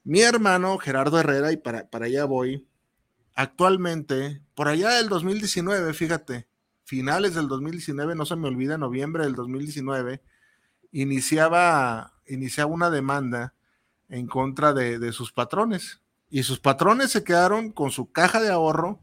Mi 0.04 0.20
hermano 0.20 0.78
Gerardo 0.78 1.18
Herrera, 1.18 1.54
y 1.54 1.56
para, 1.56 1.90
para 1.90 2.08
allá 2.08 2.26
voy, 2.26 2.68
actualmente, 3.34 4.42
por 4.54 4.68
allá 4.68 4.90
del 4.90 5.08
2019, 5.08 5.94
fíjate, 5.94 6.50
finales 6.84 7.34
del 7.34 7.48
2019, 7.48 8.14
no 8.14 8.26
se 8.26 8.36
me 8.36 8.50
olvida, 8.50 8.78
noviembre 8.78 9.24
del 9.24 9.36
2019, 9.36 10.22
iniciaba, 10.92 12.12
iniciaba 12.28 12.74
una 12.74 12.90
demanda 12.90 13.54
en 14.10 14.28
contra 14.28 14.74
de, 14.74 15.00
de 15.00 15.14
sus 15.14 15.32
patrones 15.32 16.02
y 16.30 16.44
sus 16.44 16.60
patrones 16.60 17.12
se 17.12 17.24
quedaron 17.24 17.72
con 17.72 17.92
su 17.92 18.12
caja 18.12 18.40
de 18.40 18.50
ahorro, 18.50 19.00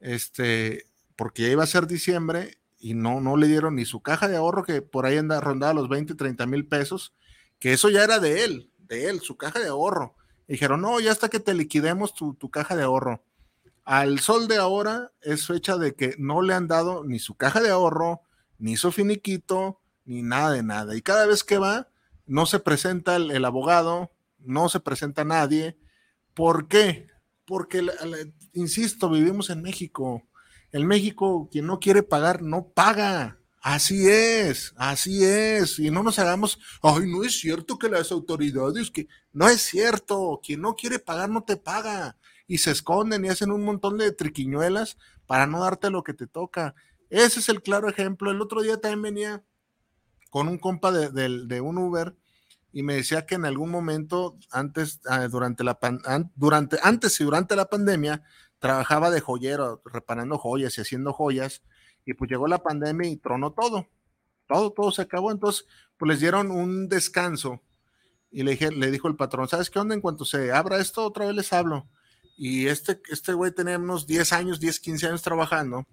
este, 0.00 0.86
porque 1.16 1.42
ya 1.42 1.48
iba 1.48 1.62
a 1.62 1.68
ser 1.68 1.86
diciembre 1.86 2.58
y 2.78 2.94
no, 2.94 3.20
no 3.20 3.36
le 3.36 3.46
dieron 3.46 3.76
ni 3.76 3.84
su 3.84 4.00
caja 4.00 4.28
de 4.28 4.36
ahorro, 4.36 4.64
que 4.64 4.82
por 4.82 5.06
ahí 5.06 5.16
anda 5.16 5.40
rondada 5.40 5.74
los 5.74 5.88
20, 5.88 6.14
30 6.14 6.46
mil 6.46 6.66
pesos, 6.66 7.14
que 7.58 7.72
eso 7.72 7.90
ya 7.90 8.04
era 8.04 8.18
de 8.18 8.44
él, 8.44 8.70
de 8.78 9.08
él, 9.08 9.20
su 9.20 9.36
caja 9.36 9.60
de 9.60 9.68
ahorro. 9.68 10.16
dijeron, 10.48 10.80
no, 10.80 10.98
ya 11.00 11.12
hasta 11.12 11.28
que 11.28 11.40
te 11.40 11.54
liquidemos 11.54 12.14
tu, 12.14 12.34
tu 12.34 12.50
caja 12.50 12.76
de 12.76 12.82
ahorro. 12.82 13.22
Al 13.84 14.18
sol 14.18 14.48
de 14.48 14.56
ahora 14.56 15.12
es 15.22 15.46
fecha 15.46 15.76
de 15.76 15.94
que 15.94 16.14
no 16.18 16.42
le 16.42 16.54
han 16.54 16.68
dado 16.68 17.04
ni 17.04 17.18
su 17.18 17.36
caja 17.36 17.60
de 17.60 17.70
ahorro, 17.70 18.22
ni 18.58 18.76
su 18.76 18.92
finiquito, 18.92 19.80
ni 20.04 20.22
nada 20.22 20.52
de 20.52 20.62
nada. 20.62 20.96
Y 20.96 21.02
cada 21.02 21.26
vez 21.26 21.42
que 21.44 21.58
va, 21.58 21.88
no 22.26 22.46
se 22.46 22.58
presenta 22.58 23.16
el, 23.16 23.30
el 23.30 23.44
abogado, 23.44 24.12
no 24.38 24.68
se 24.68 24.80
presenta 24.80 25.24
nadie, 25.24 25.78
¿Por 26.38 26.68
qué? 26.68 27.08
Porque, 27.44 27.84
insisto, 28.52 29.10
vivimos 29.10 29.50
en 29.50 29.60
México. 29.60 30.22
En 30.70 30.86
México, 30.86 31.48
quien 31.50 31.66
no 31.66 31.80
quiere 31.80 32.04
pagar, 32.04 32.42
no 32.42 32.68
paga. 32.68 33.40
Así 33.60 34.08
es, 34.08 34.72
así 34.76 35.24
es. 35.24 35.80
Y 35.80 35.90
no 35.90 36.04
nos 36.04 36.20
hagamos, 36.20 36.60
ay, 36.80 37.10
no 37.10 37.24
es 37.24 37.40
cierto 37.40 37.76
que 37.76 37.88
las 37.88 38.12
autoridades, 38.12 38.92
que 38.92 39.08
no 39.32 39.48
es 39.48 39.62
cierto, 39.62 40.38
quien 40.40 40.60
no 40.60 40.76
quiere 40.76 41.00
pagar 41.00 41.28
no 41.28 41.42
te 41.42 41.56
paga. 41.56 42.16
Y 42.46 42.58
se 42.58 42.70
esconden 42.70 43.24
y 43.24 43.30
hacen 43.30 43.50
un 43.50 43.64
montón 43.64 43.98
de 43.98 44.12
triquiñuelas 44.12 44.96
para 45.26 45.48
no 45.48 45.58
darte 45.58 45.90
lo 45.90 46.04
que 46.04 46.14
te 46.14 46.28
toca. 46.28 46.76
Ese 47.10 47.40
es 47.40 47.48
el 47.48 47.62
claro 47.62 47.88
ejemplo. 47.88 48.30
El 48.30 48.40
otro 48.40 48.62
día 48.62 48.80
también 48.80 49.02
venía 49.02 49.44
con 50.30 50.46
un 50.46 50.58
compa 50.58 50.92
de, 50.92 51.10
de 51.48 51.60
un 51.60 51.78
Uber 51.78 52.14
y 52.72 52.82
me 52.82 52.94
decía 52.94 53.26
que 53.26 53.34
en 53.34 53.44
algún 53.44 53.70
momento 53.70 54.38
antes, 54.50 55.00
ah, 55.08 55.26
durante 55.28 55.64
la 55.64 55.78
durante, 56.34 56.78
antes 56.82 57.20
y 57.20 57.24
durante 57.24 57.56
la 57.56 57.66
pandemia, 57.66 58.22
trabajaba 58.58 59.10
de 59.10 59.20
joyero, 59.20 59.82
reparando 59.84 60.38
joyas 60.38 60.76
y 60.76 60.82
haciendo 60.82 61.12
joyas, 61.12 61.62
y 62.04 62.14
pues 62.14 62.30
llegó 62.30 62.46
la 62.48 62.62
pandemia 62.62 63.08
y 63.08 63.16
tronó 63.16 63.52
todo, 63.52 63.88
todo, 64.46 64.72
todo 64.72 64.90
se 64.90 65.02
acabó, 65.02 65.30
entonces 65.30 65.66
pues 65.96 66.08
les 66.10 66.20
dieron 66.20 66.50
un 66.50 66.88
descanso 66.88 67.62
y 68.30 68.42
le, 68.42 68.52
dije, 68.52 68.70
le 68.70 68.90
dijo 68.90 69.08
el 69.08 69.16
patrón, 69.16 69.48
¿sabes 69.48 69.70
qué 69.70 69.78
onda? 69.78 69.94
En 69.94 70.00
cuanto 70.00 70.24
se 70.24 70.52
abra 70.52 70.78
esto, 70.78 71.04
otra 71.04 71.26
vez 71.26 71.34
les 71.34 71.52
hablo. 71.52 71.88
Y 72.36 72.66
este, 72.66 73.00
este 73.10 73.32
güey 73.32 73.52
tenía 73.52 73.78
unos 73.78 74.06
10 74.06 74.32
años, 74.32 74.60
10, 74.60 74.80
15 74.80 75.06
años 75.08 75.22
trabajando 75.22 75.86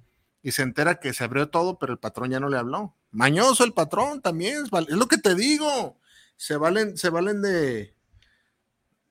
y 0.43 0.51
se 0.51 0.61
entera 0.61 0.99
que 0.99 1.13
se 1.13 1.23
abrió 1.23 1.49
todo, 1.49 1.79
pero 1.79 1.93
el 1.93 1.99
patrón 1.99 2.29
ya 2.29 2.39
no 2.39 2.49
le 2.49 2.57
habló. 2.57 2.95
Mañoso 3.09 3.63
el 3.63 3.73
patrón 3.73 4.21
también, 4.21 4.63
es 4.63 4.89
lo 4.89 5.07
que 5.07 5.17
te 5.17 5.33
digo 5.33 5.97
se 6.37 6.57
valen, 6.57 6.97
se 6.97 7.09
valen 7.09 7.41
de, 7.41 7.95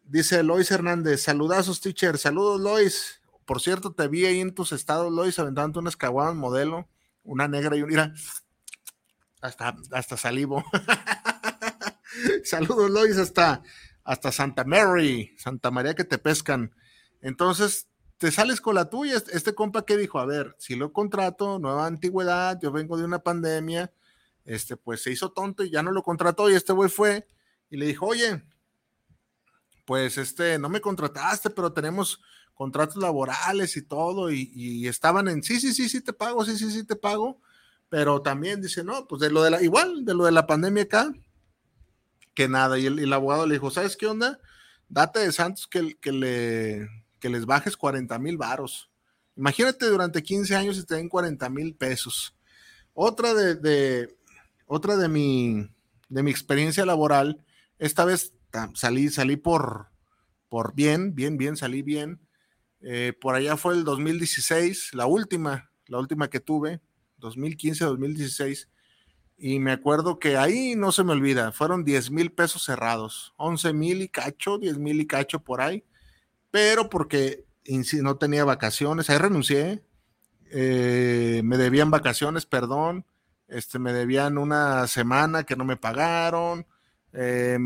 dice 0.04 0.42
Lois 0.42 0.70
Hernández, 0.70 1.22
saludazos, 1.22 1.80
teacher, 1.80 2.18
saludos, 2.18 2.60
Lois. 2.60 3.20
Por 3.44 3.60
cierto, 3.60 3.92
te 3.92 4.08
vi 4.08 4.24
ahí 4.24 4.40
en 4.40 4.54
tus 4.54 4.72
estados, 4.72 5.12
Lois, 5.12 5.38
aventando 5.38 5.80
unas 5.80 5.96
caguadas 5.96 6.34
modelo, 6.34 6.88
una 7.22 7.48
negra 7.48 7.76
y 7.76 7.82
una, 7.82 7.88
mira, 7.90 8.14
hasta, 9.40 9.76
hasta 9.92 10.16
salivo. 10.16 10.64
saludos, 12.44 12.90
Lois, 12.90 13.18
hasta, 13.18 13.62
hasta 14.04 14.32
Santa 14.32 14.64
Mary, 14.64 15.34
Santa 15.38 15.70
María 15.70 15.94
que 15.94 16.04
te 16.04 16.18
pescan. 16.18 16.74
Entonces, 17.20 17.88
te 18.18 18.30
sales 18.30 18.60
con 18.60 18.74
la 18.74 18.88
tuya. 18.88 19.22
Este 19.32 19.54
compa 19.54 19.84
que 19.84 19.96
dijo, 19.96 20.18
a 20.18 20.26
ver, 20.26 20.54
si 20.58 20.76
lo 20.76 20.92
contrato, 20.92 21.58
nueva 21.58 21.86
antigüedad, 21.86 22.58
yo 22.62 22.72
vengo 22.72 22.96
de 22.96 23.04
una 23.04 23.18
pandemia, 23.18 23.92
este, 24.44 24.76
pues 24.76 25.02
se 25.02 25.10
hizo 25.10 25.32
tonto 25.32 25.64
y 25.64 25.70
ya 25.70 25.82
no 25.82 25.90
lo 25.90 26.02
contrató 26.02 26.50
y 26.50 26.54
este 26.54 26.72
güey 26.72 26.90
fue 26.90 27.26
y 27.70 27.76
le 27.76 27.86
dijo, 27.86 28.06
oye, 28.06 28.42
pues 29.84 30.18
este, 30.18 30.58
no 30.58 30.68
me 30.68 30.80
contrataste, 30.80 31.50
pero 31.50 31.72
tenemos 31.72 32.20
contratos 32.54 32.96
laborales 32.96 33.76
y 33.76 33.82
todo 33.82 34.30
y, 34.30 34.86
estaban 34.86 35.28
en, 35.28 35.42
sí, 35.42 35.60
sí, 35.60 35.74
sí, 35.74 35.88
sí 35.88 36.00
te 36.00 36.12
pago, 36.12 36.44
sí, 36.44 36.56
sí, 36.56 36.70
sí 36.70 36.84
te 36.84 36.96
pago, 36.96 37.40
pero 37.88 38.22
también 38.22 38.60
dice, 38.60 38.84
no, 38.84 39.06
pues 39.06 39.20
de 39.20 39.30
lo 39.30 39.42
de 39.42 39.50
la, 39.50 39.62
igual, 39.62 40.04
de 40.04 40.14
lo 40.14 40.24
de 40.24 40.32
la 40.32 40.46
pandemia 40.46 40.84
acá, 40.84 41.12
que 42.34 42.48
nada, 42.48 42.78
y 42.78 42.86
el, 42.86 43.12
abogado 43.12 43.46
le 43.46 43.54
dijo, 43.54 43.70
¿sabes 43.70 43.96
qué 43.96 44.06
onda? 44.06 44.40
Date 44.88 45.20
de 45.20 45.32
Santos 45.32 45.66
que, 45.66 45.96
que, 46.00 46.12
le, 46.12 46.88
que 47.20 47.28
les 47.28 47.46
bajes 47.46 47.76
40 47.76 48.18
mil 48.18 48.36
varos. 48.36 48.90
Imagínate 49.36 49.86
durante 49.86 50.22
15 50.22 50.54
años 50.54 50.78
y 50.78 50.84
te 50.84 50.94
den 50.94 51.08
40 51.08 51.48
mil 51.48 51.74
pesos. 51.74 52.36
Otra 52.92 53.34
de, 53.34 54.16
otra 54.74 54.96
de 54.96 55.08
mi, 55.08 55.68
de 56.08 56.22
mi 56.22 56.30
experiencia 56.30 56.84
laboral, 56.84 57.44
esta 57.78 58.04
vez 58.04 58.34
salí, 58.74 59.08
salí 59.08 59.36
por, 59.36 59.88
por 60.48 60.74
bien, 60.74 61.14
bien, 61.14 61.36
bien, 61.36 61.56
salí 61.56 61.82
bien. 61.82 62.20
Eh, 62.80 63.12
por 63.18 63.34
allá 63.34 63.56
fue 63.56 63.74
el 63.74 63.84
2016, 63.84 64.94
la 64.94 65.06
última, 65.06 65.70
la 65.86 65.98
última 65.98 66.28
que 66.28 66.40
tuve, 66.40 66.80
2015-2016. 67.20 68.68
Y 69.36 69.58
me 69.58 69.72
acuerdo 69.72 70.18
que 70.18 70.36
ahí 70.36 70.76
no 70.76 70.92
se 70.92 71.02
me 71.02 71.12
olvida, 71.12 71.50
fueron 71.52 71.84
10 71.84 72.10
mil 72.10 72.30
pesos 72.30 72.64
cerrados, 72.64 73.32
11 73.36 73.72
mil 73.72 74.02
y 74.02 74.08
cacho, 74.08 74.58
10 74.58 74.78
mil 74.78 75.00
y 75.00 75.06
cacho 75.06 75.40
por 75.40 75.60
ahí, 75.60 75.84
pero 76.50 76.88
porque 76.88 77.44
no 78.00 78.16
tenía 78.16 78.44
vacaciones, 78.44 79.10
ahí 79.10 79.18
renuncié, 79.18 79.82
eh, 80.50 81.40
me 81.44 81.56
debían 81.58 81.90
vacaciones, 81.90 82.46
perdón, 82.46 83.04
este, 83.54 83.78
me 83.78 83.92
debían 83.92 84.36
una 84.38 84.86
semana 84.88 85.44
que 85.44 85.56
no 85.56 85.64
me 85.64 85.76
pagaron, 85.76 86.66
eh, 87.12 87.58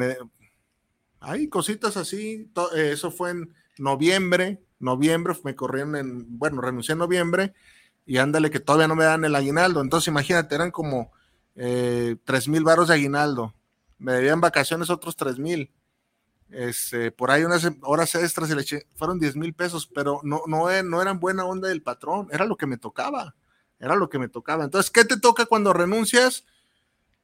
hay 1.20 1.48
cositas 1.48 1.96
así, 1.96 2.50
eh, 2.76 2.90
eso 2.92 3.10
fue 3.10 3.30
en 3.30 3.54
noviembre, 3.78 4.62
noviembre, 4.78 5.34
me 5.44 5.54
corrieron 5.54 5.96
en, 5.96 6.38
bueno, 6.38 6.60
renuncié 6.60 6.92
en 6.92 6.98
noviembre 6.98 7.54
y 8.04 8.18
ándale 8.18 8.50
que 8.50 8.60
todavía 8.60 8.88
no 8.88 8.96
me 8.96 9.04
dan 9.04 9.24
el 9.24 9.34
aguinaldo, 9.34 9.80
entonces 9.80 10.08
imagínate, 10.08 10.54
eran 10.54 10.70
como 10.70 11.10
eh, 11.56 12.16
tres 12.24 12.48
mil 12.48 12.64
varos 12.64 12.88
de 12.88 12.94
aguinaldo, 12.94 13.54
me 13.98 14.12
debían 14.12 14.40
vacaciones 14.40 14.90
otros 14.90 15.16
tres 15.16 15.38
mil, 15.38 15.72
este, 16.50 17.10
por 17.10 17.30
ahí 17.30 17.44
unas 17.44 17.68
horas 17.82 18.14
extras 18.14 18.50
y 18.50 18.54
le 18.54 18.62
eché, 18.62 18.86
fueron 18.94 19.18
diez 19.18 19.36
mil 19.36 19.54
pesos, 19.54 19.86
pero 19.86 20.20
no, 20.22 20.42
no, 20.46 20.82
no 20.82 21.02
eran 21.02 21.18
buena 21.18 21.44
onda 21.44 21.68
del 21.68 21.82
patrón, 21.82 22.28
era 22.30 22.44
lo 22.44 22.56
que 22.56 22.66
me 22.66 22.78
tocaba. 22.78 23.34
Era 23.78 23.96
lo 23.96 24.08
que 24.08 24.18
me 24.18 24.28
tocaba. 24.28 24.64
Entonces, 24.64 24.90
¿qué 24.90 25.04
te 25.04 25.18
toca 25.18 25.46
cuando 25.46 25.72
renuncias? 25.72 26.44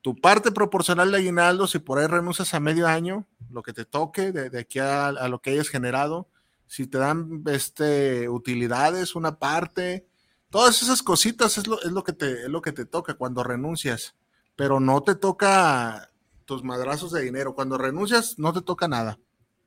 Tu 0.00 0.14
parte 0.14 0.52
proporcional 0.52 1.10
de 1.10 1.18
aguinaldo, 1.18 1.66
si 1.66 1.78
por 1.78 1.98
ahí 1.98 2.06
renuncias 2.06 2.52
a 2.54 2.60
medio 2.60 2.86
año, 2.86 3.26
lo 3.50 3.62
que 3.62 3.72
te 3.72 3.84
toque 3.84 4.32
de, 4.32 4.58
aquí 4.58 4.78
a, 4.78 5.12
lo 5.28 5.40
que 5.40 5.50
hayas 5.50 5.68
generado, 5.68 6.28
si 6.66 6.86
te 6.86 6.98
dan 6.98 7.42
este, 7.46 8.28
utilidades, 8.28 9.14
una 9.14 9.38
parte, 9.38 10.06
todas 10.50 10.82
esas 10.82 11.02
cositas 11.02 11.56
es 11.56 11.66
lo, 11.66 12.04
que 12.04 12.12
te, 12.12 12.42
es 12.42 12.48
lo 12.48 12.60
que 12.60 12.72
te 12.72 12.84
toca 12.84 13.14
cuando 13.14 13.42
renuncias, 13.42 14.14
pero 14.56 14.78
no 14.78 15.02
te 15.02 15.14
toca 15.14 16.10
tus 16.44 16.62
madrazos 16.62 17.10
de 17.12 17.22
dinero. 17.22 17.54
Cuando 17.54 17.78
renuncias, 17.78 18.38
no 18.38 18.52
te 18.52 18.60
toca 18.60 18.88
nada. 18.88 19.18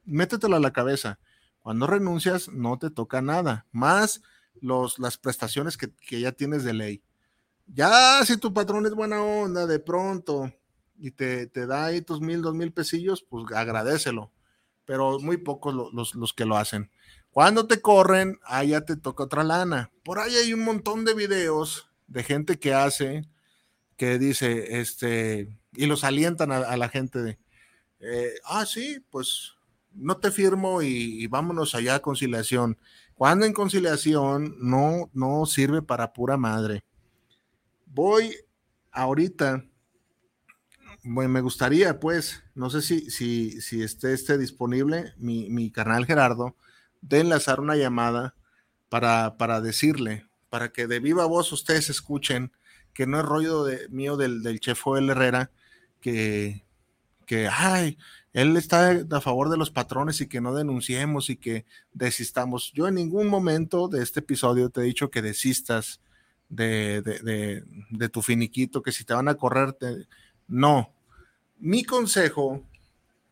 Métetelo 0.06 0.56
a 0.56 0.60
la 0.60 0.72
cabeza. 0.72 1.20
Cuando 1.62 1.88
renuncias, 1.88 2.48
no 2.50 2.78
te 2.78 2.90
toca 2.90 3.22
nada, 3.22 3.66
más 3.72 4.22
los, 4.62 5.00
las 5.00 5.18
prestaciones 5.18 5.78
que, 5.78 5.90
que 5.92 6.20
ya 6.20 6.32
tienes 6.32 6.64
de 6.64 6.74
ley. 6.74 7.04
Ya 7.68 8.24
si 8.26 8.38
tu 8.38 8.54
patrón 8.54 8.86
es 8.86 8.94
buena 8.94 9.22
onda 9.22 9.66
de 9.66 9.80
pronto 9.80 10.52
y 10.98 11.12
te, 11.12 11.48
te 11.48 11.68
da 11.68 11.86
ahí 11.86 12.02
tus 12.02 12.22
mil, 12.22 12.42
dos 12.42 12.56
mil 12.56 12.72
pesillos, 12.72 13.24
pues 13.24 13.46
agradecelo. 13.54 14.32
Pero 14.86 15.20
muy 15.20 15.38
pocos 15.38 15.74
los, 15.74 16.16
los, 16.16 16.34
que 16.34 16.46
lo 16.46 16.56
hacen. 16.56 16.90
Cuando 17.32 17.68
te 17.68 17.82
corren, 17.82 18.40
ahí 18.46 18.70
ya 18.70 18.82
te 18.82 18.96
toca 18.96 19.26
otra 19.26 19.44
lana. 19.44 19.92
Por 20.04 20.20
ahí 20.20 20.34
hay 20.36 20.54
un 20.54 20.64
montón 20.64 21.04
de 21.04 21.14
videos 21.14 21.90
de 22.08 22.24
gente 22.24 22.58
que 22.58 22.74
hace, 22.74 23.28
que 23.98 24.18
dice, 24.18 24.80
este, 24.80 25.60
y 25.74 25.86
los 25.88 26.06
alientan 26.06 26.52
a, 26.52 26.78
la 26.78 26.90
gente 26.90 27.38
eh, 28.00 28.34
ah, 28.46 28.66
sí, 28.66 29.04
pues 29.10 29.54
no 29.94 30.18
te 30.18 30.32
firmo 30.32 30.82
y, 30.82 31.24
y, 31.24 31.28
vámonos 31.28 31.76
allá 31.76 31.96
a 31.96 32.02
conciliación. 32.02 32.78
Cuando 33.18 33.48
en 33.48 33.54
conciliación 33.54 34.56
no, 34.60 35.10
no 35.12 35.48
sirve 35.48 35.82
para 35.82 36.14
pura 36.14 36.38
madre. 36.38 36.84
Voy 37.88 38.36
ahorita, 38.92 39.66
bueno, 41.02 41.30
me 41.32 41.42
gustaría, 41.42 42.00
pues, 42.00 42.44
no 42.54 42.70
sé 42.70 42.84
si, 42.84 43.10
si, 43.10 43.60
si 43.60 43.82
esté, 43.82 44.14
esté 44.14 44.38
disponible 44.38 45.14
mi, 45.18 45.50
mi 45.50 45.72
carnal 45.72 46.06
Gerardo, 46.06 46.56
de 47.02 47.22
enlazar 47.22 47.60
una 47.60 47.76
llamada 47.76 48.36
para, 48.88 49.36
para 49.38 49.62
decirle, 49.62 50.28
para 50.50 50.72
que 50.72 50.86
de 50.86 51.00
viva 51.00 51.26
voz 51.26 51.52
ustedes 51.52 51.90
escuchen 51.90 52.52
que 52.94 53.08
no 53.08 53.20
es 53.20 53.26
rollo 53.26 53.64
de, 53.64 53.90
mío 53.90 54.16
del, 54.16 54.44
del 54.44 54.60
chef 54.60 54.80
Joel 54.80 55.10
Herrera, 55.10 55.50
que, 56.02 56.68
que, 57.26 57.48
ay, 57.48 57.98
él 58.38 58.56
está 58.56 58.92
a 58.92 59.20
favor 59.20 59.50
de 59.50 59.58
los 59.58 59.72
patrones 59.72 60.22
y 60.22 60.28
que 60.28 60.42
no 60.42 60.54
denunciemos 60.54 61.32
y 61.32 61.38
que 61.38 61.66
desistamos. 61.92 62.72
Yo 62.72 62.88
en 62.88 62.94
ningún 62.94 63.26
momento 63.30 63.88
de 63.88 64.04
este 64.04 64.20
episodio 64.20 64.70
te 64.70 64.82
he 64.82 64.84
dicho 64.84 65.10
que 65.10 65.24
desistas 65.24 66.02
de, 66.48 67.64
tu 68.12 68.22
finiquito, 68.22 68.84
que 68.84 68.92
si 68.92 69.06
te 69.06 69.16
van 69.16 69.28
a 69.28 69.34
correr, 69.34 69.76
no. 70.48 70.94
Mi 71.58 71.84
consejo, 71.84 72.62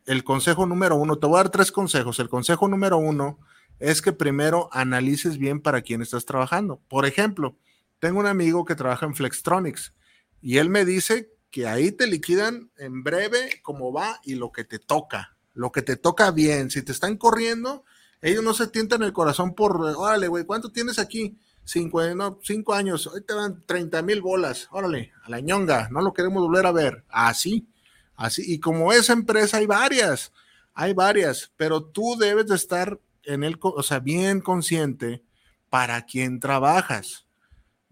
el 0.08 0.24
consejo 0.24 0.66
número 0.66 0.96
uno, 0.96 1.20
te 1.20 1.28
voy 1.28 1.36
a 1.36 1.44
dar 1.44 1.52
tres 1.52 1.72
consejos. 1.72 2.18
El 2.18 2.28
consejo 2.28 2.68
número 2.68 2.98
uno 2.98 3.38
es 3.78 4.02
que 4.02 4.12
primero 4.12 4.70
analices 4.72 5.38
bien 5.38 5.62
para 5.62 5.84
quién 5.84 6.02
estás 6.02 6.26
trabajando. 6.26 6.82
Por 6.88 7.06
ejemplo, 7.06 7.56
tengo 8.00 8.22
un 8.22 8.26
amigo 8.26 8.66
que 8.66 8.74
trabaja 8.74 9.06
en 9.06 9.14
Flextronics 9.14 9.94
y 10.42 10.58
él 10.58 10.72
me 10.72 10.84
dice 10.84 11.30
que 11.56 11.68
ahí 11.68 11.94
te 11.94 12.06
liquidan 12.06 12.70
en 12.76 13.02
breve 13.02 13.62
cómo 13.64 13.94
va 13.94 14.20
y 14.26 14.36
lo 14.36 14.52
que 14.52 14.66
te 14.66 14.78
toca, 14.78 15.38
lo 15.54 15.72
que 15.72 15.82
te 15.82 15.96
toca 15.96 16.32
bien. 16.32 16.70
Si 16.70 16.82
te 16.82 16.92
están 16.92 17.16
corriendo, 17.16 17.86
ellos 18.22 18.44
no 18.44 18.54
se 18.54 18.68
tientan 18.68 19.04
el 19.04 19.14
corazón 19.14 19.56
por, 19.56 19.80
órale, 19.82 20.28
güey, 20.28 20.44
¿cuánto 20.44 20.74
tienes 20.74 21.00
aquí? 21.00 21.40
cinco, 21.64 22.04
no, 22.14 22.40
cinco 22.44 22.74
años, 22.74 23.08
hoy 23.08 23.22
te 23.22 23.34
dan 23.34 23.64
30 23.66 24.02
mil 24.02 24.22
bolas, 24.22 24.68
órale, 24.70 25.14
a 25.24 25.30
la 25.30 25.40
ñonga, 25.40 25.88
no 25.92 26.02
lo 26.02 26.12
queremos 26.12 26.44
volver 26.44 26.66
a 26.66 26.74
ver. 26.74 27.06
Así, 27.08 27.70
así. 28.18 28.44
Y 28.46 28.60
como 28.60 28.92
esa 28.92 29.14
empresa 29.14 29.56
hay 29.56 29.66
varias, 29.66 30.34
hay 30.74 30.94
varias, 30.94 31.54
pero 31.56 31.86
tú 31.86 32.18
debes 32.20 32.48
de 32.48 32.56
estar 32.56 33.00
en 33.24 33.46
el, 33.46 33.58
o 33.62 33.82
sea, 33.82 34.00
bien 34.00 34.42
consciente 34.42 35.24
para 35.70 36.06
quién 36.06 36.42
trabajas, 36.42 37.25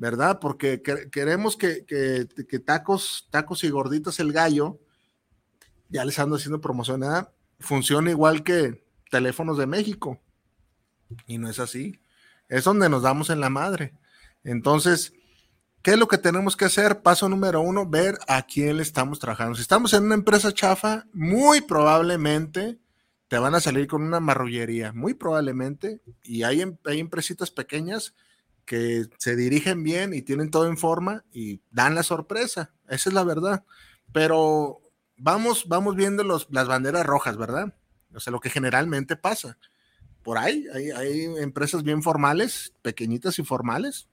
¿verdad? 0.04 0.40
Porque 0.40 0.82
queremos 0.82 1.56
que, 1.56 1.86
que, 1.86 2.60
tacos, 2.60 3.28
tacos 3.32 3.64
y 3.64 3.70
gorditas 3.70 4.20
el 4.20 4.34
gallo, 4.34 4.80
ya 5.90 6.04
les 6.04 6.20
ando 6.20 6.36
haciendo 6.36 6.60
promoción, 6.60 7.00
¿verdad? 7.00 7.32
funciona 7.60 8.12
igual 8.12 8.44
que 8.44 8.84
teléfonos 9.10 9.58
de 9.58 9.68
México. 9.68 10.20
Y 11.26 11.38
no 11.38 11.50
es 11.50 11.60
así 11.60 12.02
es 12.50 12.64
donde 12.66 12.90
nos 12.90 13.02
damos 13.02 13.30
en 13.30 13.40
la 13.40 13.50
madre. 13.50 13.94
Entonces, 14.44 15.14
¿qué 15.82 15.92
es 15.92 15.98
lo 15.98 16.08
que 16.08 16.18
tenemos 16.18 16.56
que 16.56 16.66
hacer? 16.66 17.02
Paso 17.02 17.30
número 17.30 17.62
uno, 17.62 17.88
ver 17.88 18.18
a 18.28 18.44
quién 18.44 18.78
le 18.78 18.84
estamos 18.84 19.20
trabajando. 19.20 19.56
Si 19.56 19.62
estamos 19.62 19.94
en 19.94 20.04
una 20.04 20.16
empresa 20.16 20.54
chafa, 20.54 21.06
muy 21.14 21.62
probablemente 21.62 22.80
te 23.28 23.40
van 23.40 23.56
a 23.56 23.60
salir 23.60 23.88
con 23.88 24.04
una 24.04 24.20
marrullería, 24.20 24.94
muy 24.94 25.16
probablemente. 25.16 26.02
Y 26.24 26.44
hay, 26.44 26.64
hay 26.86 27.00
empresitas 27.00 27.50
pequeñas 27.50 28.14
que 28.66 29.06
se 29.18 29.36
dirigen 29.36 29.84
bien 29.84 30.14
y 30.14 30.22
tienen 30.22 30.52
todo 30.52 30.68
en 30.68 30.78
forma 30.78 31.24
y 31.32 31.62
dan 31.72 31.96
la 31.96 32.04
sorpresa. 32.04 32.72
Esa 32.88 33.10
es 33.10 33.14
la 33.14 33.24
verdad. 33.24 33.64
Pero 34.12 34.82
vamos, 35.18 35.68
vamos 35.68 35.96
viendo 35.96 36.24
los, 36.24 36.48
las 36.50 36.68
banderas 36.68 37.06
rojas, 37.06 37.38
¿verdad? 37.38 37.76
O 38.14 38.20
sea, 38.20 38.32
lo 38.32 38.40
que 38.40 38.50
generalmente 38.50 39.16
pasa 39.16 39.58
por 40.24 40.38
ahí, 40.38 40.66
hay, 40.74 41.26
empresas 41.38 41.84
bien 41.84 42.02
formales, 42.02 42.74
pequeñitas 42.82 43.38
y 43.40 43.44
formales. 43.44 44.08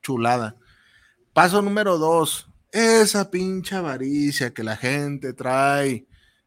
Chulada. 0.00 0.56
Paso 1.32 1.60
número 1.60 1.98
dos, 1.98 2.48
esa 2.70 3.30
pincha 3.30 3.78
avaricia 3.78 4.54
que 4.54 4.62
la 4.62 4.76
gente 4.76 5.32
trae 5.32 6.06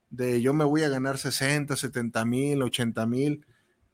de 0.09 0.41
yo 0.41 0.53
me 0.53 0.63
voy 0.63 0.83
a 0.83 0.89
ganar 0.89 1.17
60, 1.17 1.75
70 1.75 2.23
mil, 2.25 2.61
80 2.61 3.05
mil. 3.05 3.45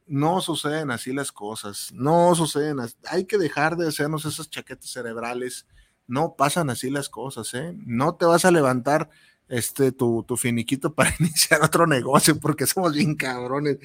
No 0.05 0.41
suceden 0.41 0.91
así 0.91 1.13
las 1.13 1.31
cosas, 1.31 1.89
no 1.93 2.35
suceden 2.35 2.79
así. 2.79 2.95
Hay 3.07 3.25
que 3.25 3.37
dejar 3.37 3.77
de 3.77 3.87
hacernos 3.87 4.25
esas 4.25 4.49
chaquetas 4.49 4.89
cerebrales. 4.89 5.65
No 6.07 6.35
pasan 6.35 6.69
así 6.69 6.89
las 6.89 7.09
cosas, 7.09 7.53
¿eh? 7.53 7.73
No 7.85 8.15
te 8.15 8.25
vas 8.25 8.43
a 8.43 8.51
levantar 8.51 9.09
este, 9.47 9.91
tu, 9.91 10.23
tu, 10.23 10.37
finiquito 10.37 10.93
para 10.93 11.13
iniciar 11.19 11.61
otro 11.61 11.87
negocio, 11.87 12.39
porque 12.39 12.65
somos 12.65 12.93
bien 12.93 13.15
cabrones. 13.15 13.77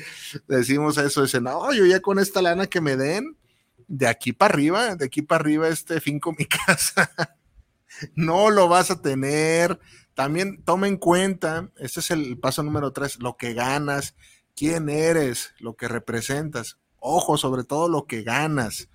Decimos 0.46 0.98
eso, 0.98 1.22
dicen, 1.22 1.44
no, 1.44 1.72
yo 1.72 1.86
ya 1.86 2.00
con 2.00 2.18
esta 2.18 2.42
lana 2.42 2.66
que 2.66 2.80
me 2.80 2.96
den, 2.96 3.36
de 3.86 4.06
aquí 4.06 4.32
para 4.32 4.54
arriba, 4.54 4.96
de 4.96 5.04
aquí 5.06 5.22
para 5.22 5.40
arriba, 5.42 5.68
este 5.68 6.00
finco 6.00 6.32
mi 6.32 6.44
casa. 6.66 7.36
no 8.14 8.50
lo 8.50 8.68
vas 8.68 8.90
a 8.90 9.00
tener. 9.00 9.78
También 10.14 10.62
toma 10.64 10.88
en 10.88 10.96
cuenta, 10.96 11.70
este 11.76 12.00
es 12.00 12.10
el 12.10 12.38
paso 12.38 12.62
número 12.62 12.92
tres, 12.92 13.20
lo 13.20 13.36
que 13.36 13.54
ganas, 13.54 14.16
quién 14.58 14.88
eres, 14.88 15.54
lo 15.58 15.76
que 15.76 15.88
representas. 15.88 16.78
Ojo, 16.98 17.36
sobre 17.36 17.64
todo 17.64 17.88
lo 17.88 18.06
que 18.06 18.22
ganas. 18.22 18.88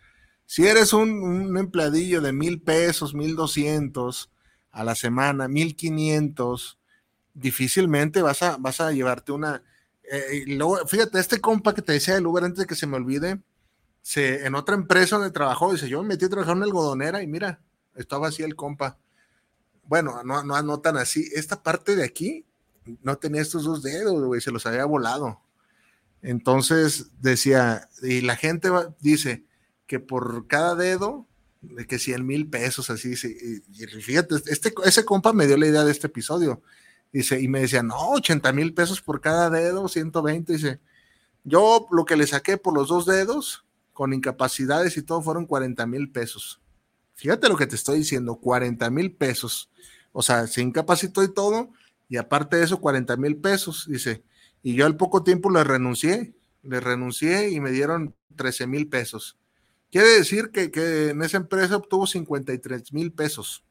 Si 0.46 0.68
eres 0.68 0.94
un, 0.94 1.10
un 1.24 1.58
empleadillo 1.58 2.22
de 2.22 2.34
mil 2.34 2.62
pesos, 2.62 3.14
mil 3.14 3.36
doscientos, 3.36 4.30
a 4.74 4.84
la 4.84 4.96
semana, 4.96 5.48
1500, 5.48 6.80
difícilmente 7.34 8.22
vas 8.22 8.42
a, 8.42 8.58
vas 8.58 8.82
a 8.82 8.92
llevarte 8.92 9.32
una. 9.32 9.64
Eh, 10.12 10.44
luego, 10.48 10.86
fíjate, 10.88 11.20
este 11.20 11.40
compa 11.40 11.74
que 11.74 11.84
te 11.84 11.94
decía 11.94 12.16
del 12.16 12.28
Uber 12.28 12.44
antes 12.44 12.60
de 12.60 12.66
que 12.66 12.76
se 12.76 12.88
me 12.88 12.98
olvide, 12.98 13.40
se, 14.02 14.46
en 14.46 14.56
otra 14.56 14.76
empresa 14.76 15.16
donde 15.16 15.32
trabajó, 15.32 15.72
dice: 15.72 15.88
Yo 15.88 16.02
me 16.02 16.10
metí 16.10 16.26
a 16.26 16.30
trabajar 16.30 16.58
en 16.58 16.64
algodonera 16.64 17.22
y 17.22 17.28
mira, 17.28 17.62
estaba 17.96 18.28
así 18.28 18.42
el 18.42 18.56
compa. 18.56 18.98
Bueno, 19.84 20.24
no, 20.24 20.44
no, 20.44 20.62
no 20.64 20.80
tan 20.80 20.98
así. 20.98 21.30
Esta 21.34 21.62
parte 21.62 21.96
de 21.96 22.04
aquí 22.04 22.46
no 23.04 23.18
tenía 23.18 23.42
estos 23.42 23.64
dos 23.64 23.84
dedos, 23.84 24.24
güey, 24.24 24.42
se 24.42 24.52
los 24.52 24.66
había 24.66 24.86
volado. 24.86 25.40
Entonces 26.24 27.12
decía, 27.20 27.90
y 28.02 28.22
la 28.22 28.38
gente 28.38 28.70
dice 29.02 29.46
que 29.86 30.00
por 30.00 30.48
cada 30.48 30.74
dedo 30.74 31.28
de 31.62 31.86
que 31.86 32.00
100 32.00 32.26
mil 32.26 32.50
pesos, 32.50 32.90
así, 32.90 33.12
y, 33.12 33.86
fíjate, 34.02 34.36
este, 34.48 34.74
ese 34.86 35.06
compa 35.06 35.34
me 35.34 35.48
dio 35.48 35.58
la 35.58 35.68
idea 35.68 35.84
de 35.84 35.92
este 35.92 36.08
episodio, 36.08 36.62
dice, 37.12 37.42
y 37.42 37.50
me 37.50 37.60
decía, 37.60 37.84
no, 37.84 38.12
80 38.12 38.54
mil 38.54 38.74
pesos 38.74 39.02
por 39.02 39.20
cada 39.20 39.50
dedo, 39.50 39.88
120, 39.90 40.54
dice, 40.54 40.80
yo 41.44 41.88
lo 41.92 42.06
que 42.06 42.16
le 42.16 42.26
saqué 42.26 42.58
por 42.58 42.74
los 42.74 42.88
dos 42.88 43.06
dedos, 43.06 43.66
con 43.92 44.14
incapacidades 44.14 44.96
y 44.96 45.04
todo, 45.04 45.22
fueron 45.22 45.46
40 45.46 45.86
mil 45.88 46.10
pesos. 46.10 46.62
Fíjate 47.16 47.50
lo 47.50 47.58
que 47.58 47.68
te 47.68 47.76
estoy 47.76 48.00
diciendo, 48.00 48.36
40 48.38 48.90
mil 48.90 49.12
pesos. 49.12 49.70
O 50.14 50.22
sea, 50.22 50.48
se 50.48 50.62
incapacitó 50.62 51.22
y 51.22 51.34
todo, 51.34 51.70
y 52.08 52.16
aparte 52.16 52.58
de 52.58 52.64
eso, 52.64 52.80
40 52.80 53.18
mil 53.18 53.36
pesos, 53.38 53.86
dice, 53.90 54.24
y 54.64 54.76
yo 54.76 54.86
al 54.86 54.96
poco 54.96 55.24
tiempo 55.24 55.52
le 55.52 55.64
renuncié, 55.64 56.34
le 56.64 56.80
renuncié 56.80 57.52
y 57.52 57.60
me 57.60 57.72
dieron 57.72 58.16
13 58.38 58.66
mil 58.66 58.88
pesos. 58.88 59.38
Quiere 59.92 60.08
decir 60.08 60.50
que, 60.50 60.72
en 61.10 61.22
esa 61.22 61.38
empresa 61.38 61.76
obtuvo 61.76 62.08
53 62.08 62.94
mil 62.94 63.12
pesos. 63.12 63.64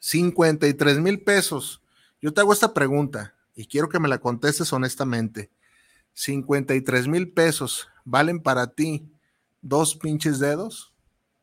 53 0.00 0.98
mil 0.98 1.22
pesos. 1.22 1.82
Yo 2.20 2.32
te 2.32 2.40
hago 2.40 2.52
esta 2.52 2.74
pregunta 2.74 3.36
y 3.54 3.66
quiero 3.66 3.88
que 3.88 4.00
me 4.00 4.08
la 4.08 4.18
contestes 4.18 4.72
honestamente. 4.72 5.50
53 6.14 7.06
mil 7.06 7.32
pesos 7.32 7.88
valen 8.04 8.40
para 8.40 8.72
ti 8.72 9.08
dos 9.60 9.94
pinches 9.94 10.38
dedos? 10.38 10.92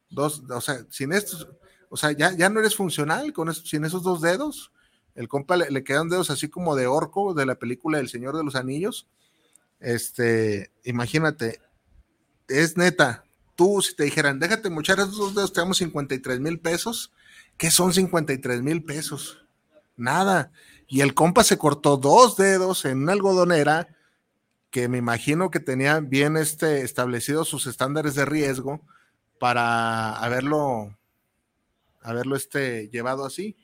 Dos, 0.10 0.44
o 0.50 0.62
sea, 0.62 0.86
sin 0.90 1.14
estos, 1.14 1.48
o 1.90 1.98
sea, 1.98 2.12
ya, 2.12 2.34
ya 2.34 2.50
no 2.50 2.60
eres 2.60 2.76
funcional 2.76 3.32
con 3.34 3.54
sin 3.54 3.86
esos 3.86 4.04
dos 4.04 4.22
dedos. 4.22 4.72
El 5.18 5.28
compa 5.28 5.58
le, 5.58 5.84
quedan 5.84 6.10
dedos 6.10 6.30
así 6.30 6.48
como 6.48 6.76
de 6.76 6.86
orco 6.86 7.34
de 7.34 7.48
la 7.48 7.56
película 7.56 8.00
El 8.00 8.08
Señor 8.08 8.38
de 8.38 8.44
los 8.44 8.56
Anillos. 8.56 9.08
Este, 9.80 10.72
imagínate, 10.84 11.60
es 12.48 12.78
neta, 12.78 13.26
tú 13.56 13.82
si 13.82 13.96
te 13.96 14.04
dijeran, 14.04 14.40
déjate 14.40 14.70
mochar 14.70 15.00
esos 15.00 15.18
dos 15.18 15.36
dedos, 15.36 15.54
te 15.54 15.60
damos 15.60 15.80
53 15.80 16.40
mil 16.40 16.60
pesos, 16.60 17.12
¿qué 17.58 17.72
son 17.72 17.94
53 17.94 18.62
mil 18.62 18.84
pesos? 18.84 19.44
Nada. 19.96 20.52
Y 20.88 21.02
el 21.02 21.16
compa 21.16 21.44
se 21.44 21.58
cortó 21.58 21.98
dos 21.98 22.38
dedos 22.38 22.86
en 22.86 23.00
una 23.02 23.14
algodonera 23.14 23.88
que 24.70 24.88
me 24.88 25.00
imagino 25.00 25.50
que 25.50 25.60
tenía 25.60 26.00
bien 26.00 26.38
este, 26.38 26.82
establecidos 26.82 27.48
sus 27.48 27.66
estándares 27.66 28.14
de 28.14 28.26
riesgo 28.26 28.82
para 29.40 30.14
haberlo, 30.18 30.96
haberlo 32.04 32.36
este, 32.36 32.88
llevado 32.90 33.26
así. 33.26 33.58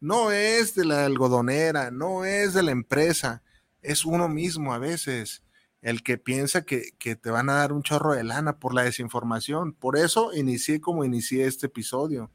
No 0.00 0.30
es 0.30 0.74
de 0.74 0.84
la 0.84 1.04
algodonera, 1.06 1.90
no 1.90 2.24
es 2.24 2.54
de 2.54 2.62
la 2.62 2.70
empresa, 2.70 3.42
es 3.82 4.04
uno 4.04 4.28
mismo 4.28 4.74
a 4.74 4.78
veces 4.78 5.42
el 5.82 6.02
que 6.02 6.18
piensa 6.18 6.62
que, 6.62 6.90
que, 6.98 7.16
te 7.16 7.30
van 7.30 7.48
a 7.48 7.54
dar 7.54 7.72
un 7.72 7.82
chorro 7.82 8.14
de 8.14 8.24
lana 8.24 8.58
por 8.58 8.74
la 8.74 8.82
desinformación. 8.82 9.72
Por 9.72 9.96
eso 9.96 10.32
inicié 10.34 10.80
como 10.80 11.04
inicié 11.04 11.46
este 11.46 11.66
episodio. 11.66 12.30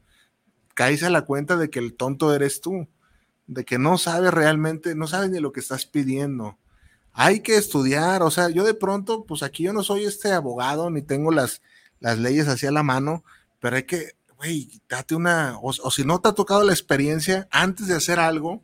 Caíse 0.74 1.06
a 1.06 1.10
la 1.10 1.22
cuenta 1.22 1.56
de 1.56 1.68
que 1.68 1.78
el 1.78 1.94
tonto 1.94 2.34
eres 2.34 2.60
tú, 2.60 2.88
de 3.46 3.64
que 3.64 3.78
no 3.78 3.98
sabes 3.98 4.32
realmente, 4.32 4.94
no 4.94 5.06
sabes 5.06 5.30
ni 5.30 5.40
lo 5.40 5.52
que 5.52 5.60
estás 5.60 5.84
pidiendo 5.84 6.58
hay 7.12 7.40
que 7.40 7.56
estudiar, 7.56 8.22
o 8.22 8.30
sea, 8.30 8.48
yo 8.48 8.64
de 8.64 8.74
pronto, 8.74 9.24
pues 9.24 9.42
aquí 9.42 9.64
yo 9.64 9.72
no 9.72 9.82
soy 9.82 10.04
este 10.04 10.32
abogado, 10.32 10.90
ni 10.90 11.02
tengo 11.02 11.30
las, 11.30 11.60
las 12.00 12.18
leyes 12.18 12.48
así 12.48 12.66
a 12.66 12.72
la 12.72 12.82
mano, 12.82 13.24
pero 13.60 13.76
hay 13.76 13.84
que, 13.84 14.12
date 14.88 15.14
una, 15.14 15.58
o, 15.60 15.90
si 15.90 16.04
no 16.04 16.20
te 16.20 16.28
ha 16.28 16.32
tocado 16.32 16.64
la 16.64 16.72
experiencia, 16.72 17.48
antes 17.50 17.86
de 17.86 17.94
hacer 17.94 18.18
algo, 18.18 18.62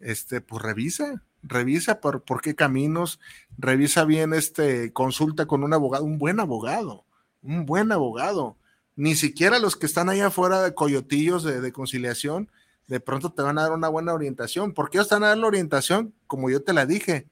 este, 0.00 0.40
pues 0.40 0.62
revisa, 0.62 1.22
revisa 1.42 2.00
por, 2.00 2.22
por 2.22 2.40
qué 2.40 2.54
caminos, 2.54 3.20
revisa 3.56 4.04
bien, 4.04 4.34
este, 4.34 4.92
consulta 4.92 5.46
con 5.46 5.64
un 5.64 5.72
abogado, 5.72 6.04
un 6.04 6.18
buen 6.18 6.40
abogado, 6.40 7.04
un 7.42 7.66
buen 7.66 7.92
abogado. 7.92 8.56
Ni 8.94 9.14
siquiera 9.14 9.58
los 9.58 9.76
que 9.76 9.86
están 9.86 10.08
ahí 10.08 10.20
afuera 10.20 10.62
de 10.62 10.74
coyotillos 10.74 11.44
de, 11.44 11.72
conciliación, 11.72 12.50
de 12.88 13.00
pronto 13.00 13.32
te 13.32 13.42
van 13.42 13.58
a 13.58 13.62
dar 13.62 13.72
una 13.72 13.88
buena 13.88 14.12
orientación. 14.12 14.74
¿Por 14.74 14.90
qué 14.90 14.98
ellos 14.98 15.06
están 15.06 15.24
a 15.24 15.28
dar 15.28 15.38
la 15.38 15.46
orientación? 15.46 16.14
Como 16.26 16.50
yo 16.50 16.62
te 16.62 16.72
la 16.72 16.84
dije, 16.84 17.28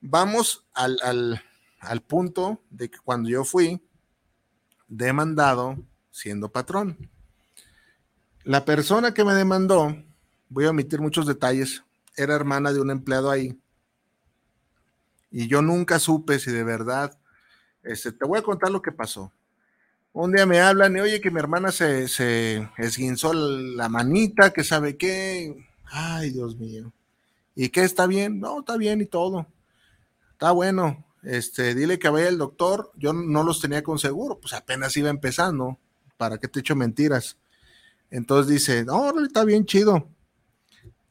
vamos 0.00 0.66
al, 0.72 1.42
punto 2.06 2.62
de 2.70 2.90
que 2.90 2.98
cuando 2.98 3.28
yo 3.28 3.44
fui 3.44 3.82
demandado 4.86 5.76
siendo 6.20 6.50
patrón, 6.50 7.10
la 8.44 8.64
persona 8.64 9.14
que 9.14 9.24
me 9.24 9.34
demandó, 9.34 9.96
voy 10.48 10.66
a 10.66 10.70
omitir 10.70 11.00
muchos 11.00 11.26
detalles, 11.26 11.82
era 12.16 12.34
hermana 12.34 12.72
de 12.72 12.80
un 12.80 12.90
empleado 12.90 13.30
ahí. 13.30 13.58
Y 15.30 15.46
yo 15.46 15.62
nunca 15.62 15.98
supe 15.98 16.38
si 16.38 16.50
de 16.50 16.64
verdad, 16.64 17.18
este, 17.82 18.12
te 18.12 18.26
voy 18.26 18.38
a 18.38 18.42
contar 18.42 18.70
lo 18.70 18.82
que 18.82 18.92
pasó. 18.92 19.32
Un 20.12 20.32
día 20.32 20.44
me 20.44 20.60
hablan 20.60 20.96
y 20.96 21.00
oye 21.00 21.20
que 21.20 21.30
mi 21.30 21.38
hermana 21.38 21.70
se, 21.70 22.08
se 22.08 22.68
esguinzó 22.76 23.32
la 23.32 23.88
manita, 23.88 24.52
que 24.52 24.64
sabe 24.64 24.96
qué. 24.96 25.56
Ay, 25.84 26.30
Dios 26.30 26.56
mío. 26.56 26.92
¿Y 27.54 27.68
qué 27.68 27.84
está 27.84 28.06
bien? 28.06 28.40
No, 28.40 28.60
está 28.60 28.76
bien 28.76 29.00
y 29.00 29.06
todo 29.06 29.46
está 30.40 30.52
bueno, 30.52 31.04
este, 31.22 31.74
dile 31.74 31.98
que 31.98 32.08
vaya 32.08 32.28
el 32.28 32.38
doctor, 32.38 32.90
yo 32.96 33.12
no 33.12 33.42
los 33.42 33.60
tenía 33.60 33.82
con 33.82 33.98
seguro, 33.98 34.40
pues 34.40 34.54
apenas 34.54 34.96
iba 34.96 35.10
empezando, 35.10 35.78
¿para 36.20 36.36
qué 36.36 36.48
te 36.48 36.60
echo 36.60 36.76
mentiras? 36.76 37.38
Entonces 38.10 38.52
dice, 38.52 38.84
no, 38.84 39.24
está 39.24 39.42
bien 39.42 39.64
chido, 39.64 40.06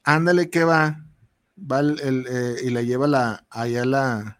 ándale 0.03 0.51
que 0.51 0.63
va, 0.63 1.03
va 1.59 1.79
el, 1.79 2.27
eh, 2.29 2.57
y 2.63 2.69
le 2.69 2.85
lleva 2.85 3.07
la, 3.07 3.43
allá 3.49 3.85
la, 3.85 4.39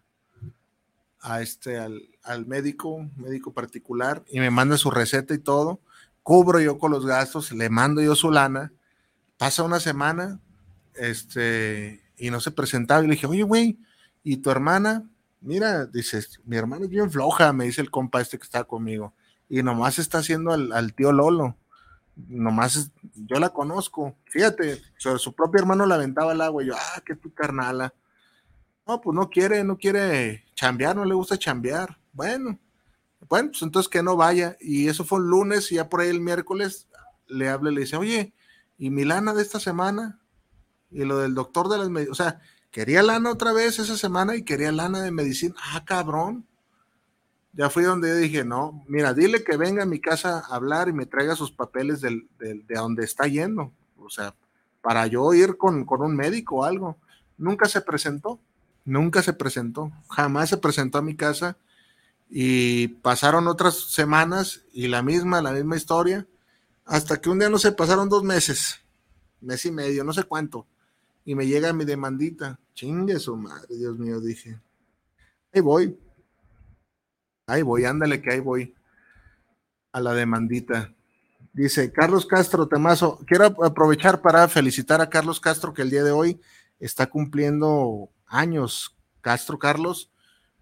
a 1.22 1.42
este, 1.42 1.76
al, 1.76 2.00
al 2.22 2.46
médico, 2.46 3.10
médico 3.16 3.52
particular, 3.52 4.22
y 4.28 4.38
me 4.38 4.52
manda 4.52 4.76
su 4.76 4.92
receta 4.92 5.34
y 5.34 5.38
todo, 5.38 5.80
cubro 6.22 6.60
yo 6.60 6.78
con 6.78 6.92
los 6.92 7.04
gastos, 7.04 7.50
le 7.50 7.68
mando 7.68 8.00
yo 8.00 8.14
su 8.14 8.30
lana, 8.30 8.72
pasa 9.38 9.64
una 9.64 9.80
semana, 9.80 10.38
este, 10.94 12.00
y 12.16 12.30
no 12.30 12.38
se 12.38 12.52
presentaba, 12.52 13.02
y 13.02 13.08
le 13.08 13.14
dije, 13.14 13.26
oye, 13.26 13.42
güey, 13.42 13.76
y 14.22 14.36
tu 14.36 14.52
hermana, 14.52 15.04
mira, 15.40 15.86
dices, 15.86 16.40
mi 16.44 16.56
hermana 16.56 16.84
es 16.84 16.90
bien 16.90 17.10
floja, 17.10 17.52
me 17.52 17.64
dice 17.64 17.80
el 17.80 17.90
compa 17.90 18.20
este 18.20 18.38
que 18.38 18.44
está 18.44 18.62
conmigo. 18.62 19.12
Y 19.50 19.62
nomás 19.62 19.98
está 19.98 20.18
haciendo 20.18 20.52
al, 20.52 20.94
tío 20.94 21.12
Lolo. 21.12 21.56
Nomás 22.16 22.90
yo 23.14 23.38
la 23.38 23.50
conozco. 23.50 24.16
Fíjate, 24.26 24.80
su 24.96 25.34
propio 25.34 25.60
hermano 25.60 25.84
la 25.84 25.96
aventaba 25.96 26.32
al 26.32 26.40
agua. 26.40 26.62
Y 26.62 26.68
yo, 26.68 26.74
ah, 26.74 27.02
qué 27.04 27.14
tu 27.14 27.34
carnala. 27.34 27.92
No, 28.86 29.02
pues 29.02 29.14
no 29.14 29.28
quiere, 29.28 29.62
no 29.62 29.76
quiere 29.76 30.46
chambear, 30.54 30.96
no 30.96 31.04
le 31.04 31.14
gusta 31.14 31.38
chambear. 31.38 31.98
Bueno, 32.12 32.58
bueno, 33.28 33.50
pues 33.50 33.62
entonces 33.62 33.90
que 33.90 34.02
no 34.02 34.16
vaya. 34.16 34.56
Y 34.60 34.88
eso 34.88 35.04
fue 35.04 35.18
un 35.18 35.28
lunes 35.28 35.70
y 35.70 35.74
ya 35.74 35.88
por 35.88 36.00
ahí 36.00 36.08
el 36.08 36.20
miércoles 36.20 36.88
le 37.26 37.48
habla 37.48 37.70
y 37.70 37.74
le 37.74 37.80
dice, 37.82 37.96
oye, 37.96 38.32
¿y 38.78 38.88
Milana 38.88 39.34
de 39.34 39.42
esta 39.42 39.60
semana? 39.60 40.20
Y 40.90 41.04
lo 41.04 41.18
del 41.18 41.34
doctor 41.34 41.68
de 41.68 41.78
las 41.78 41.90
medidas, 41.90 42.12
o 42.12 42.14
sea, 42.14 42.40
Quería 42.70 43.02
lana 43.02 43.30
otra 43.30 43.52
vez 43.52 43.80
esa 43.80 43.96
semana 43.96 44.36
y 44.36 44.44
quería 44.44 44.70
lana 44.70 45.02
de 45.02 45.10
medicina. 45.10 45.54
Ah, 45.72 45.84
cabrón. 45.84 46.46
Ya 47.52 47.68
fui 47.68 47.82
donde 47.82 48.08
yo 48.08 48.16
dije, 48.16 48.44
no, 48.44 48.84
mira, 48.86 49.12
dile 49.12 49.42
que 49.42 49.56
venga 49.56 49.82
a 49.82 49.86
mi 49.86 50.00
casa 50.00 50.38
a 50.38 50.54
hablar 50.54 50.88
y 50.88 50.92
me 50.92 51.06
traiga 51.06 51.34
sus 51.34 51.50
papeles 51.50 52.00
de 52.00 52.64
donde 52.68 53.04
está 53.04 53.26
yendo. 53.26 53.72
O 53.98 54.08
sea, 54.08 54.34
para 54.80 55.06
yo 55.06 55.32
ir 55.34 55.56
con, 55.56 55.84
con 55.84 56.02
un 56.02 56.16
médico 56.16 56.56
o 56.56 56.64
algo. 56.64 56.96
Nunca 57.36 57.68
se 57.68 57.80
presentó, 57.80 58.38
nunca 58.84 59.22
se 59.22 59.32
presentó, 59.32 59.90
jamás 60.08 60.50
se 60.50 60.58
presentó 60.58 60.98
a 60.98 61.02
mi 61.02 61.16
casa 61.16 61.56
y 62.28 62.88
pasaron 62.88 63.48
otras 63.48 63.74
semanas 63.92 64.62
y 64.72 64.88
la 64.88 65.02
misma, 65.02 65.42
la 65.42 65.52
misma 65.52 65.76
historia, 65.76 66.26
hasta 66.84 67.20
que 67.20 67.30
un 67.30 67.38
día 67.38 67.48
no 67.48 67.58
se 67.58 67.72
pasaron 67.72 68.08
dos 68.08 68.22
meses, 68.22 68.80
mes 69.40 69.64
y 69.64 69.72
medio, 69.72 70.04
no 70.04 70.12
sé 70.12 70.24
cuánto, 70.24 70.66
y 71.24 71.34
me 71.34 71.46
llega 71.46 71.72
mi 71.72 71.84
demandita. 71.84 72.58
Chingue 72.74 73.18
su 73.18 73.36
madre, 73.36 73.76
Dios 73.76 73.98
mío, 73.98 74.20
dije. 74.20 74.58
Ahí 75.52 75.60
voy. 75.60 75.98
Ahí 77.50 77.62
voy, 77.62 77.84
ándale 77.84 78.22
que 78.22 78.32
ahí 78.32 78.40
voy. 78.40 78.74
A 79.92 80.00
la 80.00 80.14
demandita. 80.14 80.92
Dice 81.52 81.90
Carlos 81.90 82.26
Castro 82.26 82.68
Temazo, 82.68 83.18
quiero 83.26 83.44
aprovechar 83.64 84.22
para 84.22 84.46
felicitar 84.46 85.00
a 85.00 85.10
Carlos 85.10 85.40
Castro 85.40 85.74
que 85.74 85.82
el 85.82 85.90
día 85.90 86.04
de 86.04 86.12
hoy 86.12 86.40
está 86.78 87.08
cumpliendo 87.08 88.08
años. 88.26 88.96
Castro 89.20 89.58
Carlos, 89.58 90.12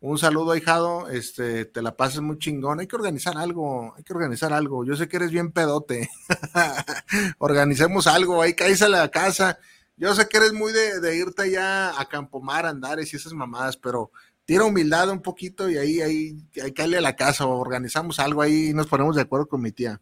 un 0.01 0.17
saludo 0.17 0.53
ahijado, 0.53 1.11
este, 1.11 1.67
te 1.67 1.83
la 1.83 1.95
pases 1.97 2.21
muy 2.21 2.39
chingón. 2.39 2.81
Hay 2.81 2.87
que 2.87 2.97
organizar 2.97 3.37
algo, 3.37 3.95
hay 3.97 4.03
que 4.03 4.15
organizar 4.15 4.53
algo. 4.55 4.85
Yo 4.85 4.97
sé 4.97 5.09
que 5.09 5.19
eres 5.19 5.31
bien 5.31 5.53
pedote. 5.53 6.09
Organicemos 7.39 8.07
algo, 8.07 8.41
ahí 8.41 8.55
caes 8.55 8.81
a 8.81 8.89
la 8.89 9.11
casa 9.11 9.59
yo 9.99 10.15
sé 10.15 10.29
que 10.29 10.37
eres 10.37 10.53
muy 10.53 10.73
de, 10.73 11.17
irte 11.17 11.51
ya 11.51 12.01
a 12.01 12.09
Campomar, 12.09 12.67
Andares 12.67 13.13
y 13.13 13.17
esas 13.17 13.33
mamadas, 13.33 13.77
pero 13.77 14.13
tira 14.49 14.65
humildad 14.65 15.11
un 15.11 15.21
poquito 15.21 15.69
y 15.69 15.77
ahí, 15.77 16.01
ahí, 16.01 16.39
hay 16.63 16.73
que 16.73 16.83
a 16.83 16.87
la 16.87 17.15
casa 17.15 17.45
o 17.45 17.59
organizamos 17.59 18.19
algo 18.19 18.41
ahí 18.41 18.71
y 18.71 18.73
nos 18.73 18.87
ponemos 18.87 19.15
de 19.15 19.21
acuerdo 19.21 19.47
con 19.47 19.61
mi 19.61 19.73
tía. 19.73 20.01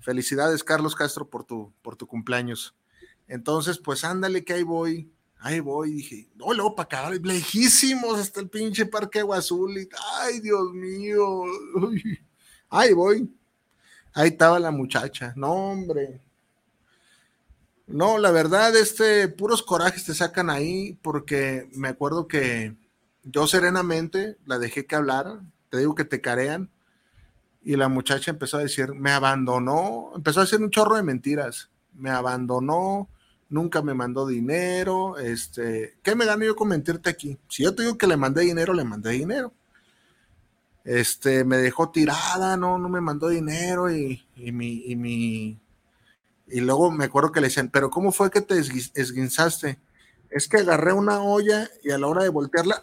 Felicidades, 0.00 0.62
Carlos 0.62 0.94
Castro, 0.94 1.30
por 1.30 1.44
tu, 1.44 1.72
por 1.80 1.96
tu 1.96 2.06
cumpleaños. 2.06 2.74
Entonces, 3.26 3.78
pues 3.78 4.04
ándale 4.04 4.44
que 4.44 4.52
ahí 4.52 4.64
voy, 4.64 5.10
ahí 5.38 5.60
voy. 5.60 5.92
dije, 5.92 6.28
no, 6.34 6.52
luego 6.52 6.74
para 6.74 7.08
acá, 7.08 7.10
lejísimos 7.22 8.18
hasta 8.18 8.38
el 8.40 8.50
pinche 8.50 8.84
Parque 8.84 9.20
Agua 9.20 9.38
Azul. 9.38 9.78
Y, 9.78 9.88
ay, 10.20 10.40
Dios 10.40 10.70
mío. 10.74 11.44
Ahí 12.68 12.92
voy. 12.92 13.34
Ahí 14.12 14.28
estaba 14.28 14.60
la 14.60 14.72
muchacha. 14.72 15.32
No, 15.36 15.52
hombre. 15.52 16.20
No, 17.86 18.18
la 18.18 18.30
verdad, 18.30 18.76
este, 18.76 19.28
puros 19.28 19.62
corajes 19.62 20.04
te 20.04 20.12
sacan 20.12 20.50
ahí, 20.50 20.98
porque 21.00 21.70
me 21.72 21.88
acuerdo 21.88 22.28
que 22.28 22.83
yo 23.24 23.46
serenamente 23.46 24.36
la 24.46 24.58
dejé 24.58 24.86
que 24.86 24.96
hablara, 24.96 25.40
te 25.70 25.78
digo 25.78 25.94
que 25.94 26.04
te 26.04 26.20
carean, 26.20 26.70
y 27.62 27.76
la 27.76 27.88
muchacha 27.88 28.30
empezó 28.30 28.58
a 28.58 28.62
decir, 28.62 28.94
me 28.94 29.10
abandonó, 29.10 30.12
empezó 30.14 30.40
a 30.40 30.44
decir 30.44 30.60
un 30.60 30.70
chorro 30.70 30.96
de 30.96 31.02
mentiras, 31.02 31.70
me 31.94 32.10
abandonó, 32.10 33.08
nunca 33.48 33.82
me 33.82 33.94
mandó 33.94 34.26
dinero, 34.26 35.18
este, 35.18 35.96
¿qué 36.02 36.14
me 36.14 36.26
gano 36.26 36.44
yo 36.44 36.56
con 36.56 36.68
mentirte 36.68 37.10
aquí? 37.10 37.38
Si 37.48 37.62
yo 37.62 37.74
te 37.74 37.82
digo 37.82 37.96
que 37.96 38.06
le 38.06 38.16
mandé 38.16 38.42
dinero, 38.42 38.74
le 38.74 38.84
mandé 38.84 39.10
dinero. 39.10 39.52
Este, 40.84 41.44
me 41.44 41.56
dejó 41.56 41.90
tirada, 41.90 42.58
no, 42.58 42.78
no 42.78 42.90
me 42.90 43.00
mandó 43.00 43.28
dinero 43.28 43.90
y, 43.90 44.22
y 44.36 44.52
mi, 44.52 44.82
y 44.84 44.96
mi 44.96 45.58
y 46.46 46.60
luego 46.60 46.90
me 46.90 47.04
acuerdo 47.04 47.32
que 47.32 47.40
le 47.40 47.48
decían, 47.48 47.70
pero 47.70 47.90
¿cómo 47.90 48.12
fue 48.12 48.30
que 48.30 48.40
te 48.40 48.58
esguinzaste? 48.58 49.78
Es 50.30 50.48
que 50.48 50.58
agarré 50.58 50.92
una 50.92 51.22
olla 51.22 51.68
y 51.82 51.90
a 51.90 51.98
la 51.98 52.06
hora 52.06 52.22
de 52.22 52.28
voltearla, 52.28 52.82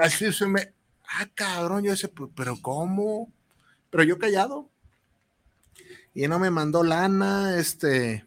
así 0.00 0.32
se 0.32 0.46
me, 0.46 0.74
ah, 1.08 1.26
cabrón, 1.34 1.84
yo 1.84 1.92
decía, 1.92 2.10
pero 2.34 2.56
¿cómo? 2.60 3.32
Pero 3.90 4.02
yo 4.04 4.18
callado. 4.18 4.70
Y 6.12 6.28
no 6.28 6.38
me 6.38 6.50
mandó 6.50 6.84
lana, 6.84 7.56
este, 7.58 8.24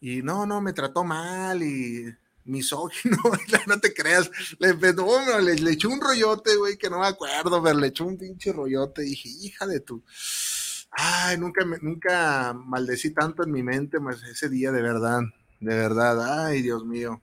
y 0.00 0.22
no, 0.22 0.46
no, 0.46 0.60
me 0.60 0.72
trató 0.72 1.04
mal 1.04 1.62
y 1.62 2.14
misógino, 2.46 3.18
no 3.66 3.80
te 3.80 3.92
creas. 3.92 4.30
Le, 4.58 4.74
no, 4.92 5.40
le, 5.40 5.72
echó 5.72 5.88
un 5.90 6.00
rollote, 6.00 6.56
güey, 6.56 6.78
que 6.78 6.88
no 6.88 7.00
me 7.00 7.06
acuerdo, 7.06 7.62
pero 7.62 7.78
le 7.78 7.88
echó 7.88 8.06
un 8.06 8.16
pinche 8.16 8.52
rollote. 8.52 9.02
Dije, 9.02 9.28
hija 9.28 9.66
de 9.66 9.80
tu. 9.80 10.02
Ay, 10.90 11.36
nunca, 11.38 11.64
nunca 11.82 12.54
maldecí 12.54 13.10
tanto 13.10 13.42
en 13.42 13.52
mi 13.52 13.62
mente 13.62 14.00
pues, 14.00 14.22
ese 14.22 14.48
día, 14.48 14.72
de 14.72 14.80
verdad, 14.80 15.20
de 15.60 15.74
verdad. 15.74 16.46
Ay, 16.46 16.62
Dios 16.62 16.84
mío. 16.84 17.20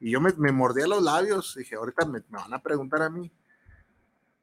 Y 0.00 0.10
yo 0.10 0.20
me, 0.20 0.32
me 0.34 0.52
mordía 0.52 0.86
los 0.86 1.02
labios. 1.02 1.54
Dije, 1.56 1.76
ahorita 1.76 2.06
me, 2.06 2.20
me 2.28 2.38
van 2.38 2.54
a 2.54 2.62
preguntar 2.62 3.02
a 3.02 3.10
mí. 3.10 3.30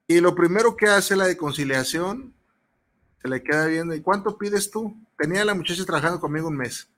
Y 0.08 0.20
lo 0.20 0.36
primero 0.36 0.76
que 0.76 0.88
hace 0.88 1.16
la 1.16 1.26
de 1.26 1.38
conciliación, 1.38 2.34
se 3.22 3.30
le 3.30 3.42
queda 3.42 3.68
viendo, 3.68 3.96
¿y 3.96 4.02
cuánto 4.02 4.38
pides 4.38 4.70
tú? 4.70 4.98
Tenía 5.18 5.46
la 5.46 5.54
muchacha 5.54 5.86
trabajando 5.86 6.20
conmigo 6.20 6.50
un 6.50 6.58
mes. 6.58 6.90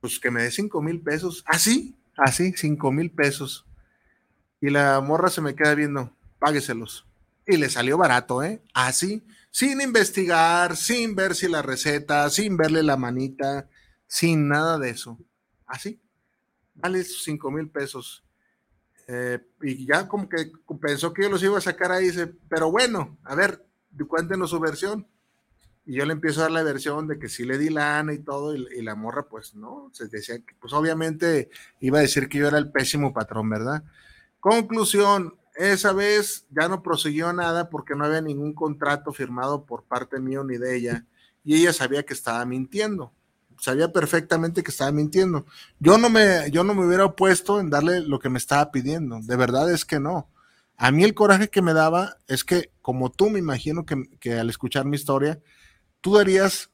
Pues 0.00 0.18
que 0.18 0.30
me 0.30 0.42
dé 0.42 0.50
cinco 0.50 0.82
mil 0.82 1.00
pesos. 1.00 1.44
¿Ah, 1.46 1.58
sí? 1.58 1.94
Así, 2.16 2.52
cinco 2.56 2.90
mil 2.90 3.10
pesos. 3.10 3.64
Y 4.60 4.70
la 4.70 5.00
morra 5.00 5.28
se 5.28 5.40
me 5.40 5.54
queda 5.54 5.74
viendo, 5.74 6.10
págueselos. 6.38 7.06
Y 7.46 7.58
le 7.58 7.70
salió 7.70 7.96
barato, 7.96 8.42
¿eh? 8.42 8.60
Así, 8.74 9.22
sin 9.50 9.80
investigar, 9.80 10.76
sin 10.76 11.14
ver 11.14 11.34
si 11.34 11.46
la 11.46 11.62
receta, 11.62 12.28
sin 12.30 12.56
verle 12.56 12.82
la 12.82 12.96
manita, 12.96 13.68
sin 14.06 14.48
nada 14.48 14.78
de 14.78 14.90
eso. 14.90 15.18
Así, 15.66 16.00
vale 16.74 17.04
cinco 17.04 17.50
mil 17.50 17.68
pesos. 17.68 18.24
Eh, 19.08 19.38
y 19.62 19.86
ya 19.86 20.08
como 20.08 20.28
que 20.28 20.50
pensó 20.80 21.12
que 21.12 21.22
yo 21.22 21.30
los 21.30 21.42
iba 21.42 21.58
a 21.58 21.60
sacar 21.60 21.92
ahí, 21.92 22.06
dice, 22.06 22.26
pero 22.48 22.70
bueno, 22.70 23.16
a 23.24 23.34
ver, 23.34 23.64
cuéntenos 24.08 24.50
su 24.50 24.60
versión. 24.60 25.06
Y 25.84 25.94
yo 25.94 26.04
le 26.04 26.12
empiezo 26.12 26.40
a 26.40 26.44
dar 26.44 26.52
la 26.52 26.64
versión 26.64 27.06
de 27.06 27.18
que 27.18 27.28
sí 27.28 27.44
le 27.44 27.58
di 27.58 27.70
lana 27.70 28.12
y 28.12 28.18
todo, 28.18 28.56
y, 28.56 28.82
la 28.82 28.96
morra, 28.96 29.28
pues 29.28 29.54
no, 29.54 29.88
se 29.92 30.08
decía 30.08 30.36
que, 30.38 30.54
pues 30.60 30.72
obviamente 30.72 31.48
iba 31.80 31.98
a 31.98 32.02
decir 32.02 32.28
que 32.28 32.38
yo 32.38 32.48
era 32.48 32.58
el 32.58 32.72
pésimo 32.72 33.14
patrón, 33.14 33.48
¿verdad? 33.48 33.84
Conclusión, 34.40 35.36
esa 35.54 35.92
vez 35.92 36.44
ya 36.50 36.68
no 36.68 36.82
prosiguió 36.82 37.32
nada 37.32 37.70
porque 37.70 37.94
no 37.94 38.04
había 38.04 38.20
ningún 38.20 38.52
contrato 38.52 39.12
firmado 39.12 39.64
por 39.64 39.84
parte 39.84 40.18
mío 40.18 40.42
ni 40.42 40.58
de 40.58 40.76
ella, 40.76 41.06
y 41.44 41.54
ella 41.54 41.72
sabía 41.72 42.02
que 42.02 42.14
estaba 42.14 42.44
mintiendo, 42.44 43.12
sabía 43.60 43.92
perfectamente 43.92 44.62
que 44.62 44.70
estaba 44.70 44.92
mintiendo. 44.92 45.46
Yo 45.78 45.98
no 45.98 46.10
me, 46.10 46.50
yo 46.50 46.64
no 46.64 46.74
me 46.74 46.86
hubiera 46.86 47.04
opuesto 47.04 47.60
en 47.60 47.70
darle 47.70 48.00
lo 48.00 48.18
que 48.18 48.30
me 48.30 48.38
estaba 48.38 48.70
pidiendo, 48.70 49.20
de 49.22 49.36
verdad 49.36 49.70
es 49.72 49.84
que 49.84 50.00
no. 50.00 50.28
A 50.76 50.90
mí 50.90 51.04
el 51.04 51.14
coraje 51.14 51.48
que 51.48 51.62
me 51.62 51.72
daba 51.72 52.16
es 52.28 52.44
que, 52.44 52.70
como 52.82 53.10
tú 53.10 53.30
me 53.30 53.38
imagino 53.38 53.86
que, 53.86 54.04
que 54.20 54.38
al 54.38 54.50
escuchar 54.50 54.84
mi 54.84 54.96
historia, 54.96 55.40
¿Tú 56.06 56.14
darías 56.14 56.70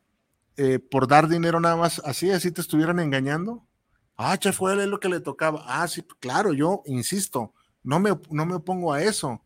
eh, 0.58 0.78
por 0.78 1.08
dar 1.08 1.26
dinero 1.26 1.58
nada 1.58 1.74
más 1.74 2.02
así, 2.04 2.30
así 2.30 2.50
te 2.50 2.60
estuvieran 2.60 3.00
engañando? 3.00 3.66
Ah, 4.14 4.36
che, 4.36 4.52
fue 4.52 4.86
lo 4.86 5.00
que 5.00 5.08
le 5.08 5.20
tocaba. 5.20 5.64
Ah, 5.66 5.88
sí, 5.88 6.02
claro, 6.20 6.52
yo 6.52 6.82
insisto, 6.84 7.54
no 7.82 7.98
me, 7.98 8.10
no 8.30 8.44
me 8.44 8.56
opongo 8.56 8.92
a 8.92 9.02
eso, 9.02 9.42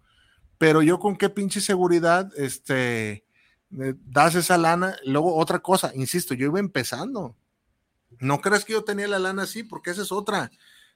pero 0.58 0.82
yo 0.82 0.98
con 0.98 1.16
qué 1.16 1.30
pinche 1.30 1.60
seguridad, 1.60 2.32
este, 2.36 3.24
das 3.70 4.34
esa 4.34 4.58
lana. 4.58 4.96
Luego, 5.04 5.36
otra 5.36 5.60
cosa, 5.60 5.92
insisto, 5.94 6.34
yo 6.34 6.46
iba 6.46 6.60
empezando. 6.60 7.36
No 8.20 8.40
crees 8.40 8.64
que 8.64 8.72
yo 8.72 8.84
tenía 8.84 9.08
la 9.08 9.18
lana 9.18 9.42
así, 9.42 9.62
porque 9.62 9.90
esa 9.90 10.02
es 10.02 10.12
otra. 10.12 10.50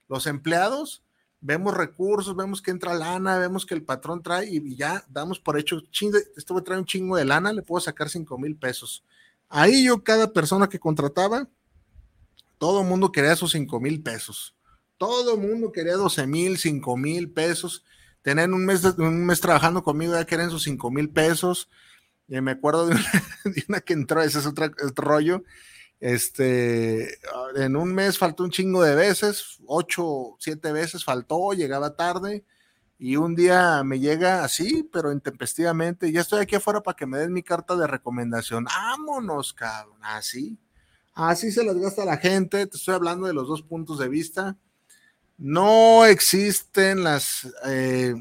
Los 0.08 0.26
empleados, 0.26 1.02
vemos 1.40 1.74
recursos, 1.74 2.36
vemos 2.36 2.62
que 2.62 2.70
entra 2.70 2.94
lana, 2.94 3.38
vemos 3.38 3.66
que 3.66 3.74
el 3.74 3.82
patrón 3.82 4.22
trae 4.22 4.48
y 4.50 4.76
ya 4.76 5.04
damos 5.08 5.38
por 5.38 5.58
hecho, 5.58 5.82
esto 6.36 6.54
va 6.54 6.60
a 6.60 6.64
traer 6.64 6.80
un 6.80 6.86
chingo 6.86 7.16
de 7.16 7.24
lana, 7.24 7.52
le 7.52 7.62
puedo 7.62 7.80
sacar 7.80 8.08
5 8.08 8.38
mil 8.38 8.56
pesos. 8.56 9.04
Ahí 9.48 9.84
yo, 9.84 10.02
cada 10.04 10.32
persona 10.32 10.68
que 10.68 10.78
contrataba, 10.78 11.48
todo 12.58 12.82
el 12.82 12.86
mundo 12.86 13.10
quería 13.10 13.34
sus 13.36 13.52
5 13.52 13.80
mil 13.80 14.02
pesos. 14.02 14.54
Todo 14.98 15.34
el 15.34 15.40
mundo 15.40 15.72
quería 15.72 15.94
12 15.94 16.26
mil, 16.26 16.58
5 16.58 16.96
mil 16.96 17.30
pesos. 17.30 17.84
Tener 18.22 18.50
un 18.52 18.66
mes, 18.66 18.84
un 18.84 19.24
mes 19.24 19.40
trabajando 19.40 19.82
conmigo 19.82 20.12
ya 20.12 20.26
querían 20.26 20.50
sus 20.50 20.64
5 20.64 20.90
mil 20.90 21.08
pesos. 21.08 21.70
Y 22.30 22.40
me 22.40 22.52
acuerdo 22.52 22.86
de 23.44 23.64
una, 23.68 23.80
que 23.80 23.92
entró, 23.92 24.22
ese 24.22 24.38
es 24.38 24.46
otro, 24.46 24.66
otro 24.66 25.04
rollo, 25.04 25.42
este, 25.98 27.18
en 27.56 27.76
un 27.76 27.92
mes 27.92 28.16
faltó 28.16 28.44
un 28.44 28.50
chingo 28.50 28.82
de 28.82 28.94
veces, 28.94 29.58
ocho, 29.66 30.36
siete 30.38 30.72
veces 30.72 31.04
faltó, 31.04 31.52
llegaba 31.52 31.96
tarde 31.96 32.44
y 32.98 33.16
un 33.16 33.34
día 33.34 33.82
me 33.82 33.98
llega 33.98 34.44
así, 34.44 34.88
pero 34.92 35.12
intempestivamente, 35.12 36.12
ya 36.12 36.20
estoy 36.20 36.40
aquí 36.40 36.54
afuera 36.54 36.82
para 36.82 36.96
que 36.96 37.06
me 37.06 37.18
den 37.18 37.32
mi 37.32 37.42
carta 37.42 37.74
de 37.74 37.86
recomendación. 37.86 38.64
Vámonos, 38.64 39.52
cabrón, 39.52 39.98
así. 40.02 40.58
Así 41.14 41.50
se 41.50 41.64
las 41.64 41.76
gasta 41.76 42.04
la 42.04 42.16
gente, 42.16 42.66
te 42.66 42.76
estoy 42.76 42.94
hablando 42.94 43.26
de 43.26 43.34
los 43.34 43.48
dos 43.48 43.62
puntos 43.62 43.98
de 43.98 44.08
vista. 44.08 44.56
No 45.36 46.06
existen 46.06 47.02
las, 47.02 47.48
eh, 47.66 48.14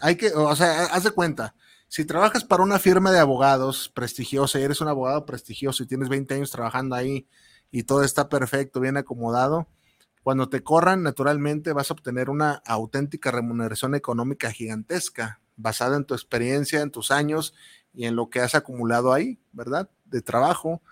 hay 0.00 0.16
que, 0.16 0.32
o 0.32 0.54
sea, 0.54 0.84
haz 0.84 1.04
de 1.04 1.10
cuenta, 1.10 1.54
si 1.90 2.04
trabajas 2.04 2.44
para 2.44 2.62
una 2.62 2.78
firma 2.78 3.10
de 3.10 3.18
abogados 3.18 3.88
prestigiosa 3.92 4.60
y 4.60 4.62
eres 4.62 4.80
un 4.80 4.86
abogado 4.86 5.26
prestigioso 5.26 5.82
y 5.82 5.86
tienes 5.86 6.08
20 6.08 6.34
años 6.34 6.52
trabajando 6.52 6.94
ahí 6.94 7.26
y 7.72 7.82
todo 7.82 8.04
está 8.04 8.28
perfecto, 8.28 8.78
bien 8.78 8.96
acomodado, 8.96 9.66
cuando 10.22 10.48
te 10.48 10.62
corran, 10.62 11.02
naturalmente 11.02 11.72
vas 11.72 11.90
a 11.90 11.94
obtener 11.94 12.30
una 12.30 12.62
auténtica 12.64 13.32
remuneración 13.32 13.96
económica 13.96 14.52
gigantesca, 14.52 15.40
basada 15.56 15.96
en 15.96 16.04
tu 16.04 16.14
experiencia, 16.14 16.80
en 16.80 16.92
tus 16.92 17.10
años 17.10 17.54
y 17.92 18.04
en 18.04 18.14
lo 18.14 18.30
que 18.30 18.38
has 18.38 18.54
acumulado 18.54 19.12
ahí, 19.12 19.40
¿verdad? 19.50 19.90
De 20.04 20.22
trabajo, 20.22 20.82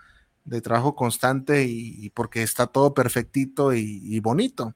de 0.43 0.59
trabajo 0.59 0.95
constante 0.95 1.63
y, 1.63 2.09
porque 2.09 2.43
está 2.43 2.67
todo 2.67 2.93
perfectito 2.93 3.73
y, 3.73 4.01
y, 4.03 4.19
bonito. 4.19 4.75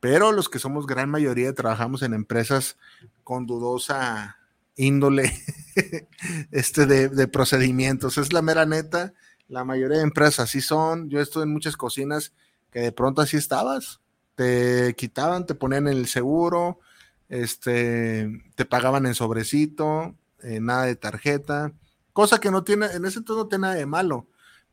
Pero 0.00 0.32
los 0.32 0.48
que 0.48 0.58
somos 0.58 0.88
gran 0.88 1.08
mayoría 1.08 1.54
trabajamos 1.54 2.02
en 2.02 2.14
empresas 2.14 2.78
con 3.22 3.46
dudosa 3.46 4.41
índole 4.76 5.32
este 6.50 6.86
de, 6.86 7.28
procedimientos. 7.28 8.18
Es 8.18 8.32
la 8.32 8.42
mera 8.42 8.66
neta. 8.66 9.12
La 9.48 9.64
mayoría 9.64 9.98
de 9.98 10.04
empresas 10.04 10.40
así 10.40 10.60
son. 10.60 11.10
Yo 11.10 11.20
estuve 11.20 11.44
en 11.44 11.52
muchas 11.52 11.76
cocinas 11.76 12.32
que 12.70 12.80
de 12.80 12.92
pronto 12.92 13.22
así 13.22 13.36
estabas. 13.36 14.00
Te 14.34 14.94
quitaban, 14.96 15.46
te 15.46 15.54
ponían 15.54 15.88
el 15.88 16.06
seguro, 16.06 16.80
este, 17.28 18.42
te 18.54 18.64
pagaban 18.64 19.04
en 19.04 19.14
sobrecito, 19.14 20.16
eh, 20.42 20.60
nada 20.60 20.86
de 20.86 20.96
tarjeta. 20.96 21.72
Cosa 22.14 22.40
que 22.40 22.50
no 22.50 22.64
tiene, 22.64 22.86
en 22.86 23.04
ese 23.04 23.18
entonces 23.18 23.44
no 23.44 23.48
tiene 23.48 23.62
nada 23.62 23.74
de 23.74 23.86
malo. 23.86 24.26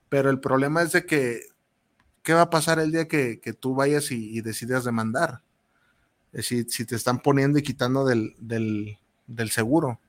Pero 0.07 0.29
el 0.29 0.39
problema 0.39 0.81
es 0.81 0.93
de 0.93 1.05
que, 1.05 1.41
¿qué 2.23 2.33
va 2.33 2.43
a 2.43 2.49
pasar 2.49 2.79
el 2.79 2.91
día 2.91 3.07
que, 3.07 3.39
tú 3.59 3.75
vayas 3.75 4.11
y, 4.11 4.41
decidas 4.41 4.85
demandar? 4.85 5.43
Si, 6.33 6.63
si 6.63 6.85
te 6.85 6.95
están 6.95 7.19
poniendo 7.19 7.59
y 7.59 7.63
quitando 7.63 8.05
del, 8.05 8.35
del 8.39 8.97
seguro. 9.51 9.99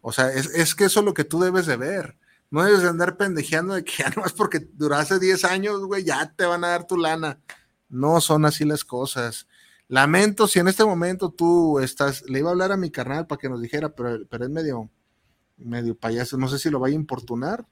O 0.00 0.12
sea, 0.12 0.32
es, 0.32 0.74
que 0.74 0.84
eso 0.84 1.00
es 1.00 1.06
lo 1.06 1.14
que 1.14 1.24
tú 1.24 1.40
debes 1.40 1.66
de 1.66 1.76
ver. 1.76 2.16
No 2.50 2.64
debes 2.64 2.82
de 2.82 2.88
andar 2.88 3.16
pendejeando 3.16 3.74
de 3.74 3.84
que 3.84 3.92
ya 3.98 4.10
no 4.10 4.24
es 4.24 4.32
porque 4.32 4.60
duraste 4.60 5.18
10 5.18 5.44
años, 5.44 5.80
güey, 5.80 6.04
ya 6.04 6.32
te 6.34 6.46
van 6.46 6.64
a 6.64 6.68
dar 6.68 6.86
tu 6.86 6.96
lana. 6.96 7.40
No 7.88 8.20
son 8.20 8.44
así 8.44 8.64
las 8.64 8.84
cosas. 8.84 9.46
Lamento 9.88 10.46
si 10.46 10.60
en 10.60 10.68
este 10.68 10.84
momento 10.84 11.30
tú 11.30 11.80
estás, 11.80 12.22
le 12.28 12.38
iba 12.38 12.48
a 12.48 12.52
hablar 12.52 12.70
a 12.70 12.76
mi 12.76 12.90
carnal 12.90 13.26
para 13.26 13.40
que 13.40 13.48
nos 13.48 13.60
dijera, 13.60 13.94
pero, 13.94 14.24
pero 14.28 14.44
es 14.44 14.50
medio, 14.50 14.88
medio 15.56 15.96
payaso, 15.96 16.36
no 16.36 16.48
sé 16.48 16.58
si 16.58 16.70
lo 16.70 16.78
vaya 16.78 16.92
a 16.92 17.00
importunar. 17.00 17.66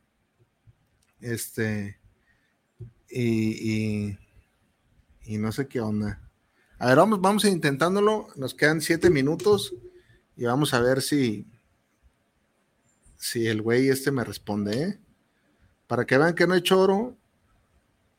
Este, 1.20 1.98
y, 3.08 4.08
y, 4.08 4.18
y 5.24 5.38
no 5.38 5.52
sé 5.52 5.68
qué 5.68 5.80
onda. 5.80 6.20
A 6.78 6.88
ver, 6.88 6.96
vamos, 6.96 7.20
vamos 7.20 7.44
intentándolo, 7.44 8.28
nos 8.36 8.54
quedan 8.54 8.80
siete 8.80 9.10
minutos 9.10 9.74
y 10.38 10.44
vamos 10.44 10.72
a 10.72 10.80
ver 10.80 11.02
si, 11.02 11.44
si 13.16 13.48
el 13.48 13.60
güey 13.60 13.88
este 13.88 14.12
me 14.12 14.22
responde, 14.22 14.82
¿eh? 14.82 14.98
Para 15.88 16.06
que 16.06 16.16
vean 16.16 16.36
que 16.36 16.46
no 16.46 16.54
hay 16.54 16.62
choro, 16.62 17.16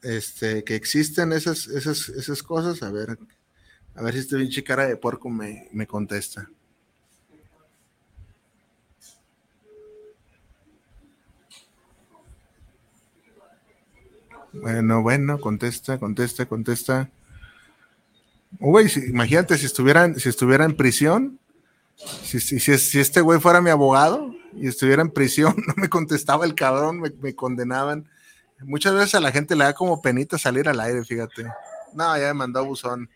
este, 0.01 0.65
que 0.65 0.75
existen 0.75 1.31
esas, 1.31 1.67
esas, 1.67 2.09
esas 2.09 2.43
cosas, 2.43 2.83
a 2.83 2.91
ver, 2.91 3.17
a 3.95 4.03
ver 4.03 4.13
si 4.13 4.19
este 4.19 4.37
pinche 4.37 4.65
cara 4.65 4.85
de 4.85 4.97
puerco 4.97 5.29
me, 5.29 5.69
me 5.71 5.87
contesta. 5.87 6.49
Bueno, 14.51 15.01
bueno, 15.01 15.39
contesta, 15.39 15.97
contesta, 15.97 16.45
contesta. 16.47 17.09
Uy, 18.59 18.91
imagínate 19.07 19.57
si 19.57 19.67
estuvieran, 19.67 20.19
si 20.19 20.27
estuviera 20.27 20.65
en 20.65 20.75
prisión, 20.75 21.38
si, 22.23 22.39
si, 22.39 22.59
si, 22.59 22.99
este 22.99 23.21
güey 23.21 23.39
fuera 23.39 23.61
mi 23.61 23.69
abogado 23.69 24.33
y 24.53 24.67
estuviera 24.67 25.01
en 25.01 25.11
prisión, 25.11 25.55
no 25.67 25.73
me 25.75 25.89
contestaba 25.89 26.45
el 26.45 26.55
cabrón, 26.55 27.01
me, 27.01 27.35
condenaban. 27.35 28.09
Muchas 28.61 28.93
veces 28.93 29.15
a 29.15 29.19
la 29.19 29.31
gente 29.31 29.55
le 29.55 29.65
da 29.65 29.73
como 29.73 30.01
penita 30.01 30.37
salir 30.37 30.67
al 30.67 30.79
aire, 30.79 31.03
fíjate. 31.03 31.45
No, 31.93 32.17
ya 32.17 32.27
me 32.27 32.33
mandó 32.33 32.65
buzón. 32.65 33.09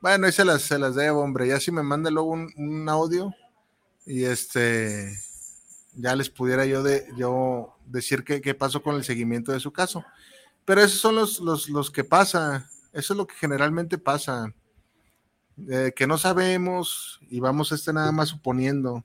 Bueno, 0.00 0.26
ahí 0.26 0.32
se 0.32 0.44
las, 0.44 0.62
se 0.62 0.78
las 0.78 0.94
debo, 0.94 1.20
hombre. 1.20 1.48
Ya 1.48 1.58
si 1.58 1.72
me 1.72 1.82
manda 1.82 2.10
luego 2.10 2.30
un, 2.30 2.88
audio 2.88 3.34
y 4.06 4.24
este, 4.24 5.12
ya 5.94 6.14
les 6.14 6.30
pudiera 6.30 6.64
yo, 6.64 6.84
yo 7.16 7.74
decir 7.84 8.22
qué, 8.22 8.40
qué 8.40 8.54
pasó 8.54 8.82
con 8.82 8.94
el 8.94 9.04
seguimiento 9.04 9.50
de 9.50 9.60
su 9.60 9.72
caso. 9.72 10.04
Pero 10.64 10.82
esos 10.82 11.00
son 11.00 11.16
los, 11.16 11.40
los, 11.40 11.68
los 11.68 11.90
que 11.90 12.04
pasa. 12.04 12.68
Eso 12.92 13.12
es 13.12 13.16
lo 13.16 13.26
que 13.26 13.34
generalmente 13.34 13.98
pasa. 13.98 14.52
Eh, 15.66 15.92
que 15.94 16.06
no 16.06 16.18
sabemos 16.18 17.20
y 17.28 17.40
vamos 17.40 17.72
este 17.72 17.92
nada 17.92 18.12
más 18.12 18.28
suponiendo, 18.28 19.04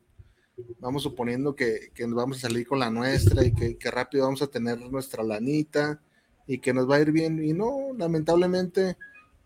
vamos 0.80 1.04
suponiendo 1.04 1.56
que, 1.56 1.92
que, 1.94 2.06
nos 2.06 2.16
vamos 2.16 2.38
a 2.38 2.42
salir 2.42 2.68
con 2.68 2.80
la 2.80 2.92
nuestra 2.92 3.44
y 3.44 3.54
que, 3.54 3.78
que, 3.78 3.92
rápido 3.92 4.26
vamos 4.26 4.42
a 4.42 4.48
tener 4.48 4.80
nuestra 4.92 5.24
lanita 5.24 6.00
y 6.46 6.60
que 6.60 6.74
nos 6.74 6.90
va 6.90 6.98
a 6.98 7.02
ir 7.02 7.12
bien. 7.12 7.44
Y 7.44 7.54
no, 7.54 7.90
lamentablemente 7.98 8.98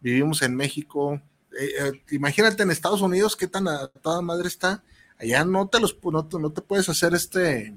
vivimos 0.02 0.42
en 0.42 0.56
México. 0.56 1.22
Eh, 1.58 1.70
eh, 1.80 1.92
imagínate 2.12 2.64
en 2.64 2.72
Estados 2.72 3.02
Unidos 3.02 3.36
qué 3.36 3.48
tan 3.48 3.68
a 3.68 3.88
toda 3.88 4.22
madre 4.22 4.48
está. 4.48 4.84
Allá 5.18 5.46
no 5.46 5.68
te 5.68 5.80
los 5.80 5.98
no, 6.04 6.28
no 6.40 6.52
te 6.52 6.62
puedes 6.62 6.90
hacer 6.90 7.14
este, 7.16 7.74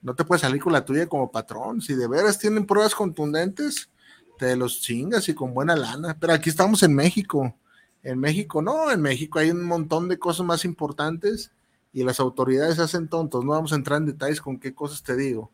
no 0.00 0.14
te 0.14 0.24
puedes 0.24 0.42
salir 0.42 0.60
con 0.60 0.72
la 0.72 0.84
tuya 0.84 1.06
como 1.06 1.30
patrón. 1.30 1.80
Si 1.80 1.94
de 1.94 2.08
veras 2.08 2.38
tienen 2.38 2.66
pruebas 2.66 2.94
contundentes, 2.94 3.90
te 4.38 4.56
los 4.56 4.80
chingas 4.80 5.28
y 5.28 5.34
con 5.34 5.54
buena 5.54 5.76
lana. 5.76 6.16
Pero 6.18 6.32
aquí 6.32 6.50
estamos 6.50 6.82
en 6.82 6.94
México. 6.94 7.54
En 8.02 8.18
México 8.18 8.62
no, 8.62 8.90
en 8.90 9.00
México 9.00 9.38
hay 9.38 9.50
un 9.50 9.64
montón 9.64 10.08
de 10.08 10.18
cosas 10.18 10.44
más 10.44 10.64
importantes 10.64 11.52
y 11.92 12.04
las 12.04 12.20
autoridades 12.20 12.78
hacen 12.78 13.08
tontos. 13.08 13.44
No 13.44 13.52
vamos 13.52 13.72
a 13.72 13.76
entrar 13.76 13.98
en 13.98 14.06
detalles 14.06 14.40
con 14.40 14.58
qué 14.58 14.74
cosas 14.74 15.02
te 15.02 15.16
digo, 15.16 15.50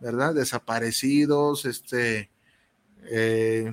¿verdad? 0.00 0.34
Desaparecidos, 0.34 1.64
este, 1.64 2.30
eh, 3.04 3.72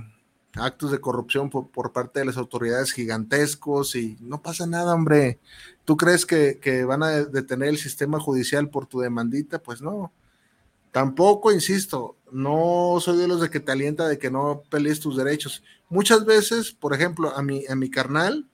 actos 0.55 0.91
de 0.91 1.01
corrupción 1.01 1.49
por, 1.49 1.91
parte 1.91 2.19
de 2.19 2.25
las 2.25 2.37
autoridades 2.37 2.91
gigantescos 2.91 3.95
y 3.95 4.17
no 4.21 4.41
pasa 4.41 4.67
nada, 4.67 4.93
hombre. 4.93 5.39
¿Tú 5.85 5.97
crees 5.97 6.25
que, 6.25 6.85
van 6.85 7.03
a 7.03 7.09
detener 7.23 7.69
el 7.69 7.77
sistema 7.77 8.19
judicial 8.19 8.69
por 8.69 8.85
tu 8.85 8.99
demandita? 8.99 9.59
Pues 9.59 9.81
no. 9.81 10.11
Tampoco, 10.91 11.51
insisto, 11.51 12.17
no 12.33 12.97
soy 12.99 13.17
de 13.17 13.27
los 13.27 13.41
de 13.41 13.49
que 13.49 13.59
te 13.59 13.71
alienta 13.71 14.07
de 14.07 14.17
que 14.17 14.31
no 14.31 14.63
pelees 14.69 14.99
tus 14.99 15.15
derechos. 15.15 15.63
Muchas 15.89 16.25
veces, 16.25 16.71
por 16.71 16.93
ejemplo, 16.93 17.35
a 17.35 17.43
mi, 17.43 17.65
a 17.67 17.75
mi 17.75 17.89
carnal 17.89 18.47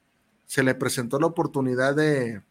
se 0.45 0.63
le 0.63 0.75
presentó 0.75 1.19
la 1.19 1.27
oportunidad 1.27 1.95
de, 1.95 2.41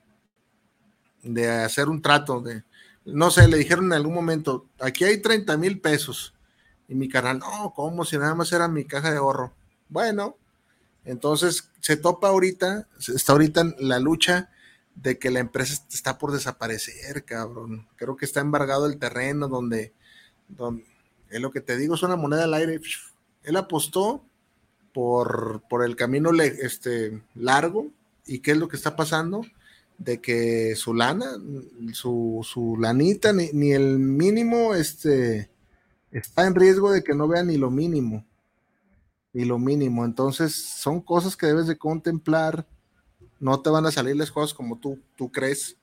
de 1.22 1.48
hacer 1.50 1.88
un 1.88 2.00
trato, 2.00 2.40
de, 2.40 2.64
no 3.04 3.30
sé, 3.30 3.48
le 3.48 3.58
dijeron 3.58 3.86
en 3.86 3.92
algún 3.92 4.14
momento, 4.14 4.66
aquí 4.80 5.04
hay 5.04 5.20
30 5.20 5.56
mil 5.56 5.80
pesos. 5.80 6.34
Y 6.88 6.94
mi 6.94 7.08
carnal, 7.08 7.38
no, 7.40 7.72
¿cómo? 7.74 8.04
Si 8.04 8.16
nada 8.16 8.34
más 8.34 8.50
era 8.52 8.66
mi 8.66 8.84
caja 8.84 9.10
de 9.10 9.18
ahorro. 9.18 9.52
Bueno, 9.88 10.36
entonces 11.04 11.70
se 11.80 11.96
topa 11.96 12.28
ahorita, 12.28 12.88
está 12.98 13.32
ahorita 13.32 13.60
en 13.60 13.74
la 13.80 13.98
lucha 13.98 14.50
de 14.94 15.18
que 15.18 15.30
la 15.30 15.40
empresa 15.40 15.84
está 15.92 16.18
por 16.18 16.32
desaparecer, 16.32 17.24
cabrón. 17.24 17.86
Creo 17.96 18.16
que 18.16 18.24
está 18.24 18.40
embargado 18.40 18.86
el 18.86 18.98
terreno 18.98 19.48
donde, 19.48 19.92
donde 20.48 20.86
es 21.30 21.40
lo 21.40 21.50
que 21.50 21.60
te 21.60 21.76
digo, 21.76 21.94
es 21.94 22.02
una 22.02 22.16
moneda 22.16 22.44
al 22.44 22.54
aire. 22.54 22.80
Él 23.42 23.56
apostó 23.56 24.24
por, 24.92 25.62
por 25.68 25.84
el 25.84 25.96
camino 25.96 26.30
este, 26.40 27.22
largo 27.34 27.88
y 28.26 28.40
qué 28.40 28.52
es 28.52 28.56
lo 28.58 28.68
que 28.68 28.76
está 28.76 28.96
pasando 28.96 29.42
de 29.98 30.20
que 30.20 30.76
su 30.76 30.94
lana, 30.94 31.26
su, 31.92 32.46
su 32.48 32.76
lanita, 32.78 33.32
ni, 33.32 33.50
ni, 33.52 33.72
el 33.72 33.98
mínimo, 33.98 34.74
este, 34.74 35.50
está 36.12 36.46
en 36.46 36.54
riesgo 36.54 36.92
de 36.92 37.02
que 37.02 37.14
no 37.14 37.26
vea 37.26 37.42
ni 37.42 37.56
lo 37.56 37.70
mínimo, 37.70 38.24
ni 39.32 39.44
lo 39.44 39.58
mínimo. 39.58 40.04
Entonces, 40.04 40.54
son 40.54 41.00
cosas 41.00 41.36
que 41.36 41.46
debes 41.46 41.66
de 41.66 41.76
contemplar 41.76 42.66
no 43.40 43.60
te 43.60 43.70
van 43.70 43.86
a 43.86 43.92
salir 43.92 44.16
las 44.16 44.30
cosas 44.30 44.54
como 44.54 44.78
tú, 44.78 44.98
tú 45.16 45.30
crees. 45.30 45.76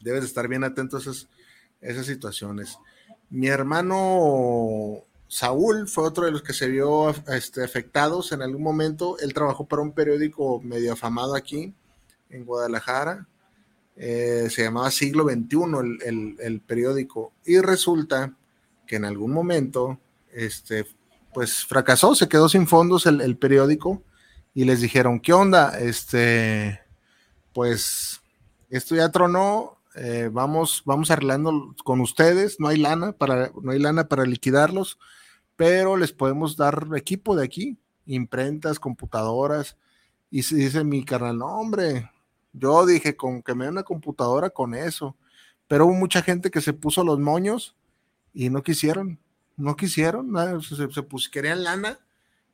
Debes 0.00 0.22
de 0.22 0.26
estar 0.26 0.48
bien 0.48 0.64
atento 0.64 0.96
a 0.96 1.00
esas, 1.00 1.28
esas 1.80 2.06
situaciones. 2.06 2.78
Mi 3.30 3.48
hermano 3.48 5.02
Saúl 5.28 5.88
fue 5.88 6.04
otro 6.04 6.26
de 6.26 6.30
los 6.30 6.42
que 6.42 6.52
se 6.52 6.68
vio 6.68 7.10
este, 7.28 7.64
afectados 7.64 8.32
en 8.32 8.42
algún 8.42 8.62
momento. 8.62 9.18
Él 9.18 9.34
trabajó 9.34 9.66
para 9.66 9.82
un 9.82 9.92
periódico 9.92 10.60
medio 10.60 10.92
afamado 10.92 11.34
aquí 11.34 11.74
en 12.30 12.44
Guadalajara. 12.44 13.26
Eh, 13.96 14.48
se 14.50 14.62
llamaba 14.62 14.90
Siglo 14.90 15.24
XXI 15.24 16.38
el, 16.38 16.60
periódico. 16.60 17.32
Y 17.44 17.58
resulta 17.58 18.32
que 18.86 18.96
en 18.96 19.04
algún 19.04 19.32
momento, 19.32 19.98
este, 20.32 20.86
pues 21.32 21.64
fracasó, 21.64 22.14
se 22.14 22.28
quedó 22.28 22.48
sin 22.48 22.66
fondos 22.66 23.06
el, 23.06 23.20
el 23.20 23.36
periódico 23.36 24.02
y 24.54 24.64
les 24.64 24.80
dijeron, 24.80 25.18
¿qué 25.20 25.32
onda? 25.32 25.78
Este, 25.80 26.80
pues 27.52 28.20
esto 28.70 28.94
ya 28.94 29.10
tronó, 29.10 29.78
eh, 29.94 30.28
vamos, 30.32 30.82
vamos 30.84 31.10
arreglando 31.10 31.74
con 31.84 32.00
ustedes, 32.00 32.58
no 32.58 32.68
hay 32.68 32.78
lana 32.78 33.12
para, 33.12 33.52
no 33.62 33.70
hay 33.72 33.78
lana 33.78 34.08
para 34.08 34.24
liquidarlos, 34.24 34.98
pero 35.56 35.96
les 35.96 36.12
podemos 36.12 36.56
dar 36.56 36.88
equipo 36.96 37.36
de 37.36 37.44
aquí, 37.44 37.78
imprentas, 38.06 38.80
computadoras, 38.80 39.76
y 40.30 40.42
se 40.42 40.56
dice 40.56 40.82
mi 40.82 41.04
carnal, 41.04 41.38
no, 41.38 41.46
hombre, 41.46 42.10
yo 42.52 42.86
dije, 42.86 43.16
con 43.16 43.42
que 43.42 43.54
me 43.54 43.64
den 43.64 43.74
una 43.74 43.82
computadora 43.84 44.50
con 44.50 44.74
eso, 44.74 45.16
pero 45.68 45.86
hubo 45.86 45.94
mucha 45.94 46.22
gente 46.22 46.50
que 46.50 46.60
se 46.60 46.72
puso 46.72 47.04
los 47.04 47.18
moños 47.20 47.76
y 48.32 48.50
no 48.50 48.62
quisieron, 48.62 49.18
no 49.56 49.76
quisieron, 49.76 50.32
se, 50.62 50.74
se, 50.74 50.88
se 50.90 51.30
querían 51.30 51.62
lana, 51.62 51.98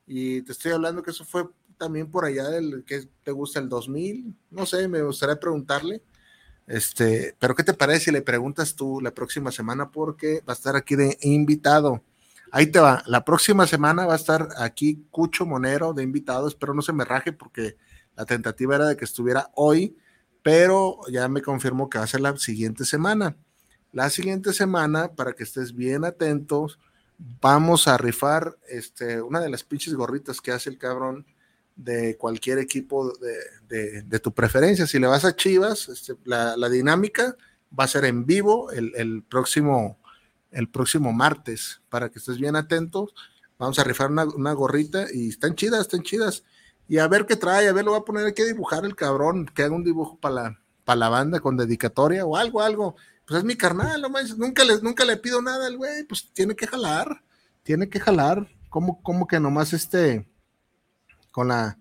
y 0.07 0.43
te 0.43 0.53
estoy 0.53 0.73
hablando 0.73 1.03
que 1.03 1.13
eso 1.13 1.25
fue 1.25 1.49
también 1.79 2.11
por 2.11 2.27
allá 2.27 2.51
del 2.51 2.85
que 2.85 3.09
te 3.25 3.33
gusta 3.33 3.61
el 3.61 3.69
2000, 3.71 4.37
no 4.51 4.67
sé, 4.67 4.87
me 4.87 5.01
gustaría 5.03 5.41
preguntarle. 5.41 6.03
Este, 6.67 7.35
pero 7.39 7.55
¿qué 7.55 7.65
te 7.65 7.75
parece 7.75 8.07
si 8.07 8.11
le 8.11 8.23
preguntas 8.23 8.75
tú 8.75 9.01
la 9.01 9.13
próxima 9.13 9.51
semana? 9.51 9.91
Porque 9.91 10.43
va 10.49 10.53
a 10.53 10.57
estar 10.57 10.77
aquí 10.77 10.97
de 10.97 11.19
invitado. 11.23 12.03
Ahí 12.53 12.67
te 12.67 12.81
va. 12.81 13.03
La 13.07 13.25
próxima 13.25 13.67
semana 13.67 14.07
va 14.07 14.15
a 14.15 14.17
estar 14.17 14.49
aquí 14.59 15.05
Cucho 15.11 15.47
Monero 15.47 15.93
de 15.93 16.03
invitado. 16.03 16.49
Espero 16.49 16.75
no 16.75 16.83
se 16.83 16.93
me 16.93 17.05
raje 17.05 17.33
porque 17.33 17.77
la 18.17 18.25
tentativa 18.25 18.77
era 18.77 18.87
de 18.87 18.97
que 18.97 19.05
estuviera 19.05 19.51
hoy, 19.55 19.97
pero 20.43 20.99
ya 21.11 21.29
me 21.29 21.43
confirmó 21.43 21.89
que 21.89 21.99
va 21.99 22.05
a 22.05 22.09
ser 22.09 22.21
la 22.21 22.37
siguiente 22.37 22.85
semana. 22.85 23.37
La 23.93 24.11
siguiente 24.11 24.53
semana, 24.53 25.15
para 25.15 25.33
que 25.33 25.43
estés 25.43 25.75
bien 25.75 26.05
atentos, 26.05 26.79
vamos 27.41 27.89
a 27.89 27.97
rifar 27.99 28.57
este, 28.69 29.21
una 29.21 29.41
de 29.41 29.51
las 29.51 29.65
pinches 29.65 29.95
gorritas 29.95 30.41
que 30.41 30.53
hace 30.53 30.71
el 30.71 30.79
cabrón 30.79 31.27
de 31.83 32.17
cualquier 32.19 32.59
equipo 32.59 33.11
de, 33.19 33.37
de, 33.69 34.03
de, 34.03 34.19
tu 34.19 34.33
preferencia. 34.33 34.87
Si 34.87 34.99
le 34.99 35.07
vas 35.07 35.25
a 35.25 35.35
Chivas, 35.35 35.89
este, 35.89 36.15
la, 36.25 36.57
la, 36.57 36.69
dinámica 36.69 37.37
va 37.79 37.85
a 37.85 37.89
ser 37.89 38.05
en 38.05 38.27
vivo 38.27 38.71
el, 38.71 38.93
el, 38.97 39.23
próximo, 39.23 39.99
el 40.51 40.69
próximo 40.69 41.13
martes, 41.13 41.81
para 41.89 42.11
que 42.11 42.19
estés 42.19 42.39
bien 42.39 42.55
atentos. 42.55 43.15
Vamos 43.59 43.79
a 43.79 43.85
rifar 43.85 44.11
una, 44.11 44.25
una, 44.25 44.53
gorrita 44.53 45.07
y 45.11 45.31
están 45.31 45.55
chidas, 45.55 45.81
están 45.81 46.03
chidas. 46.03 46.45
Y 46.87 46.99
a 46.99 47.09
ver 47.09 47.25
qué 47.25 47.37
trae, 47.37 47.69
a 47.69 47.73
ver, 47.73 47.85
lo 47.85 47.93
va 47.93 47.99
a 47.99 48.05
poner 48.05 48.27
aquí 48.27 48.43
a 48.43 48.47
dibujar 48.47 48.85
el 48.85 48.95
cabrón, 48.95 49.47
que 49.47 49.63
haga 49.63 49.75
un 49.75 49.85
dibujo 49.85 50.19
para 50.21 50.35
la, 50.35 50.61
para 50.85 50.99
la 50.99 51.09
banda 51.09 51.41
con 51.41 51.57
dedicatoria 51.57 52.27
o 52.27 52.37
algo, 52.37 52.61
algo. 52.61 52.97
Pues 53.27 53.39
es 53.39 53.45
mi 53.45 53.57
carnal, 53.57 54.03
no 54.03 54.11
más, 54.11 54.37
nunca 54.37 54.65
le, 54.65 54.83
nunca 54.83 55.07
le 55.07 55.17
pido 55.17 55.41
nada 55.41 55.67
al 55.67 55.79
güey, 55.79 56.05
pues 56.05 56.31
tiene 56.35 56.55
que 56.55 56.67
jalar, 56.67 57.23
tiene 57.63 57.89
que 57.89 58.01
jalar. 58.01 58.49
¿Cómo, 58.69 59.03
cómo 59.03 59.27
que 59.27 59.41
nomás 59.41 59.73
este, 59.73 60.30
con 61.31 61.49
la, 61.49 61.79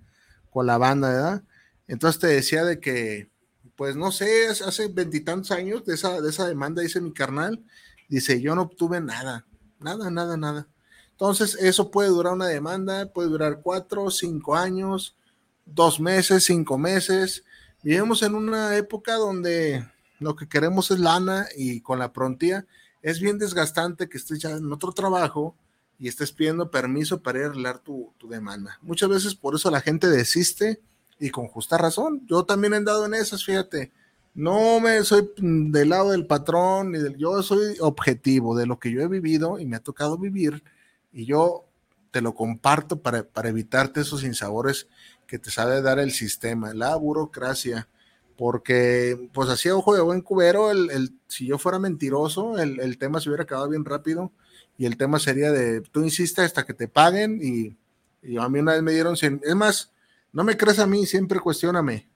con 0.49 0.65
la 0.65 0.77
banda, 0.77 1.09
¿verdad? 1.09 1.43
Entonces 1.87 2.19
te 2.19 2.27
decía 2.27 2.63
de 2.63 2.79
que, 2.79 3.29
pues 3.75 3.95
no 3.95 4.11
sé, 4.11 4.47
hace 4.47 4.87
veintitantos 4.87 5.51
años 5.51 5.85
de 5.85 5.95
esa, 5.95 6.21
de 6.21 6.29
esa 6.29 6.47
demanda, 6.47 6.81
dice 6.81 7.01
mi 7.01 7.13
carnal, 7.13 7.63
dice, 8.07 8.41
yo 8.41 8.55
no 8.55 8.63
obtuve 8.63 9.01
nada, 9.01 9.45
nada, 9.79 10.09
nada, 10.11 10.37
nada. 10.37 10.67
Entonces, 11.11 11.57
eso 11.59 11.91
puede 11.91 12.09
durar 12.09 12.33
una 12.33 12.47
demanda, 12.47 13.11
puede 13.11 13.27
durar 13.27 13.59
cuatro, 13.61 14.09
cinco 14.09 14.55
años, 14.55 15.17
dos 15.65 15.99
meses, 15.99 16.45
cinco 16.45 16.77
meses. 16.77 17.43
Vivimos 17.83 18.23
en 18.23 18.35
una 18.35 18.77
época 18.77 19.15
donde 19.15 19.85
lo 20.19 20.35
que 20.35 20.47
queremos 20.47 20.91
es 20.91 20.99
lana 20.99 21.47
y 21.57 21.81
con 21.81 21.99
la 21.99 22.13
prontía 22.13 22.65
es 23.01 23.19
bien 23.19 23.37
desgastante 23.37 24.07
que 24.07 24.17
estés 24.17 24.39
ya 24.39 24.51
en 24.51 24.71
otro 24.71 24.91
trabajo 24.91 25.55
y 25.99 26.07
estés 26.07 26.31
pidiendo 26.31 26.71
permiso 26.71 27.21
para 27.21 27.39
ir 27.39 27.45
a 27.45 27.47
arreglar 27.49 27.79
tu, 27.79 28.13
tu, 28.17 28.29
demanda. 28.29 28.79
Muchas 28.81 29.09
veces 29.09 29.35
por 29.35 29.53
eso 29.53 29.69
la 29.69 29.81
gente 29.81 30.07
desiste 30.07 30.81
y 31.19 31.29
con 31.29 31.47
justa 31.47 31.77
razón. 31.77 32.25
Yo 32.25 32.45
también 32.45 32.73
he 32.73 32.81
dado 32.81 33.05
en 33.05 33.13
esas, 33.13 33.43
fíjate. 33.43 33.91
No 34.33 34.79
me 34.79 35.03
soy 35.03 35.29
del 35.37 35.89
lado 35.89 36.11
del 36.11 36.25
patrón, 36.25 36.93
ni 36.93 36.99
del, 36.99 37.17
yo 37.17 37.43
soy 37.43 37.75
objetivo 37.81 38.55
de 38.55 38.65
lo 38.65 38.79
que 38.79 38.91
yo 38.91 39.01
he 39.01 39.07
vivido 39.07 39.59
y 39.59 39.65
me 39.65 39.75
ha 39.75 39.81
tocado 39.81 40.17
vivir 40.17 40.63
y 41.11 41.25
yo 41.25 41.65
te 42.11 42.21
lo 42.21 42.33
comparto 42.33 43.01
para, 43.01 43.23
para 43.23 43.49
evitarte 43.49 43.99
esos 43.99 44.23
insabores 44.23 44.87
que 45.27 45.39
te 45.39 45.51
sabe 45.51 45.81
dar 45.81 45.99
el 45.99 46.11
sistema, 46.11 46.73
la 46.73 46.95
burocracia, 46.95 47.89
porque 48.37 49.29
pues 49.33 49.49
así 49.49 49.69
ojo 49.69 49.93
de 49.93 50.01
buen 50.01 50.21
cubero, 50.21 50.71
el, 50.71 50.89
el, 50.91 51.13
si 51.27 51.45
yo 51.45 51.57
fuera 51.57 51.77
mentiroso, 51.77 52.57
el, 52.57 52.79
el 52.79 52.97
tema 52.97 53.19
se 53.19 53.29
hubiera 53.29 53.43
acabado 53.43 53.69
bien 53.69 53.83
rápido 53.83 54.31
y 54.79 54.85
el 54.85 54.95
tema 54.95 55.19
sería 55.19 55.51
de 55.51 55.81
tú 55.81 56.01
insistes 56.03 56.45
hasta 56.45 56.65
que 56.65 56.73
te 56.73 56.87
paguen 56.87 57.41
y, 57.43 57.77
y, 58.23 58.37
a 58.37 58.47
mí 58.47 58.59
una 58.59 58.71
vez 58.71 58.81
me 58.81 58.93
dieron 58.93 59.17
100, 59.17 59.41
es 59.43 59.55
más, 59.55 59.91
no 60.31 60.45
me 60.45 60.55
crees 60.55 60.79
a 60.79 60.87
mí, 60.87 61.05
siempre 61.05 61.41
cuestioname. 61.41 62.07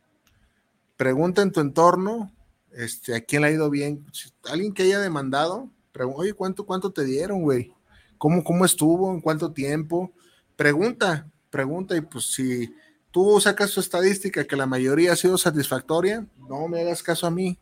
Pregunta 0.96 1.42
en 1.42 1.52
tu 1.52 1.60
entorno, 1.60 2.32
este, 2.72 3.16
a 3.16 3.22
quién 3.22 3.42
le 3.42 3.50
ha 3.50 3.52
ido 3.52 3.70
bien, 3.70 4.06
alguien 4.50 4.74
que 4.74 4.84
haya 4.84 5.02
demandado, 5.02 5.70
oye, 6.16 6.34
¿cuánto, 6.34 6.66
cuánto 6.66 6.92
te 6.94 7.04
dieron, 7.04 7.42
güey? 7.42 7.74
¿Cómo, 8.18 8.46
¿Cómo 8.46 8.64
estuvo? 8.64 9.12
¿En 9.12 9.20
cuánto 9.20 9.52
tiempo? 9.52 10.14
Pregunta, 10.56 11.30
pregunta 11.50 11.98
y 11.98 12.02
pues 12.02 12.32
si 12.32 12.74
tú 13.12 13.42
sacas 13.42 13.72
tu 13.72 13.82
estadística 13.82 14.46
que 14.46 14.56
la 14.56 14.68
mayoría 14.68 15.12
ha 15.12 15.18
sido 15.18 15.38
satisfactoria, 15.38 16.26
no 16.48 16.70
me 16.70 16.80
hagas 16.80 17.04
caso 17.04 17.28
a 17.28 17.32
mí. 17.32 17.60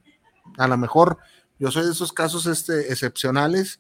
A 0.60 0.68
lo 0.68 0.78
mejor 0.78 1.18
yo 1.58 1.72
soy 1.72 1.86
de 1.86 1.92
esos 1.92 2.14
casos 2.14 2.46
este, 2.46 2.92
excepcionales 2.92 3.80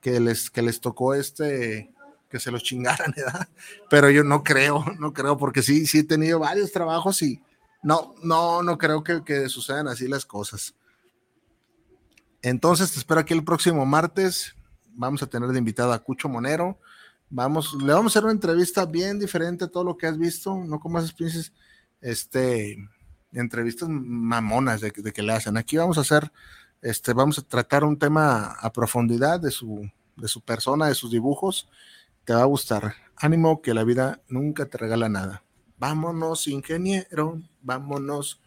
que 0.00 0.18
les, 0.20 0.50
que 0.50 0.62
les 0.62 0.80
tocó 0.80 1.14
este, 1.14 1.92
que 2.28 2.40
se 2.40 2.50
los 2.50 2.62
chingaran, 2.62 3.12
¿verdad? 3.16 3.48
Pero 3.88 4.10
yo 4.10 4.24
no 4.24 4.42
creo, 4.42 4.84
no 4.98 5.12
creo, 5.12 5.36
porque 5.36 5.62
sí, 5.62 5.86
sí 5.86 5.98
he 5.98 6.04
tenido 6.04 6.38
varios 6.38 6.72
trabajos 6.72 7.20
y 7.22 7.42
no, 7.82 8.14
no, 8.22 8.62
no 8.62 8.78
creo 8.78 9.02
que, 9.02 9.22
que 9.24 9.48
sucedan 9.48 9.88
así 9.88 10.08
las 10.08 10.24
cosas. 10.24 10.74
Entonces 12.42 12.92
te 12.92 12.98
espero 12.98 13.20
aquí 13.20 13.34
el 13.34 13.44
próximo 13.44 13.84
martes. 13.84 14.54
Vamos 14.94 15.22
a 15.22 15.26
tener 15.26 15.48
de 15.50 15.58
invitado 15.58 15.92
a 15.92 15.98
Cucho 15.98 16.28
Monero. 16.28 16.78
Vamos, 17.28 17.74
le 17.74 17.92
vamos 17.92 18.10
a 18.10 18.18
hacer 18.18 18.24
una 18.24 18.32
entrevista 18.32 18.86
bien 18.86 19.18
diferente 19.18 19.64
a 19.64 19.68
todo 19.68 19.84
lo 19.84 19.96
que 19.96 20.06
has 20.06 20.18
visto, 20.18 20.56
no 20.56 20.80
como 20.80 20.98
esas 20.98 21.12
pinches, 21.12 21.52
este, 22.00 22.76
entrevistas 23.32 23.88
mamonas 23.88 24.80
de, 24.80 24.90
de 24.90 25.12
que 25.12 25.22
le 25.22 25.32
hacen. 25.32 25.56
Aquí 25.56 25.76
vamos 25.76 25.98
a 25.98 26.00
hacer 26.00 26.32
este, 26.82 27.12
vamos 27.12 27.38
a 27.38 27.42
tratar 27.42 27.84
un 27.84 27.98
tema 27.98 28.52
a 28.52 28.72
profundidad 28.72 29.40
de 29.40 29.50
su, 29.50 29.90
de 30.16 30.28
su 30.28 30.40
persona, 30.40 30.88
de 30.88 30.94
sus 30.94 31.10
dibujos. 31.10 31.68
Te 32.24 32.34
va 32.34 32.42
a 32.42 32.46
gustar. 32.46 32.94
Ánimo 33.16 33.60
que 33.60 33.74
la 33.74 33.84
vida 33.84 34.20
nunca 34.28 34.66
te 34.66 34.78
regala 34.78 35.08
nada. 35.08 35.42
Vámonos, 35.78 36.46
ingeniero, 36.48 37.40
vámonos. 37.62 38.40